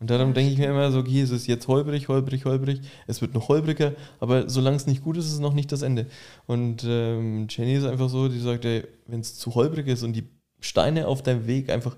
Und 0.00 0.10
darum 0.10 0.32
denke 0.32 0.52
ich 0.52 0.58
mir 0.58 0.68
immer 0.68 0.92
so, 0.92 1.00
okay, 1.00 1.20
es 1.20 1.30
ist 1.30 1.48
jetzt 1.48 1.66
holprig, 1.66 2.08
holprig, 2.08 2.44
holprig, 2.44 2.80
es 3.08 3.20
wird 3.20 3.34
noch 3.34 3.48
holpriger, 3.48 3.94
aber 4.20 4.48
solange 4.48 4.76
es 4.76 4.86
nicht 4.86 5.02
gut 5.02 5.16
ist, 5.16 5.26
ist 5.26 5.32
es 5.32 5.40
noch 5.40 5.54
nicht 5.54 5.72
das 5.72 5.82
Ende. 5.82 6.06
Und 6.46 6.84
ähm, 6.86 7.48
Jenny 7.50 7.74
ist 7.74 7.84
einfach 7.84 8.08
so, 8.08 8.28
die 8.28 8.38
sagt, 8.38 8.64
wenn 8.64 9.20
es 9.20 9.36
zu 9.36 9.54
holprig 9.56 9.88
ist 9.88 10.04
und 10.04 10.12
die 10.12 10.28
Steine 10.60 11.08
auf 11.08 11.22
deinem 11.22 11.46
Weg 11.46 11.68
einfach 11.70 11.96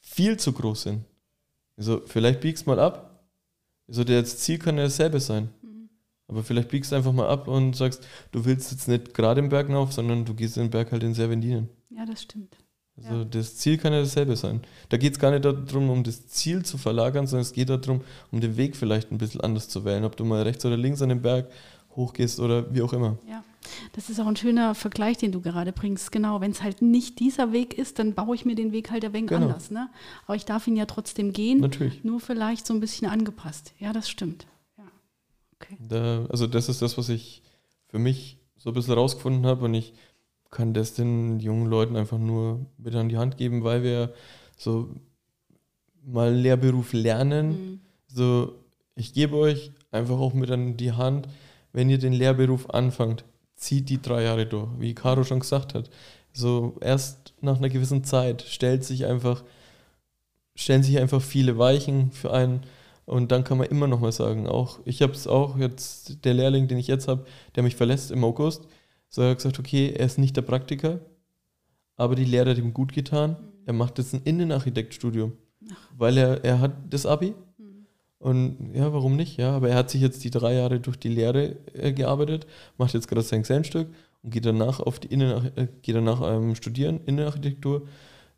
viel 0.00 0.38
zu 0.38 0.52
groß 0.52 0.82
sind, 0.82 1.04
also 1.76 2.00
vielleicht 2.06 2.40
biegst 2.40 2.66
mal 2.66 2.80
ab 2.80 3.08
also 3.88 4.04
das 4.04 4.38
Ziel 4.38 4.58
kann 4.58 4.76
ja 4.76 4.84
dasselbe 4.84 5.18
sein. 5.18 5.48
Mhm. 5.62 5.88
Aber 6.28 6.44
vielleicht 6.44 6.68
biegst 6.68 6.92
du 6.92 6.96
einfach 6.96 7.12
mal 7.12 7.28
ab 7.28 7.48
und 7.48 7.74
sagst, 7.74 8.06
du 8.32 8.44
willst 8.44 8.70
jetzt 8.70 8.86
nicht 8.86 9.14
gerade 9.14 9.40
im 9.40 9.48
Berg 9.48 9.70
auf, 9.70 9.92
sondern 9.92 10.26
du 10.26 10.34
gehst 10.34 10.56
den 10.56 10.70
Berg 10.70 10.92
halt 10.92 11.02
in 11.02 11.14
Servendinen. 11.14 11.70
Ja, 11.90 12.04
das 12.04 12.22
stimmt. 12.22 12.56
Also 13.02 13.18
ja. 13.18 13.24
das 13.24 13.56
Ziel 13.56 13.78
kann 13.78 13.92
ja 13.92 14.00
dasselbe 14.00 14.36
sein. 14.36 14.60
Da 14.88 14.96
geht 14.96 15.12
es 15.12 15.18
gar 15.18 15.30
nicht 15.30 15.44
darum, 15.44 15.90
um 15.90 16.02
das 16.04 16.26
Ziel 16.26 16.64
zu 16.64 16.78
verlagern, 16.78 17.26
sondern 17.26 17.42
es 17.42 17.52
geht 17.52 17.68
darum, 17.68 18.02
um 18.32 18.40
den 18.40 18.56
Weg 18.56 18.76
vielleicht 18.76 19.12
ein 19.12 19.18
bisschen 19.18 19.40
anders 19.40 19.68
zu 19.68 19.84
wählen. 19.84 20.04
Ob 20.04 20.16
du 20.16 20.24
mal 20.24 20.42
rechts 20.42 20.64
oder 20.64 20.76
links 20.76 21.02
an 21.02 21.10
den 21.10 21.22
Berg 21.22 21.48
hochgehst 21.94 22.40
oder 22.40 22.72
wie 22.74 22.82
auch 22.82 22.92
immer. 22.92 23.18
Ja. 23.28 23.44
Das 23.92 24.08
ist 24.08 24.18
auch 24.18 24.26
ein 24.26 24.36
schöner 24.36 24.74
Vergleich, 24.74 25.18
den 25.18 25.32
du 25.32 25.40
gerade 25.40 25.72
bringst. 25.72 26.10
Genau, 26.12 26.40
wenn 26.40 26.52
es 26.52 26.62
halt 26.62 26.80
nicht 26.80 27.18
dieser 27.18 27.52
Weg 27.52 27.76
ist, 27.76 27.98
dann 27.98 28.14
baue 28.14 28.34
ich 28.34 28.44
mir 28.44 28.54
den 28.54 28.72
Weg 28.72 28.90
halt 28.90 29.04
ein 29.04 29.12
wenig 29.12 29.28
genau. 29.28 29.46
anders. 29.46 29.70
Ne? 29.70 29.90
Aber 30.26 30.36
ich 30.36 30.44
darf 30.44 30.66
ihn 30.66 30.76
ja 30.76 30.86
trotzdem 30.86 31.32
gehen. 31.32 31.60
Natürlich. 31.60 32.02
Nur 32.04 32.20
vielleicht 32.20 32.66
so 32.66 32.74
ein 32.74 32.80
bisschen 32.80 33.08
angepasst. 33.08 33.74
Ja, 33.78 33.92
das 33.92 34.08
stimmt. 34.08 34.46
Ja. 34.78 34.84
Okay. 35.56 35.76
Da, 35.80 36.26
also 36.30 36.46
das 36.46 36.68
ist 36.68 36.80
das, 36.80 36.96
was 36.96 37.08
ich 37.08 37.42
für 37.88 37.98
mich 37.98 38.38
so 38.56 38.70
ein 38.70 38.74
bisschen 38.74 38.94
rausgefunden 38.94 39.46
habe 39.46 39.64
und 39.64 39.74
ich 39.74 39.92
kann 40.50 40.74
das 40.74 40.94
den 40.94 41.40
jungen 41.40 41.66
Leuten 41.66 41.96
einfach 41.96 42.18
nur 42.18 42.66
mit 42.78 42.94
an 42.94 43.08
die 43.08 43.18
Hand 43.18 43.36
geben, 43.36 43.64
weil 43.64 43.82
wir 43.82 44.14
so 44.56 44.90
mal 46.04 46.34
Lehrberuf 46.34 46.92
lernen. 46.92 47.48
Mhm. 47.48 47.80
So, 48.06 48.54
ich 48.96 49.12
gebe 49.12 49.36
euch 49.36 49.72
einfach 49.90 50.18
auch 50.18 50.34
mit 50.34 50.50
an 50.50 50.76
die 50.76 50.92
Hand, 50.92 51.28
wenn 51.72 51.90
ihr 51.90 51.98
den 51.98 52.12
Lehrberuf 52.12 52.70
anfangt, 52.70 53.24
zieht 53.56 53.88
die 53.88 54.00
drei 54.00 54.22
Jahre 54.24 54.46
durch, 54.46 54.68
wie 54.78 54.94
Caro 54.94 55.24
schon 55.24 55.40
gesagt 55.40 55.74
hat. 55.74 55.90
So 56.32 56.76
erst 56.80 57.34
nach 57.40 57.58
einer 57.58 57.68
gewissen 57.68 58.04
Zeit 58.04 58.42
stellt 58.42 58.84
sich 58.84 59.04
einfach, 59.04 59.44
stellen 60.54 60.82
sich 60.82 60.98
einfach 60.98 61.20
viele 61.20 61.58
Weichen 61.58 62.10
für 62.12 62.32
einen 62.32 62.62
und 63.04 63.32
dann 63.32 63.42
kann 63.42 63.58
man 63.58 63.68
immer 63.68 63.86
noch 63.86 64.00
mal 64.00 64.12
sagen, 64.12 64.46
auch 64.46 64.80
ich 64.84 65.02
habe 65.02 65.12
es 65.12 65.26
auch 65.26 65.58
jetzt, 65.58 66.24
der 66.24 66.34
Lehrling, 66.34 66.68
den 66.68 66.78
ich 66.78 66.88
jetzt 66.88 67.08
habe, 67.08 67.24
der 67.56 67.62
mich 67.62 67.74
verlässt 67.74 68.10
im 68.10 68.22
August, 68.22 68.66
so 69.08 69.22
er 69.22 69.30
hat 69.30 69.38
gesagt, 69.38 69.58
okay, 69.58 69.92
er 69.96 70.06
ist 70.06 70.18
nicht 70.18 70.36
der 70.36 70.42
Praktiker, 70.42 71.00
aber 71.96 72.14
die 72.14 72.24
Lehre 72.24 72.50
hat 72.50 72.58
ihm 72.58 72.74
gut 72.74 72.92
getan. 72.92 73.36
Er 73.66 73.72
macht 73.72 73.98
jetzt 73.98 74.14
ein 74.14 74.22
Innenarchitektstudium, 74.24 75.32
weil 75.96 76.16
er, 76.16 76.44
er 76.44 76.60
hat 76.60 76.72
das 76.90 77.06
Abi 77.06 77.34
Und 78.18 78.74
ja, 78.74 78.92
warum 78.92 79.16
nicht? 79.16 79.36
Ja, 79.36 79.52
aber 79.52 79.68
er 79.68 79.76
hat 79.76 79.90
sich 79.90 80.00
jetzt 80.00 80.24
die 80.24 80.30
drei 80.30 80.54
Jahre 80.54 80.80
durch 80.80 80.96
die 80.96 81.08
Lehre 81.08 81.56
äh, 81.74 81.92
gearbeitet, 81.92 82.46
macht 82.76 82.94
jetzt 82.94 83.08
gerade 83.08 83.22
sein 83.22 83.42
Gesellenstück 83.42 83.88
und 84.22 84.30
geht 84.30 84.46
danach 84.46 84.80
auf 84.80 84.98
die 84.98 85.08
Innen 85.08 85.50
äh, 85.56 85.68
geht 85.82 85.94
danach 85.94 86.22
ähm, 86.22 86.54
studieren 86.54 87.00
Innenarchitektur. 87.06 87.86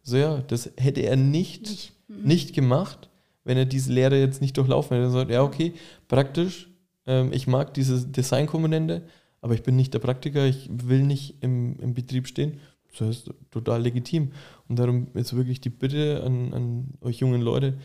So 0.02 0.16
ja, 0.16 0.38
das 0.46 0.70
hätte 0.76 1.02
er 1.02 1.16
nicht, 1.16 1.62
nicht. 1.62 1.92
Mhm. 2.08 2.22
nicht 2.24 2.54
gemacht, 2.54 3.08
wenn 3.44 3.56
er 3.56 3.66
diese 3.66 3.92
Lehre 3.92 4.18
jetzt 4.18 4.40
nicht 4.40 4.56
durchlaufen 4.56 4.96
hätte. 4.96 5.08
Er 5.08 5.10
sagt, 5.10 5.30
ja, 5.30 5.42
okay, 5.42 5.74
praktisch, 6.08 6.68
ähm, 7.06 7.32
ich 7.32 7.46
mag 7.46 7.74
diese 7.74 8.06
Designkomponente, 8.06 9.02
aber 9.40 9.54
ich 9.54 9.62
bin 9.62 9.76
nicht 9.76 9.94
der 9.94 10.00
Praktiker, 10.00 10.46
ich 10.46 10.68
will 10.70 11.02
nicht 11.02 11.36
im, 11.40 11.78
im 11.78 11.94
Betrieb 11.94 12.26
stehen. 12.26 12.60
Das 12.90 13.06
heißt, 13.06 13.30
total 13.50 13.82
legitim. 13.82 14.32
Und 14.68 14.78
darum 14.78 15.08
ist 15.14 15.34
wirklich 15.34 15.60
die 15.60 15.70
Bitte 15.70 16.22
an, 16.24 16.52
an 16.52 16.88
euch 17.00 17.18
jungen 17.18 17.40
Leute, 17.40 17.78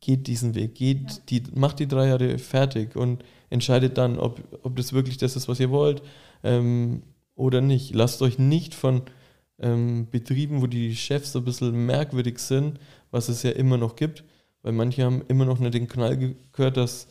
geht 0.00 0.26
diesen 0.28 0.54
Weg, 0.54 0.74
geht 0.76 1.10
ja. 1.10 1.18
die, 1.28 1.42
macht 1.54 1.80
die 1.80 1.88
drei 1.88 2.08
Jahre 2.08 2.38
fertig 2.38 2.94
und 2.94 3.24
entscheidet 3.50 3.98
dann, 3.98 4.18
ob, 4.18 4.40
ob 4.62 4.76
das 4.76 4.92
wirklich 4.92 5.18
das 5.18 5.34
ist, 5.34 5.48
was 5.48 5.60
ihr 5.60 5.70
wollt 5.70 6.02
ähm, 6.44 7.02
oder 7.34 7.60
nicht. 7.60 7.94
Lasst 7.94 8.22
euch 8.22 8.38
nicht 8.38 8.74
von 8.74 9.02
ähm, 9.58 10.06
Betrieben, 10.10 10.62
wo 10.62 10.66
die 10.66 10.94
Chefs 10.94 11.32
so 11.32 11.40
ein 11.40 11.44
bisschen 11.44 11.86
merkwürdig 11.86 12.38
sind, 12.38 12.78
was 13.10 13.28
es 13.28 13.42
ja 13.42 13.50
immer 13.50 13.76
noch 13.76 13.96
gibt, 13.96 14.22
weil 14.62 14.72
manche 14.72 15.04
haben 15.04 15.22
immer 15.28 15.44
noch 15.44 15.58
nicht 15.58 15.74
den 15.74 15.88
Knall 15.88 16.36
gehört, 16.52 16.76
dass 16.76 17.08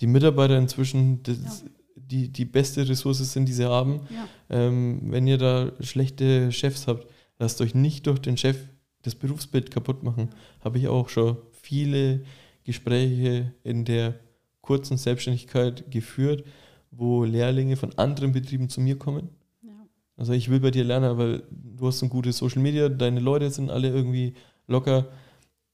die 0.00 0.06
Mitarbeiter 0.06 0.56
inzwischen 0.56 1.22
das, 1.24 1.64
ja. 1.64 1.70
Die, 2.10 2.28
die 2.28 2.44
beste 2.44 2.88
Ressource 2.88 3.18
sind, 3.32 3.46
die 3.46 3.52
sie 3.52 3.68
haben. 3.68 4.00
Ja. 4.10 4.28
Ähm, 4.50 5.00
wenn 5.04 5.26
ihr 5.26 5.38
da 5.38 5.72
schlechte 5.80 6.52
Chefs 6.52 6.86
habt, 6.86 7.06
lasst 7.38 7.60
euch 7.60 7.74
nicht 7.74 8.06
durch 8.06 8.18
den 8.18 8.36
Chef 8.36 8.56
das 9.02 9.14
Berufsbild 9.14 9.70
kaputt 9.70 10.02
machen. 10.02 10.30
Habe 10.60 10.78
ich 10.78 10.88
auch 10.88 11.08
schon 11.08 11.36
viele 11.50 12.22
Gespräche 12.64 13.52
in 13.64 13.84
der 13.84 14.14
kurzen 14.60 14.96
Selbstständigkeit 14.96 15.90
geführt, 15.90 16.44
wo 16.90 17.24
Lehrlinge 17.24 17.76
von 17.76 17.96
anderen 17.98 18.32
Betrieben 18.32 18.68
zu 18.68 18.80
mir 18.80 18.98
kommen. 18.98 19.30
Ja. 19.62 19.70
Also 20.16 20.32
ich 20.32 20.50
will 20.50 20.60
bei 20.60 20.70
dir 20.70 20.84
lernen, 20.84 21.18
weil 21.18 21.42
du 21.50 21.86
hast 21.86 22.02
ein 22.02 22.08
gutes 22.08 22.38
Social 22.38 22.62
Media, 22.62 22.88
deine 22.88 23.20
Leute 23.20 23.50
sind 23.50 23.70
alle 23.70 23.88
irgendwie 23.88 24.34
locker. 24.68 25.08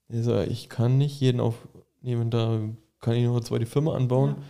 Also 0.09 0.41
ich 0.41 0.69
kann 0.69 0.97
nicht 0.97 1.21
jeden 1.21 1.41
aufnehmen, 1.41 2.31
da 2.31 2.61
kann 3.01 3.15
ich 3.15 3.25
noch 3.25 3.37
eine 3.37 3.45
zweite 3.45 3.67
Firma 3.67 3.95
anbauen. 3.95 4.37
Ja. 4.39 4.43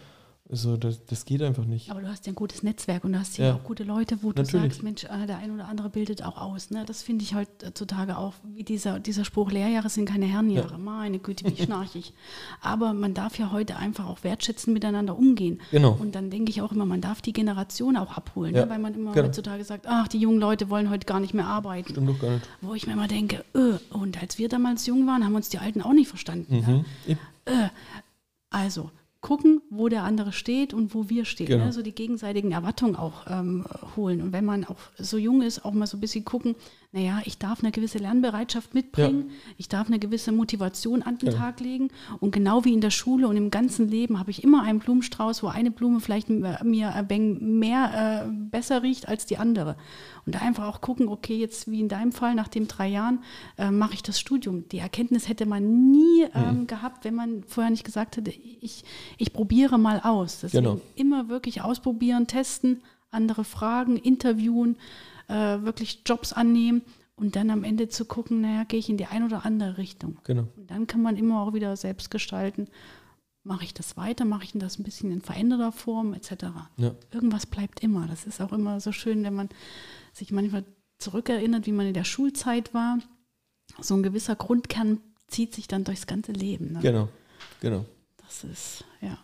Also 0.50 0.78
das, 0.78 1.04
das 1.04 1.26
geht 1.26 1.42
einfach 1.42 1.66
nicht. 1.66 1.90
Aber 1.90 2.00
du 2.00 2.08
hast 2.08 2.26
ja 2.26 2.32
ein 2.32 2.34
gutes 2.34 2.62
Netzwerk 2.62 3.04
und 3.04 3.12
du 3.12 3.18
hast 3.18 3.36
ja, 3.36 3.54
auch 3.54 3.64
gute 3.64 3.84
Leute, 3.84 4.22
wo 4.22 4.28
Natürlich. 4.28 4.50
du 4.50 4.58
sagst, 4.58 4.82
Mensch, 4.82 5.04
äh, 5.04 5.26
der 5.26 5.38
ein 5.38 5.50
oder 5.50 5.68
andere 5.68 5.90
bildet 5.90 6.22
auch 6.22 6.38
aus. 6.38 6.70
Ne? 6.70 6.84
Das 6.86 7.02
finde 7.02 7.22
ich 7.22 7.34
heutzutage 7.34 8.16
auch, 8.16 8.32
wie 8.54 8.64
dieser, 8.64 8.98
dieser 8.98 9.26
Spruch, 9.26 9.50
Lehrjahre 9.50 9.90
sind 9.90 10.06
keine 10.06 10.24
Herrenjahre. 10.24 10.72
Ja. 10.72 10.78
Meine 10.78 11.18
Güte, 11.18 11.44
wie 11.50 11.62
schnarchig. 11.62 12.14
Aber 12.62 12.94
man 12.94 13.12
darf 13.12 13.38
ja 13.38 13.52
heute 13.52 13.76
einfach 13.76 14.06
auch 14.06 14.24
wertschätzen 14.24 14.72
miteinander 14.72 15.18
umgehen. 15.18 15.60
Genau. 15.70 15.98
Und 16.00 16.14
dann 16.14 16.30
denke 16.30 16.50
ich 16.50 16.62
auch 16.62 16.72
immer, 16.72 16.86
man 16.86 17.02
darf 17.02 17.20
die 17.20 17.34
Generation 17.34 17.98
auch 17.98 18.16
abholen, 18.16 18.52
ne? 18.52 18.60
ja. 18.60 18.64
ne? 18.64 18.70
weil 18.70 18.78
man 18.78 18.94
immer 18.94 19.12
genau. 19.12 19.26
heutzutage 19.26 19.64
sagt, 19.64 19.86
ach, 19.86 20.08
die 20.08 20.18
jungen 20.18 20.40
Leute 20.40 20.70
wollen 20.70 20.88
heute 20.88 21.04
gar 21.04 21.20
nicht 21.20 21.34
mehr 21.34 21.46
arbeiten. 21.46 21.90
Stimmt 21.90 22.08
doch 22.08 22.18
gar 22.18 22.30
nicht. 22.30 22.48
Wo 22.62 22.72
ich 22.72 22.86
mir 22.86 22.94
immer 22.94 23.08
denke, 23.08 23.44
öh, 23.54 23.76
und 23.90 24.20
als 24.22 24.38
wir 24.38 24.48
damals 24.48 24.86
jung 24.86 25.06
waren, 25.06 25.26
haben 25.26 25.34
uns 25.34 25.50
die 25.50 25.58
Alten 25.58 25.82
auch 25.82 25.92
nicht 25.92 26.08
verstanden. 26.08 26.56
Mhm. 26.56 26.84
Ja? 27.06 27.16
Äh, 27.44 27.68
also, 28.48 28.90
gucken, 29.28 29.60
wo 29.68 29.90
der 29.90 30.04
andere 30.04 30.32
steht 30.32 30.72
und 30.72 30.94
wo 30.94 31.10
wir 31.10 31.26
stehen. 31.26 31.48
Genau. 31.48 31.66
Ne? 31.66 31.72
So 31.74 31.82
die 31.82 31.94
gegenseitigen 31.94 32.52
Erwartungen 32.52 32.96
auch 32.96 33.26
ähm, 33.28 33.66
holen. 33.94 34.22
Und 34.22 34.32
wenn 34.32 34.46
man 34.46 34.64
auch 34.64 34.78
so 34.96 35.18
jung 35.18 35.42
ist, 35.42 35.66
auch 35.66 35.74
mal 35.74 35.86
so 35.86 35.98
ein 35.98 36.00
bisschen 36.00 36.24
gucken, 36.24 36.54
naja, 36.90 37.20
ich 37.26 37.36
darf 37.36 37.62
eine 37.62 37.70
gewisse 37.70 37.98
Lernbereitschaft 37.98 38.72
mitbringen, 38.72 39.26
ja. 39.28 39.52
ich 39.58 39.68
darf 39.68 39.88
eine 39.88 39.98
gewisse 39.98 40.32
Motivation 40.32 41.02
an 41.02 41.18
den 41.18 41.32
ja. 41.32 41.36
Tag 41.36 41.60
legen. 41.60 41.90
Und 42.18 42.30
genau 42.30 42.64
wie 42.64 42.72
in 42.72 42.80
der 42.80 42.90
Schule 42.90 43.28
und 43.28 43.36
im 43.36 43.50
ganzen 43.50 43.88
Leben 43.88 44.18
habe 44.18 44.30
ich 44.30 44.42
immer 44.42 44.62
einen 44.62 44.78
Blumenstrauß, 44.78 45.42
wo 45.42 45.48
eine 45.48 45.70
Blume 45.70 46.00
vielleicht 46.00 46.30
mir 46.30 47.06
mehr 47.10 48.24
äh, 48.24 48.30
besser 48.32 48.82
riecht 48.82 49.06
als 49.06 49.26
die 49.26 49.36
andere. 49.36 49.76
Und 50.24 50.34
da 50.34 50.38
einfach 50.38 50.66
auch 50.66 50.80
gucken, 50.80 51.08
okay, 51.08 51.36
jetzt 51.36 51.70
wie 51.70 51.80
in 51.80 51.88
deinem 51.90 52.10
Fall, 52.10 52.34
nach 52.34 52.48
den 52.48 52.68
drei 52.68 52.88
Jahren 52.88 53.22
äh, 53.58 53.70
mache 53.70 53.92
ich 53.92 54.02
das 54.02 54.18
Studium. 54.18 54.66
Die 54.70 54.78
Erkenntnis 54.78 55.28
hätte 55.28 55.44
man 55.44 55.90
nie 55.90 56.22
ähm, 56.34 56.60
mhm. 56.60 56.66
gehabt, 56.66 57.04
wenn 57.04 57.14
man 57.14 57.44
vorher 57.44 57.70
nicht 57.70 57.84
gesagt 57.84 58.16
hätte, 58.16 58.30
ich, 58.30 58.84
ich 59.18 59.34
probiere 59.34 59.78
mal 59.78 60.00
aus. 60.02 60.40
Deswegen 60.40 60.64
genau. 60.64 60.80
immer 60.94 61.28
wirklich 61.28 61.60
ausprobieren, 61.60 62.26
testen, 62.26 62.82
andere 63.10 63.44
fragen, 63.44 63.98
interviewen 63.98 64.76
äh, 65.28 65.62
wirklich 65.62 66.02
Jobs 66.04 66.32
annehmen 66.32 66.82
und 67.16 67.36
dann 67.36 67.50
am 67.50 67.64
Ende 67.64 67.88
zu 67.88 68.04
gucken, 68.04 68.40
naja, 68.40 68.64
gehe 68.64 68.78
ich 68.78 68.88
in 68.88 68.96
die 68.96 69.06
eine 69.06 69.26
oder 69.26 69.44
andere 69.44 69.78
Richtung. 69.78 70.18
Genau. 70.24 70.48
Und 70.56 70.70
dann 70.70 70.86
kann 70.86 71.02
man 71.02 71.16
immer 71.16 71.42
auch 71.42 71.52
wieder 71.52 71.76
selbst 71.76 72.10
gestalten, 72.10 72.68
mache 73.42 73.64
ich 73.64 73.74
das 73.74 73.96
weiter, 73.96 74.24
mache 74.24 74.44
ich 74.44 74.52
das 74.54 74.78
ein 74.78 74.84
bisschen 74.84 75.10
in 75.10 75.22
veränderter 75.22 75.72
Form 75.72 76.12
etc. 76.12 76.32
Ja. 76.76 76.94
Irgendwas 77.10 77.46
bleibt 77.46 77.80
immer. 77.80 78.06
Das 78.06 78.26
ist 78.26 78.40
auch 78.40 78.52
immer 78.52 78.80
so 78.80 78.92
schön, 78.92 79.24
wenn 79.24 79.34
man 79.34 79.48
sich 80.12 80.30
manchmal 80.32 80.64
zurückerinnert, 80.98 81.66
wie 81.66 81.72
man 81.72 81.86
in 81.86 81.94
der 81.94 82.04
Schulzeit 82.04 82.74
war. 82.74 82.98
So 83.80 83.94
ein 83.94 84.02
gewisser 84.02 84.36
Grundkern 84.36 85.00
zieht 85.28 85.54
sich 85.54 85.68
dann 85.68 85.84
durchs 85.84 86.06
ganze 86.06 86.32
Leben. 86.32 86.72
Ne? 86.72 86.80
Genau, 86.80 87.08
genau. 87.60 87.84
Das 88.18 88.44
ist, 88.44 88.84
ja. 89.00 89.18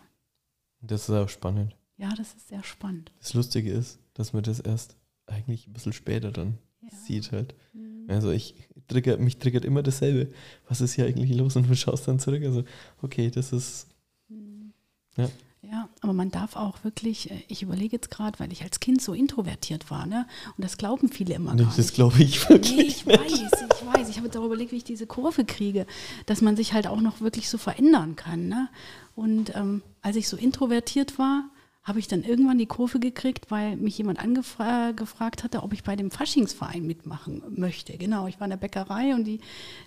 Das 0.81 1.09
ist 1.09 1.11
auch 1.11 1.29
spannend. 1.29 1.75
Ja, 1.97 2.11
das 2.15 2.35
ist 2.35 2.49
sehr 2.49 2.63
spannend. 2.63 3.13
Das 3.21 3.35
Lustige 3.35 3.71
ist, 3.71 3.99
dass 4.15 4.33
man 4.33 4.43
das 4.43 4.61
erst 4.61 4.97
eigentlich 5.35 5.67
ein 5.67 5.73
bisschen 5.73 5.93
später 5.93 6.31
dann 6.31 6.59
ja. 6.83 6.89
sieht 7.07 7.33
halt. 7.33 7.55
Mhm. 7.73 8.07
Also 8.09 8.31
ich 8.31 8.55
trigger, 8.89 9.17
mich 9.19 9.39
triggert 9.39 9.65
immer 9.65 9.83
dasselbe. 9.83 10.33
Was 10.69 10.81
ist 10.81 10.95
hier 10.95 11.07
eigentlich 11.07 11.35
los? 11.37 11.57
Und 11.57 11.69
du 11.69 11.77
schaust 11.77 12.07
dann 12.09 12.19
zurück. 12.19 12.43
Also, 12.45 12.65
okay, 13.03 13.31
das 13.31 13.53
ist. 13.53 13.89
Mhm. 14.29 14.73
Ja. 15.17 15.29
Ja, 15.71 15.89
aber 16.03 16.13
man 16.13 16.31
darf 16.31 16.57
auch 16.57 16.85
wirklich, 16.85 17.31
äh, 17.31 17.43
ich 17.49 17.63
überlege 17.63 17.97
jetzt 17.97 18.11
gerade, 18.11 18.39
weil 18.39 18.53
ich 18.53 18.63
als 18.63 18.81
Kind 18.81 19.01
so 19.01 19.15
introvertiert 19.15 19.91
war, 19.91 20.05
ne? 20.05 20.27
Und 20.57 20.63
das 20.63 20.77
glauben 20.77 21.09
viele 21.09 21.35
immer 21.35 21.55
nee, 21.55 21.67
Das 21.77 21.93
glaube 21.95 22.23
ich 22.23 22.49
wirklich. 22.49 22.77
Nee, 22.77 22.83
ich 22.83 23.07
nicht. 23.07 23.19
weiß, 23.19 23.33
ich 23.33 23.87
weiß. 23.87 24.09
Ich 24.11 24.19
habe 24.19 24.29
darüber 24.29 24.49
überlegt, 24.49 24.73
wie 24.73 24.77
ich 24.77 24.85
diese 24.85 25.07
Kurve 25.07 25.45
kriege, 25.45 25.87
dass 26.27 26.43
man 26.43 26.55
sich 26.57 26.75
halt 26.75 26.87
auch 26.87 27.01
noch 27.01 27.23
wirklich 27.23 27.49
so 27.49 27.57
verändern 27.57 28.15
kann. 28.15 28.49
Ne? 28.49 28.69
Und 29.17 29.55
ähm, 29.55 29.83
als 30.03 30.17
ich 30.17 30.29
so 30.29 30.37
introvertiert 30.37 31.19
war, 31.19 31.49
habe 31.85 31.99
ich 31.99 32.09
dann 32.09 32.23
irgendwann 32.23 32.57
die 32.57 32.67
Kurve 32.67 32.99
gekriegt, 32.99 33.51
weil 33.51 33.77
mich 33.77 33.99
jemand 33.99 34.19
angefragt 34.19 35.45
hatte, 35.45 35.63
ob 35.63 35.75
ich 35.75 35.85
bei 35.85 35.97
dem 35.97 36.11
Faschingsverein 36.11 36.87
mitmachen 36.87 37.43
möchte. 37.55 37.97
Genau, 37.99 38.27
ich 38.27 38.41
war 38.41 38.47
in 38.47 38.51
der 38.51 38.57
Bäckerei 38.57 39.15
und 39.15 39.25
die, 39.25 39.41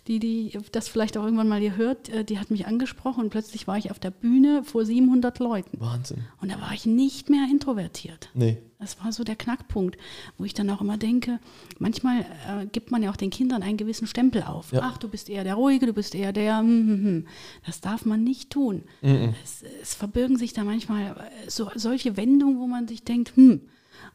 die, 0.08 0.20
die 0.20 0.60
das 0.72 0.88
vielleicht 0.88 1.18
auch 1.18 1.24
irgendwann 1.24 1.48
mal 1.48 1.60
gehört, 1.60 2.10
äh, 2.10 2.24
die 2.24 2.38
hat 2.38 2.52
mich 2.52 2.68
angesprochen 2.68 3.24
und 3.24 3.30
plötzlich 3.32 3.68
war 3.68 3.78
ich 3.78 3.90
auf 3.90 3.98
der 3.98 4.12
Bühne 4.12 4.64
vor 4.64 4.86
700 4.86 5.40
Leuten. 5.40 5.80
Wahnsinn. 5.80 6.24
Und 6.40 6.52
da 6.52 6.62
war 6.62 6.72
ich 6.72 6.86
nicht 6.86 7.32
mehr 7.32 7.48
introvertiert. 7.50 8.30
Nee. 8.36 8.58
Das 8.80 9.04
war 9.04 9.12
so 9.12 9.24
der 9.24 9.36
Knackpunkt, 9.36 9.98
wo 10.38 10.46
ich 10.46 10.54
dann 10.54 10.70
auch 10.70 10.82
immer 10.82 10.98
denke, 10.98 11.40
manchmal 11.80 12.22
äh, 12.22 12.68
gibt 12.72 12.92
man 12.92 13.02
ja 13.02 13.10
auch 13.10 13.16
den 13.16 13.32
Kindern 13.32 13.64
einen 13.64 13.78
gewissen 13.78 14.06
Stempel 14.06 14.44
auf. 14.44 14.72
Ja. 14.72 14.82
Ach, 14.84 15.00
du 15.00 15.10
bist 15.10 15.30
eher 15.30 15.44
der 15.44 15.56
Ruhige, 15.56 15.88
du 15.88 15.94
bist 15.94 16.14
eher 16.14 16.32
der. 16.32 16.60
Hm, 16.60 16.88
hm. 16.88 17.28
Das 17.66 17.82
darf 17.82 18.06
man 18.06 18.24
nicht 18.24 18.52
tun. 18.52 18.84
Mhm. 19.02 19.34
Es, 19.44 19.64
es, 19.82 19.96
verbirgen 19.96 20.38
sich 20.38 20.54
da 20.54 20.64
manchmal 20.64 21.12
äh, 21.12 21.50
so, 21.50 21.72
solche 21.74 22.18
Wendungen, 22.18 22.60
wo 22.60 22.68
man 22.68 22.88
sich 22.88 23.04
denkt, 23.04 23.36
hm. 23.36 23.62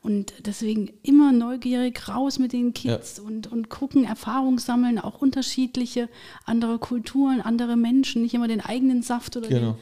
Und 0.00 0.32
deswegen 0.46 0.92
immer 1.02 1.32
neugierig 1.32 2.08
raus 2.08 2.38
mit 2.38 2.52
den 2.52 2.72
Kids 2.72 3.16
ja. 3.16 3.24
und, 3.24 3.50
und 3.50 3.68
gucken, 3.68 4.04
Erfahrung 4.04 4.60
sammeln, 4.60 5.00
auch 5.00 5.20
unterschiedliche 5.20 6.08
andere 6.44 6.78
Kulturen, 6.78 7.40
andere 7.40 7.76
Menschen, 7.76 8.22
nicht 8.22 8.34
immer 8.34 8.46
den 8.46 8.60
eigenen 8.60 9.02
Saft 9.02 9.36
oder 9.36 9.48
genau. 9.48 9.76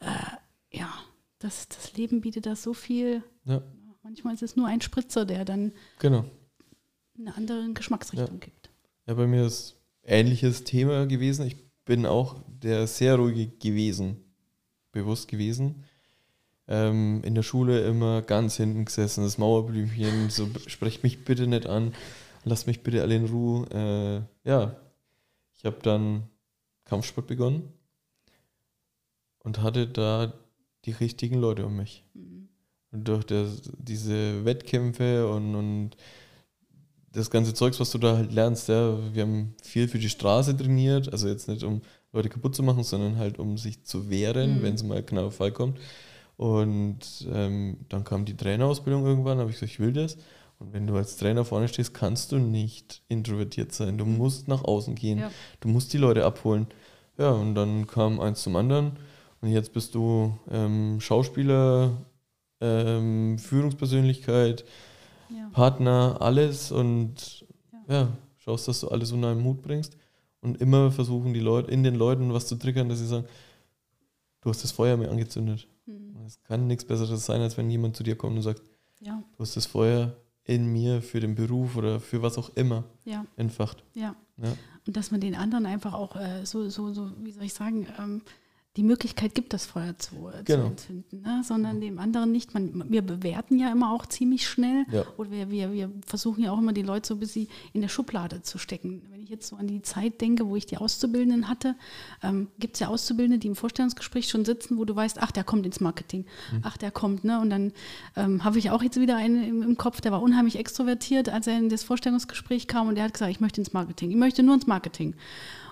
den. 0.00 0.08
Äh, 0.08 0.78
ja, 0.78 0.92
das, 1.38 1.68
das 1.68 1.96
Leben 1.96 2.20
bietet 2.20 2.44
da 2.44 2.54
so 2.54 2.74
viel. 2.74 3.22
Ja 3.46 3.62
Manchmal 4.02 4.34
ist 4.34 4.42
es 4.42 4.56
nur 4.56 4.66
ein 4.66 4.80
Spritzer, 4.80 5.26
der 5.26 5.44
dann 5.44 5.72
genau. 5.98 6.24
eine 7.18 7.34
andere 7.34 7.72
Geschmacksrichtung 7.72 8.40
ja. 8.40 8.46
gibt. 8.46 8.70
Ja, 9.06 9.14
bei 9.14 9.26
mir 9.26 9.44
ist 9.44 9.76
ähnliches 10.02 10.64
Thema 10.64 11.06
gewesen. 11.06 11.46
Ich 11.46 11.56
bin 11.84 12.06
auch 12.06 12.36
der 12.46 12.86
sehr 12.86 13.16
ruhige 13.16 13.48
gewesen, 13.58 14.16
bewusst 14.92 15.28
gewesen. 15.28 15.84
Ähm, 16.66 17.22
in 17.24 17.34
der 17.34 17.42
Schule 17.42 17.84
immer 17.86 18.22
ganz 18.22 18.56
hinten 18.56 18.84
gesessen, 18.84 19.24
das 19.24 19.38
Mauerblümchen, 19.38 20.30
so 20.30 20.48
sprecht 20.66 21.02
mich 21.02 21.24
bitte 21.24 21.46
nicht 21.46 21.66
an, 21.66 21.94
lasst 22.44 22.66
mich 22.66 22.82
bitte 22.82 23.02
alle 23.02 23.16
in 23.16 23.26
Ruhe. 23.26 23.66
Äh, 24.44 24.48
ja, 24.48 24.76
ich 25.56 25.64
habe 25.64 25.78
dann 25.82 26.28
Kampfsport 26.84 27.26
begonnen 27.26 27.72
und 29.40 29.60
hatte 29.60 29.86
da 29.86 30.32
die 30.84 30.92
richtigen 30.92 31.36
Leute 31.36 31.66
um 31.66 31.76
mich. 31.76 32.04
Mhm 32.14 32.39
durch 32.92 33.24
das, 33.24 33.62
diese 33.78 34.44
Wettkämpfe 34.44 35.28
und, 35.28 35.54
und 35.54 35.90
das 37.12 37.30
ganze 37.30 37.54
Zeugs, 37.54 37.80
was 37.80 37.90
du 37.90 37.98
da 37.98 38.16
halt 38.16 38.32
lernst, 38.32 38.68
ja, 38.68 38.98
wir 39.12 39.22
haben 39.22 39.54
viel 39.62 39.88
für 39.88 39.98
die 39.98 40.08
Straße 40.08 40.56
trainiert, 40.56 41.12
also 41.12 41.28
jetzt 41.28 41.48
nicht 41.48 41.64
um 41.64 41.82
Leute 42.12 42.28
kaputt 42.28 42.54
zu 42.54 42.62
machen, 42.62 42.84
sondern 42.84 43.16
halt 43.16 43.38
um 43.38 43.58
sich 43.58 43.84
zu 43.84 44.10
wehren, 44.10 44.58
mhm. 44.58 44.62
wenn 44.62 44.74
es 44.74 44.82
mal 44.82 44.98
ein 44.98 45.06
knapper 45.06 45.30
Fall 45.30 45.52
kommt. 45.52 45.78
Und 46.36 47.28
ähm, 47.32 47.78
dann 47.88 48.04
kam 48.04 48.24
die 48.24 48.36
Trainerausbildung 48.36 49.04
irgendwann, 49.04 49.38
habe 49.38 49.50
ich 49.50 49.56
gesagt, 49.56 49.72
ich 49.72 49.80
will 49.80 49.92
das. 49.92 50.16
Und 50.58 50.72
wenn 50.72 50.86
du 50.86 50.96
als 50.96 51.16
Trainer 51.16 51.44
vorne 51.44 51.68
stehst, 51.68 51.94
kannst 51.94 52.32
du 52.32 52.38
nicht 52.38 53.02
introvertiert 53.08 53.72
sein. 53.72 53.98
Du 53.98 54.04
mhm. 54.04 54.18
musst 54.18 54.48
nach 54.48 54.64
außen 54.64 54.94
gehen. 54.94 55.18
Ja. 55.18 55.30
Du 55.60 55.68
musst 55.68 55.92
die 55.92 55.98
Leute 55.98 56.24
abholen. 56.24 56.66
Ja, 57.18 57.30
und 57.30 57.54
dann 57.54 57.86
kam 57.86 58.20
eins 58.20 58.42
zum 58.42 58.56
anderen. 58.56 58.92
Und 59.40 59.50
jetzt 59.50 59.72
bist 59.72 59.94
du 59.94 60.38
ähm, 60.50 61.00
Schauspieler, 61.00 61.92
ähm, 62.60 63.38
Führungspersönlichkeit, 63.38 64.64
Ja. 65.28 65.48
Partner, 65.52 66.16
alles 66.20 66.72
und 66.72 67.44
Ja. 67.88 67.94
ja. 67.94 68.08
schaust, 68.38 68.68
dass 68.68 68.80
du 68.80 68.88
alles 68.88 69.12
unter 69.12 69.28
einen 69.28 69.44
Hut 69.44 69.62
bringst 69.62 69.96
und 70.40 70.60
immer 70.60 70.90
versuchen 70.90 71.32
die 71.34 71.40
Leute 71.40 71.70
in 71.70 71.82
den 71.82 71.94
Leuten 71.94 72.32
was 72.32 72.46
zu 72.46 72.56
triggern, 72.56 72.88
dass 72.88 72.98
sie 72.98 73.06
sagen, 73.06 73.26
du 74.40 74.50
hast 74.50 74.64
das 74.64 74.72
Feuer 74.72 74.96
mir 74.96 75.10
angezündet. 75.10 75.68
Mhm. 75.86 76.16
Es 76.26 76.42
kann 76.44 76.66
nichts 76.66 76.84
Besseres 76.84 77.24
sein, 77.26 77.40
als 77.40 77.56
wenn 77.56 77.70
jemand 77.70 77.96
zu 77.96 78.02
dir 78.02 78.16
kommt 78.16 78.36
und 78.36 78.42
sagt, 78.42 78.62
Ja, 79.00 79.22
du 79.36 79.42
hast 79.42 79.56
das 79.56 79.66
Feuer 79.66 80.14
in 80.44 80.66
mir 80.72 81.00
für 81.02 81.20
den 81.20 81.34
Beruf 81.34 81.76
oder 81.76 82.00
für 82.00 82.22
was 82.22 82.36
auch 82.38 82.50
immer 82.56 82.84
ja, 83.04 83.24
entfacht. 83.36 83.84
ja. 83.94 84.14
Ja, 84.42 84.54
Und 84.86 84.96
dass 84.96 85.10
man 85.10 85.20
den 85.20 85.34
anderen 85.34 85.66
einfach 85.66 85.92
auch 85.92 86.16
äh, 86.16 86.46
so, 86.46 86.70
so, 86.70 86.94
so, 86.94 87.10
wie 87.22 87.30
soll 87.30 87.44
ich 87.44 87.52
sagen, 87.52 87.86
ähm, 87.98 88.22
die 88.76 88.84
Möglichkeit 88.84 89.34
gibt, 89.34 89.52
das 89.52 89.66
Feuer 89.66 89.98
zu, 89.98 90.28
äh, 90.28 90.44
Genau. 90.44 90.62
zu 90.62 90.66
entzünden, 90.92 91.22
ne? 91.22 91.42
sondern 91.44 91.80
dem 91.80 91.98
anderen 91.98 92.30
nicht. 92.30 92.54
Man, 92.54 92.84
wir 92.88 93.02
bewerten 93.02 93.58
ja 93.58 93.70
immer 93.72 93.92
auch 93.92 94.06
ziemlich 94.06 94.46
schnell 94.48 94.84
Ja. 94.92 95.02
oder 95.16 95.30
wir, 95.32 95.50
wir, 95.50 95.72
wir 95.72 95.90
versuchen 96.06 96.44
ja 96.44 96.52
auch 96.52 96.58
immer 96.58 96.72
die 96.72 96.82
Leute 96.82 97.08
so 97.08 97.14
ein 97.14 97.20
bisschen 97.20 97.48
in 97.72 97.80
der 97.80 97.88
Schublade 97.88 98.42
zu 98.42 98.58
stecken. 98.58 99.02
Wenn 99.10 99.22
ich 99.24 99.28
jetzt 99.28 99.48
so 99.48 99.56
an 99.56 99.66
die 99.66 99.82
Zeit 99.82 100.20
denke, 100.20 100.46
wo 100.46 100.54
ich 100.54 100.66
die 100.66 100.76
Auszubildenden 100.76 101.48
hatte, 101.48 101.74
ähm, 102.22 102.46
gibt 102.60 102.74
es 102.74 102.80
ja 102.80 102.86
Auszubildende, 102.88 103.38
die 103.40 103.48
im 103.48 103.56
Vorstellungsgespräch 103.56 104.28
schon 104.28 104.44
sitzen, 104.44 104.78
wo 104.78 104.84
du 104.84 104.94
weißt, 104.94 105.20
ach, 105.20 105.32
der 105.32 105.42
kommt 105.42 105.66
ins 105.66 105.80
Marketing, 105.80 106.24
ach, 106.62 106.76
der 106.76 106.92
kommt. 106.92 107.24
Ne? 107.24 107.40
Und 107.40 107.50
dann 107.50 107.72
ähm, 108.14 108.44
habe 108.44 108.60
ich 108.60 108.70
auch 108.70 108.84
jetzt 108.84 109.00
wieder 109.00 109.16
einen 109.16 109.42
im, 109.42 109.62
im 109.62 109.76
Kopf, 109.78 110.00
der 110.00 110.12
war 110.12 110.22
unheimlich 110.22 110.56
extrovertiert, 110.56 111.28
als 111.28 111.48
er 111.48 111.58
in 111.58 111.70
das 111.70 111.82
Vorstellungsgespräch 111.82 112.68
kam 112.68 112.86
und 112.86 112.94
der 112.94 113.02
hat 113.04 113.14
gesagt, 113.14 113.32
ich 113.32 113.40
möchte 113.40 113.60
ins 113.60 113.72
Marketing, 113.72 114.10
ich 114.12 114.16
möchte 114.16 114.44
nur 114.44 114.54
ins 114.54 114.68
Marketing. 114.68 115.14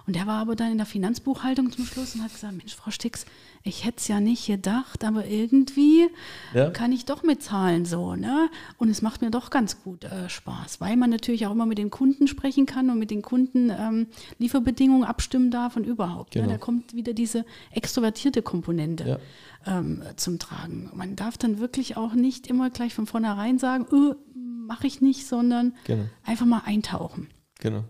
Und 0.09 0.17
der 0.17 0.27
war 0.27 0.41
aber 0.41 0.57
dann 0.57 0.73
in 0.73 0.79
der 0.79 0.87
Finanzbuchhaltung 0.87 1.71
zum 1.71 1.85
Schluss 1.85 2.15
und 2.15 2.23
hat 2.23 2.33
gesagt, 2.33 2.57
Mensch, 2.57 2.75
Frau 2.75 2.91
Stix, 2.91 3.27
ich 3.63 3.85
hätte 3.85 3.99
es 3.99 4.09
ja 4.09 4.21
nicht 4.21 4.47
gedacht, 4.47 5.05
aber 5.05 5.27
irgendwie 5.27 6.09
Ja. 6.55 6.71
kann 6.71 6.93
ich 6.93 7.05
doch 7.05 7.23
mitzahlen 7.25 7.85
so, 7.85 8.15
ne? 8.17 8.49
Und 8.79 8.89
es 8.89 9.03
macht 9.03 9.21
mir 9.21 9.31
doch 9.31 9.51
ganz 9.51 9.83
gut 9.83 10.05
äh, 10.05 10.31
Spaß, 10.31 10.81
weil 10.81 10.97
man 10.97 11.11
natürlich 11.11 11.47
auch 11.47 11.53
immer 11.53 11.67
mit 11.67 11.77
den 11.77 11.91
Kunden 11.91 12.27
sprechen 12.27 12.65
kann 12.65 12.89
und 12.89 12.99
mit 12.99 13.11
den 13.11 13.21
Kunden 13.21 13.69
ähm, 13.69 14.07
Lieferbedingungen 14.39 15.05
abstimmen 15.05 15.51
darf 15.51 15.77
und 15.77 15.85
überhaupt. 15.85 16.33
Genau. 16.33 16.47
Ne? 16.47 16.53
Da 16.53 16.59
kommt 16.59 16.95
wieder 16.95 17.13
diese 17.13 17.45
extrovertierte 17.71 18.41
Komponente 18.41 19.21
Ja. 19.67 19.79
ähm, 19.79 20.03
zum 20.17 20.39
Tragen. 20.39 20.91
Man 20.95 21.17
darf 21.17 21.37
dann 21.37 21.59
wirklich 21.59 21.99
auch 21.99 22.15
nicht 22.15 22.47
immer 22.47 22.71
gleich 22.71 22.95
von 22.95 23.05
vornherein 23.07 23.59
sagen, 23.59 23.85
öh, 23.93 24.15
mache 24.35 24.87
ich 24.87 25.03
nicht, 25.03 25.27
sondern 25.27 25.75
genau, 25.85 26.05
einfach 26.25 26.47
mal 26.47 26.63
eintauchen. 26.65 27.29
genau. 27.61 27.85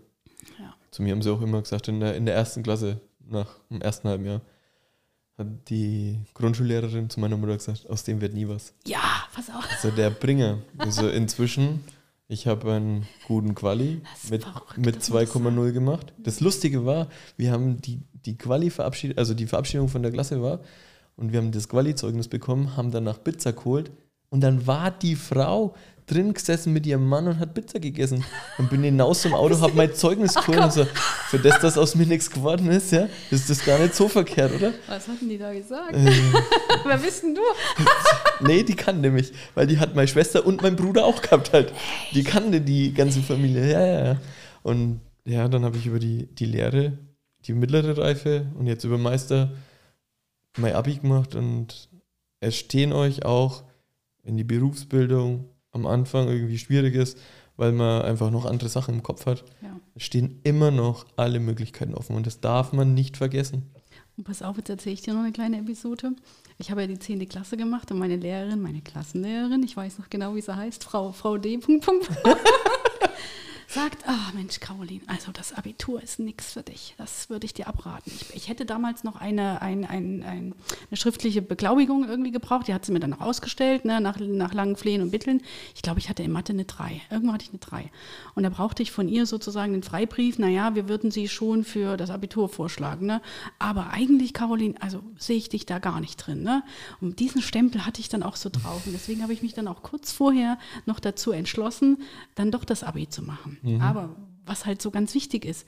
Zu 0.91 1.03
mir 1.03 1.11
haben 1.11 1.21
sie 1.21 1.31
auch 1.31 1.41
immer 1.41 1.61
gesagt, 1.61 1.87
in 1.87 1.99
der, 1.99 2.15
in 2.15 2.25
der 2.25 2.35
ersten 2.35 2.63
Klasse, 2.63 2.99
nach 3.27 3.47
dem 3.69 3.81
ersten 3.81 4.07
halben 4.07 4.25
Jahr, 4.25 4.41
hat 5.37 5.69
die 5.69 6.19
Grundschullehrerin 6.33 7.09
zu 7.09 7.19
meiner 7.19 7.37
Mutter 7.37 7.55
gesagt, 7.55 7.89
aus 7.89 8.03
dem 8.03 8.21
wird 8.21 8.33
nie 8.33 8.47
was. 8.47 8.73
Ja, 8.85 9.23
pass 9.33 9.49
auf. 9.49 9.65
Also 9.71 9.91
der 9.91 10.09
Bringer. 10.09 10.59
Also 10.77 11.07
inzwischen, 11.07 11.83
ich 12.27 12.47
habe 12.47 12.73
einen 12.73 13.07
guten 13.27 13.55
Quali 13.55 14.01
mit, 14.29 14.43
verrückt, 14.43 14.77
mit 14.77 14.95
dass 14.97 15.09
man 15.09 15.23
das 15.23 15.33
2,0 15.33 15.71
gemacht. 15.71 16.13
Das 16.17 16.41
Lustige 16.41 16.85
war, 16.85 17.07
wir 17.37 17.51
haben 17.51 17.81
die, 17.81 18.01
die 18.13 18.37
Quali 18.37 18.69
verabschiedet, 18.69 19.17
also 19.17 19.33
die 19.33 19.47
Verabschiedung 19.47 19.87
von 19.87 20.03
der 20.03 20.11
Klasse 20.11 20.41
war 20.41 20.59
und 21.15 21.31
wir 21.31 21.39
haben 21.39 21.51
das 21.51 21.69
Quali-Zeugnis 21.69 22.27
bekommen, 22.27 22.75
haben 22.75 22.91
danach 22.91 23.23
Pizza 23.23 23.53
geholt 23.53 23.91
und 24.29 24.41
dann 24.41 24.67
war 24.67 24.91
die 24.91 25.15
Frau 25.15 25.75
drin 26.09 26.33
gesessen 26.33 26.73
mit 26.73 26.85
ihrem 26.85 27.07
Mann 27.07 27.27
und 27.27 27.39
hat 27.39 27.53
Pizza 27.53 27.79
gegessen. 27.79 28.23
Und 28.57 28.69
bin 28.69 28.83
hinaus 28.83 29.21
zum 29.21 29.33
Auto, 29.33 29.59
habe 29.61 29.73
mein 29.73 29.93
Zeugnis 29.93 30.33
geholt 30.33 30.59
und 30.59 30.73
so, 30.73 30.85
für 31.29 31.39
das, 31.39 31.59
dass 31.59 31.77
aus 31.77 31.95
mir 31.95 32.05
nichts 32.05 32.29
geworden 32.29 32.69
ist, 32.69 32.91
ja, 32.91 33.07
ist 33.31 33.49
das 33.49 33.63
gar 33.63 33.79
nicht 33.79 33.95
so 33.95 34.07
verkehrt, 34.07 34.53
oder? 34.55 34.73
Was 34.87 35.07
hatten 35.07 35.29
die 35.29 35.37
da 35.37 35.53
gesagt? 35.53 35.93
Äh, 35.93 36.11
Wer 36.85 36.97
bist 36.97 37.23
denn 37.23 37.35
du? 37.35 37.41
Nee, 38.41 38.63
die 38.63 38.75
kannte 38.75 39.11
mich, 39.11 39.33
weil 39.53 39.67
die 39.67 39.79
hat 39.79 39.95
meine 39.95 40.07
Schwester 40.07 40.45
und 40.45 40.61
mein 40.61 40.77
Bruder 40.77 41.03
auch 41.03 41.21
gehabt 41.21 41.51
halt. 41.51 41.73
Die 42.13 42.23
kannte 42.23 42.61
die 42.61 42.93
ganze 42.93 43.21
Familie, 43.21 43.69
ja, 43.69 43.85
ja, 43.85 44.05
ja. 44.05 44.17
Und 44.63 45.01
ja, 45.25 45.49
dann 45.49 45.65
habe 45.65 45.75
ich 45.75 45.85
über 45.85 45.99
die, 45.99 46.27
die 46.27 46.45
Lehre, 46.45 46.97
die 47.45 47.53
mittlere 47.53 47.97
Reife 47.97 48.47
und 48.57 48.65
jetzt 48.65 48.85
über 48.85 48.97
Meister 48.97 49.51
mein 50.57 50.73
Abi 50.73 50.95
gemacht 50.95 51.35
und 51.35 51.89
es 52.39 52.55
stehen 52.55 52.93
euch 52.93 53.25
auch, 53.25 53.63
wenn 54.23 54.37
die 54.37 54.43
Berufsbildung 54.43 55.49
am 55.71 55.85
Anfang 55.85 56.27
irgendwie 56.27 56.57
schwierig 56.57 56.95
ist, 56.95 57.17
weil 57.57 57.71
man 57.71 58.01
einfach 58.03 58.31
noch 58.31 58.45
andere 58.45 58.69
Sachen 58.69 58.95
im 58.95 59.03
Kopf 59.03 59.25
hat, 59.25 59.43
Ja. 59.61 59.79
es 59.95 60.03
stehen 60.03 60.39
immer 60.43 60.71
noch 60.71 61.05
alle 61.17 61.39
Möglichkeiten 61.39 61.93
offen 61.93 62.15
und 62.15 62.25
das 62.25 62.39
darf 62.41 62.73
man 62.73 62.93
nicht 62.93 63.17
vergessen. 63.17 63.69
Und 64.17 64.23
pass 64.25 64.41
auf, 64.41 64.57
jetzt 64.57 64.69
erzähle 64.69 64.93
ich 64.93 65.01
dir 65.01 65.13
noch 65.13 65.21
eine 65.23 65.31
kleine 65.31 65.59
Episode. 65.59 66.11
Ich 66.57 66.71
habe 66.71 66.81
ja 66.81 66.87
die 66.87 66.99
10. 66.99 67.27
Klasse 67.29 67.55
gemacht 67.55 67.89
und 67.91 67.99
meine 67.99 68.17
Lehrerin, 68.17 68.61
meine 68.61 68.81
Klassenlehrerin, 68.81 69.63
ich 69.63 69.77
weiß 69.77 69.99
noch 69.99 70.09
genau, 70.09 70.35
wie 70.35 70.41
sie 70.41 70.53
heißt, 70.55 70.83
Frau, 70.83 71.11
Frau 71.13 71.37
D. 71.37 71.57
Sagt, 73.71 74.07
ah 74.07 74.31
Mensch, 74.33 74.59
Caroline, 74.59 75.03
also 75.05 75.31
das 75.31 75.53
Abitur 75.53 76.01
ist 76.01 76.17
nichts 76.17 76.53
für 76.53 76.63
dich. 76.63 76.95
Das 76.97 77.29
würde 77.29 77.45
ich 77.45 77.53
dir 77.53 77.67
abraten. 77.67 78.11
Ich, 78.19 78.35
ich 78.35 78.49
hätte 78.49 78.65
damals 78.65 79.03
noch 79.03 79.15
eine, 79.15 79.61
ein, 79.61 79.85
ein, 79.85 80.23
ein, 80.23 80.55
eine 80.89 80.97
schriftliche 80.97 81.43
Beglaubigung 81.43 82.03
irgendwie 82.09 82.31
gebraucht. 82.31 82.67
Die 82.67 82.73
hat 82.73 82.83
sie 82.83 82.91
mir 82.91 82.99
dann 82.99 83.11
noch 83.11 83.21
ausgestellt, 83.21 83.85
ne, 83.85 84.01
nach, 84.01 84.17
nach 84.19 84.55
langen 84.55 84.75
Flehen 84.75 85.03
und 85.03 85.11
Bitteln. 85.11 85.43
Ich 85.75 85.83
glaube, 85.83 85.99
ich 85.99 86.09
hatte 86.09 86.23
in 86.23 86.31
Mathe 86.31 86.51
eine 86.51 86.65
3. 86.65 86.99
Irgendwo 87.11 87.31
hatte 87.31 87.45
ich 87.45 87.51
eine 87.51 87.59
3. 87.59 87.91
Und 88.33 88.41
da 88.41 88.49
brauchte 88.49 88.81
ich 88.81 88.91
von 88.91 89.07
ihr 89.07 89.27
sozusagen 89.27 89.73
den 89.73 89.83
Freibrief, 89.83 90.39
naja, 90.39 90.73
wir 90.73 90.89
würden 90.89 91.11
sie 91.11 91.27
schon 91.27 91.63
für 91.63 91.95
das 91.95 92.09
Abitur 92.09 92.49
vorschlagen. 92.49 93.05
Ne? 93.05 93.21
Aber 93.59 93.91
eigentlich, 93.91 94.33
Caroline, 94.33 94.81
also 94.81 95.03
sehe 95.19 95.37
ich 95.37 95.47
dich 95.47 95.67
da 95.67 95.77
gar 95.77 95.99
nicht 95.99 96.15
drin. 96.17 96.41
Ne? 96.41 96.63
Und 97.01 97.19
diesen 97.19 97.43
Stempel 97.43 97.85
hatte 97.85 98.01
ich 98.01 98.09
dann 98.09 98.23
auch 98.23 98.35
so 98.35 98.49
drauf. 98.49 98.87
Und 98.87 98.93
deswegen 98.93 99.21
habe 99.21 99.33
ich 99.33 99.43
mich 99.43 99.53
dann 99.53 99.67
auch 99.67 99.83
kurz 99.83 100.11
vorher 100.11 100.57
noch 100.87 100.99
dazu 100.99 101.31
entschlossen, 101.31 102.01
dann 102.33 102.49
doch 102.49 102.65
das 102.65 102.83
Abi 102.83 103.07
zu 103.07 103.21
machen. 103.21 103.58
Aber 103.81 104.15
was 104.45 104.65
halt 104.65 104.81
so 104.81 104.91
ganz 104.91 105.13
wichtig 105.13 105.45
ist, 105.45 105.65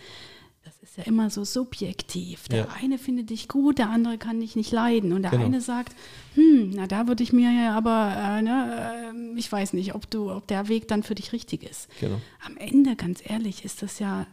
das 0.63 0.77
ist 0.83 0.97
ja 0.97 1.03
immer 1.05 1.29
so 1.31 1.43
subjektiv. 1.43 2.47
Der 2.49 2.59
Ja. 2.59 2.67
eine 2.81 2.97
findet 2.99 3.31
dich 3.31 3.47
gut, 3.47 3.79
der 3.79 3.89
andere 3.89 4.17
kann 4.19 4.39
dich 4.39 4.55
nicht 4.55 4.71
leiden. 4.71 5.11
Und 5.11 5.23
der 5.23 5.31
Genau. 5.31 5.45
eine 5.45 5.59
sagt, 5.61 5.95
hm, 6.35 6.71
na 6.75 6.85
da 6.85 7.07
würde 7.07 7.23
ich 7.23 7.33
mir 7.33 7.51
ja 7.51 7.75
aber, 7.75 8.13
äh, 8.15 8.41
ne, 8.43 9.11
äh, 9.35 9.39
ich 9.39 9.51
weiß 9.51 9.73
nicht, 9.73 9.95
ob 9.95 10.09
du, 10.11 10.31
ob 10.31 10.47
der 10.47 10.67
Weg 10.67 10.87
dann 10.87 11.01
für 11.03 11.15
dich 11.15 11.33
richtig 11.33 11.63
ist. 11.63 11.89
Genau. 11.99 12.21
Am 12.45 12.57
Ende, 12.57 12.95
ganz 12.95 13.21
ehrlich, 13.27 13.65
ist 13.65 13.81
das 13.81 13.97
ja 13.97 14.27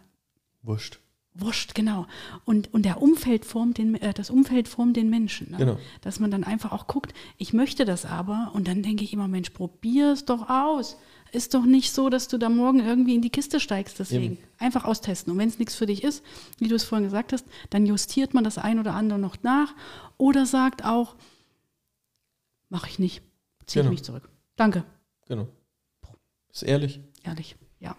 Wurscht. 0.63 0.99
wurscht, 1.35 1.75
genau. 1.75 2.07
Und, 2.45 2.75
und 2.75 2.85
der 2.85 3.01
Umfeld 3.01 3.45
formt 3.47 3.79
den, 3.79 3.95
äh, 3.95 4.13
das 4.13 4.29
Umfeld 4.29 4.69
formt 4.69 4.97
den 4.99 5.09
Menschen. 5.09 5.53
Ne? 5.53 5.57
Genau. 5.57 5.79
Dass 6.03 6.21
man 6.21 6.31
dann 6.31 6.45
einfach 6.45 6.73
auch 6.73 6.89
guckt, 6.89 7.15
ich 7.39 7.53
möchte 7.55 7.85
das 7.87 8.05
aber. 8.05 8.51
Und 8.55 8.69
dann 8.69 8.83
denke 8.83 9.03
ich 9.05 9.13
immer, 9.15 9.29
Mensch, 9.29 9.51
probier 9.51 10.13
es 10.13 10.25
doch 10.27 10.51
aus. 10.51 10.99
Ist 11.33 11.55
doch 11.55 11.65
nicht 11.65 11.93
so, 11.93 12.09
dass 12.09 12.29
du 12.29 12.39
da 12.39 12.49
morgen 12.49 12.81
irgendwie 12.81 13.15
in 13.15 13.23
die 13.23 13.31
Kiste 13.31 13.61
steigst. 13.61 13.99
Deswegen 13.99 14.35
Eben. 14.35 14.39
einfach 14.59 14.85
austesten. 14.85 15.33
Und 15.33 15.39
wenn 15.39 15.49
es 15.49 15.59
nichts 15.59 15.75
für 15.75 15.87
dich 15.87 16.03
ist, 16.05 16.25
wie 16.59 16.69
du 16.69 16.75
es 16.75 16.85
vorhin 16.85 17.05
gesagt 17.05 17.33
hast, 17.33 17.45
dann 17.71 17.85
justiert 17.87 18.33
man 18.35 18.45
das 18.45 18.57
ein 18.59 18.79
oder 18.79 18.95
andere 18.95 19.19
noch 19.19 19.43
nach 19.43 19.75
oder 20.17 20.47
sagt 20.47 20.85
auch, 20.85 21.17
mache 22.71 22.89
ich 22.89 22.99
nicht, 22.99 23.23
ziehe 23.67 23.83
Genau. 23.83 23.93
ich 23.93 23.99
mich 24.01 24.05
zurück. 24.05 24.29
Danke, 24.57 24.85
Genau. 25.27 25.49
Ist 26.53 26.63
ehrlich. 26.63 27.01
ehrlich, 27.23 27.57
ja. 27.81 27.97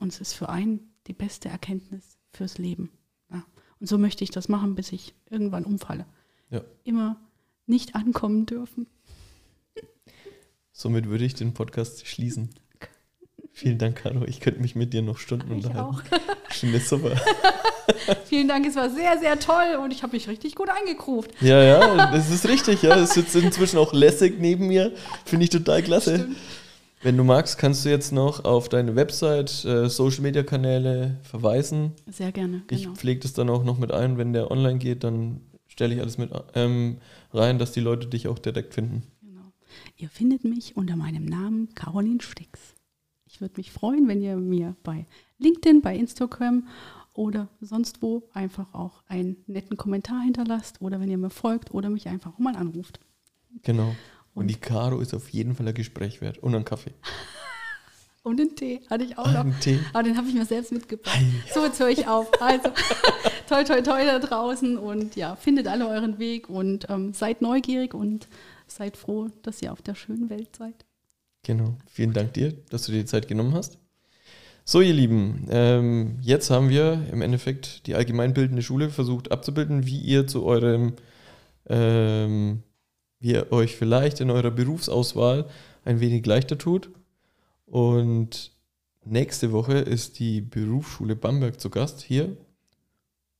Und 0.00 0.08
es 0.12 0.20
ist 0.20 0.32
für 0.34 0.48
einen 0.48 0.92
die 1.06 1.12
beste 1.12 1.48
Erkenntnis 1.48 2.18
fürs 2.32 2.58
Leben. 2.58 2.90
Ja. 3.30 3.44
Und 3.80 3.86
so 3.88 3.96
möchte 3.98 4.24
ich 4.24 4.30
das 4.30 4.48
machen, 4.48 4.74
bis 4.74 4.90
ich 4.92 5.14
irgendwann 5.30 5.64
umfalle. 5.64 6.06
Ja. 6.50 6.62
Immer 6.82 7.20
nicht 7.66 7.94
ankommen 7.94 8.46
dürfen. 8.46 8.86
Somit 10.72 11.06
würde 11.08 11.24
ich 11.24 11.34
den 11.34 11.54
Podcast 11.54 12.06
schließen. 12.06 12.50
Vielen 13.56 13.78
Dank, 13.78 14.02
Caro. 14.02 14.24
Ich 14.26 14.40
könnte 14.40 14.60
mich 14.60 14.74
mit 14.74 14.92
dir 14.92 15.00
noch 15.02 15.18
Stunden 15.18 15.56
Ich 15.58 15.64
unterhalten. 15.64 15.96
auch. 15.96 16.02
Ich 16.50 16.56
finde 16.56 16.78
das 16.78 16.88
super. 16.88 17.12
Vielen 18.26 18.48
Dank, 18.48 18.66
es 18.66 18.74
war 18.76 18.90
sehr, 18.90 19.18
sehr 19.18 19.38
toll 19.38 19.78
und 19.82 19.92
ich 19.92 20.02
habe 20.02 20.12
mich 20.16 20.28
richtig 20.28 20.54
gut 20.56 20.68
eingekruft. 20.70 21.30
Ja, 21.40 21.62
ja, 21.62 22.10
das 22.12 22.30
ist 22.30 22.48
richtig. 22.48 22.82
Ja, 22.82 22.96
es 22.98 23.14
sitzt 23.14 23.34
inzwischen 23.36 23.78
auch 23.78 23.92
lässig 23.92 24.40
neben 24.40 24.66
mir. 24.66 24.92
Finde 25.24 25.44
ich 25.44 25.50
total 25.50 25.82
klasse. 25.82 26.16
Stimmt. 26.18 26.36
Wenn 27.02 27.16
du 27.16 27.22
magst, 27.24 27.58
kannst 27.58 27.84
du 27.84 27.90
jetzt 27.90 28.12
noch 28.12 28.44
auf 28.44 28.68
deine 28.70 28.96
Website, 28.96 29.64
äh, 29.66 29.88
Social 29.88 30.22
Media 30.22 30.42
Kanäle 30.42 31.18
verweisen. 31.22 31.92
Sehr 32.10 32.32
gerne, 32.32 32.62
Ich 32.70 32.84
genau. 32.84 32.94
pflege 32.94 33.20
das 33.20 33.34
dann 33.34 33.50
auch 33.50 33.62
noch 33.62 33.78
mit 33.78 33.92
ein. 33.92 34.16
Wenn 34.18 34.32
der 34.32 34.50
online 34.50 34.78
geht, 34.78 35.04
dann 35.04 35.42
stelle 35.68 35.94
ich 35.94 36.00
alles 36.00 36.18
mit 36.18 36.30
ähm, 36.54 36.98
rein, 37.32 37.58
dass 37.58 37.72
die 37.72 37.80
Leute 37.80 38.06
dich 38.08 38.26
auch 38.26 38.38
direkt 38.38 38.74
finden. 38.74 39.02
genau. 39.20 39.42
Ihr 39.96 40.08
findet 40.08 40.44
mich 40.44 40.76
unter 40.76 40.96
meinem 40.96 41.26
Namen 41.26 41.68
Caroline 41.74 42.20
Stix. 42.22 42.58
Ich 43.34 43.40
würde 43.40 43.54
mich 43.56 43.72
freuen, 43.72 44.06
wenn 44.06 44.22
ihr 44.22 44.36
mir 44.36 44.76
bei 44.84 45.06
LinkedIn, 45.38 45.80
bei 45.82 45.96
Instagram 45.96 46.68
oder 47.14 47.48
sonst 47.60 48.00
wo 48.00 48.22
einfach 48.32 48.72
auch 48.72 49.02
einen 49.08 49.38
netten 49.48 49.76
Kommentar 49.76 50.20
hinterlasst 50.22 50.80
oder 50.80 51.00
wenn 51.00 51.10
ihr 51.10 51.18
mir 51.18 51.30
folgt 51.30 51.74
oder 51.74 51.90
mich 51.90 52.06
einfach 52.06 52.38
mal 52.38 52.54
anruft. 52.54 53.00
Genau. 53.64 53.88
Und, 54.34 54.42
Und- 54.42 54.46
die 54.52 54.54
Caro 54.54 55.00
ist 55.00 55.14
auf 55.14 55.30
jeden 55.30 55.56
Fall 55.56 55.66
ein 55.66 55.74
Gespräch 55.74 56.20
wert. 56.20 56.38
Und 56.38 56.54
ein 56.54 56.64
Kaffee. 56.64 56.92
Und 58.22 58.36
den 58.38 58.54
Tee 58.54 58.80
hatte 58.88 59.02
ich 59.02 59.18
auch 59.18 59.26
noch. 59.26 59.40
Einen 59.40 59.58
Tee. 59.60 59.80
Aber 59.92 60.04
den 60.04 60.16
habe 60.16 60.28
ich 60.28 60.34
mir 60.34 60.46
selbst 60.46 60.70
mitgebracht. 60.72 61.18
So, 61.52 61.64
jetzt 61.64 61.80
höre 61.80 61.90
ich 61.90 62.06
auf. 62.06 62.30
Also, 62.40 62.68
toi, 63.48 63.64
toi, 63.64 63.82
toi 63.82 64.04
da 64.06 64.18
draußen 64.20 64.78
und 64.78 65.16
ja, 65.16 65.34
findet 65.34 65.66
alle 65.66 65.88
euren 65.88 66.18
Weg 66.20 66.48
und 66.48 66.88
ähm, 66.88 67.12
seid 67.12 67.42
neugierig 67.42 67.94
und 67.94 68.28
seid 68.68 68.96
froh, 68.96 69.28
dass 69.42 69.60
ihr 69.60 69.72
auf 69.72 69.82
der 69.82 69.94
schönen 69.96 70.30
Welt 70.30 70.54
seid. 70.56 70.86
Genau. 71.44 71.76
Vielen 71.86 72.12
Dank 72.12 72.32
dir, 72.32 72.52
dass 72.70 72.86
du 72.86 72.92
dir 72.92 72.98
die 72.98 73.04
Zeit 73.04 73.28
genommen 73.28 73.54
hast. 73.54 73.78
So, 74.64 74.80
ihr 74.80 74.94
Lieben, 74.94 75.46
ähm, 75.50 76.16
jetzt 76.22 76.48
haben 76.50 76.70
wir 76.70 77.06
im 77.12 77.20
Endeffekt 77.20 77.86
die 77.86 77.94
allgemeinbildende 77.94 78.62
Schule 78.62 78.88
versucht 78.88 79.30
abzubilden, 79.30 79.84
wie 79.84 80.00
ihr 80.00 80.26
zu 80.26 80.46
eurem, 80.46 80.94
ähm, 81.68 82.62
wie 83.20 83.32
ihr 83.32 83.52
euch 83.52 83.76
vielleicht 83.76 84.20
in 84.20 84.30
eurer 84.30 84.50
Berufsauswahl 84.50 85.46
ein 85.84 86.00
wenig 86.00 86.24
leichter 86.24 86.56
tut. 86.56 86.88
Und 87.66 88.52
nächste 89.04 89.52
Woche 89.52 89.74
ist 89.74 90.18
die 90.18 90.40
Berufsschule 90.40 91.14
Bamberg 91.14 91.60
zu 91.60 91.68
Gast 91.68 92.00
hier. 92.00 92.34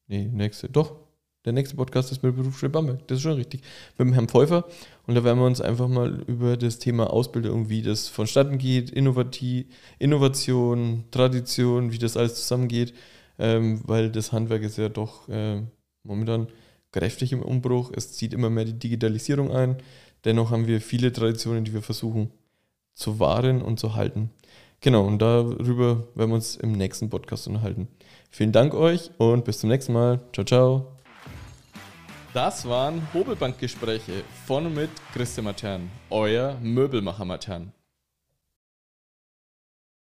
Nee, 0.08 0.28
nächste, 0.30 0.68
doch. 0.68 1.03
Der 1.44 1.52
nächste 1.52 1.76
Podcast 1.76 2.10
ist 2.10 2.22
mit 2.22 2.36
Berufsschule 2.36 2.70
Bamberg. 2.70 3.06
Das 3.06 3.18
ist 3.18 3.22
schon 3.22 3.32
richtig. 3.32 3.62
Mit 3.98 4.08
dem 4.08 4.12
Herrn 4.14 4.28
Pfeuffer. 4.28 4.64
Und 5.06 5.14
da 5.14 5.24
werden 5.24 5.38
wir 5.38 5.46
uns 5.46 5.60
einfach 5.60 5.88
mal 5.88 6.22
über 6.26 6.56
das 6.56 6.78
Thema 6.78 7.10
Ausbildung, 7.10 7.68
wie 7.68 7.82
das 7.82 8.08
vonstatten 8.08 8.56
geht, 8.56 8.90
Innovativ, 8.90 9.66
Innovation, 9.98 11.04
Tradition, 11.10 11.92
wie 11.92 11.98
das 11.98 12.16
alles 12.16 12.36
zusammengeht. 12.36 12.94
Ähm, 13.38 13.80
weil 13.84 14.10
das 14.10 14.32
Handwerk 14.32 14.62
ist 14.62 14.78
ja 14.78 14.88
doch 14.88 15.28
äh, 15.28 15.60
momentan 16.02 16.48
kräftig 16.92 17.32
im 17.32 17.42
Umbruch. 17.42 17.90
Es 17.94 18.12
zieht 18.12 18.32
immer 18.32 18.48
mehr 18.48 18.64
die 18.64 18.78
Digitalisierung 18.78 19.50
ein. 19.50 19.76
Dennoch 20.24 20.50
haben 20.50 20.66
wir 20.66 20.80
viele 20.80 21.12
Traditionen, 21.12 21.64
die 21.64 21.74
wir 21.74 21.82
versuchen 21.82 22.30
zu 22.94 23.18
wahren 23.18 23.60
und 23.60 23.78
zu 23.80 23.94
halten. 23.96 24.30
Genau, 24.80 25.06
und 25.06 25.20
darüber 25.20 26.06
werden 26.14 26.30
wir 26.30 26.34
uns 26.36 26.56
im 26.56 26.72
nächsten 26.72 27.10
Podcast 27.10 27.48
unterhalten. 27.48 27.88
Vielen 28.30 28.52
Dank 28.52 28.74
euch 28.74 29.10
und 29.18 29.44
bis 29.44 29.58
zum 29.58 29.70
nächsten 29.70 29.92
Mal. 29.92 30.20
Ciao, 30.32 30.44
ciao. 30.44 30.93
Das 32.34 32.68
waren 32.68 33.06
Hobelbankgespräche 33.14 34.24
von 34.44 34.66
und 34.66 34.74
mit 34.74 34.90
Christian 35.12 35.44
Matern, 35.44 35.88
euer 36.10 36.58
Möbelmacher 36.60 37.24
Matern. 37.24 37.72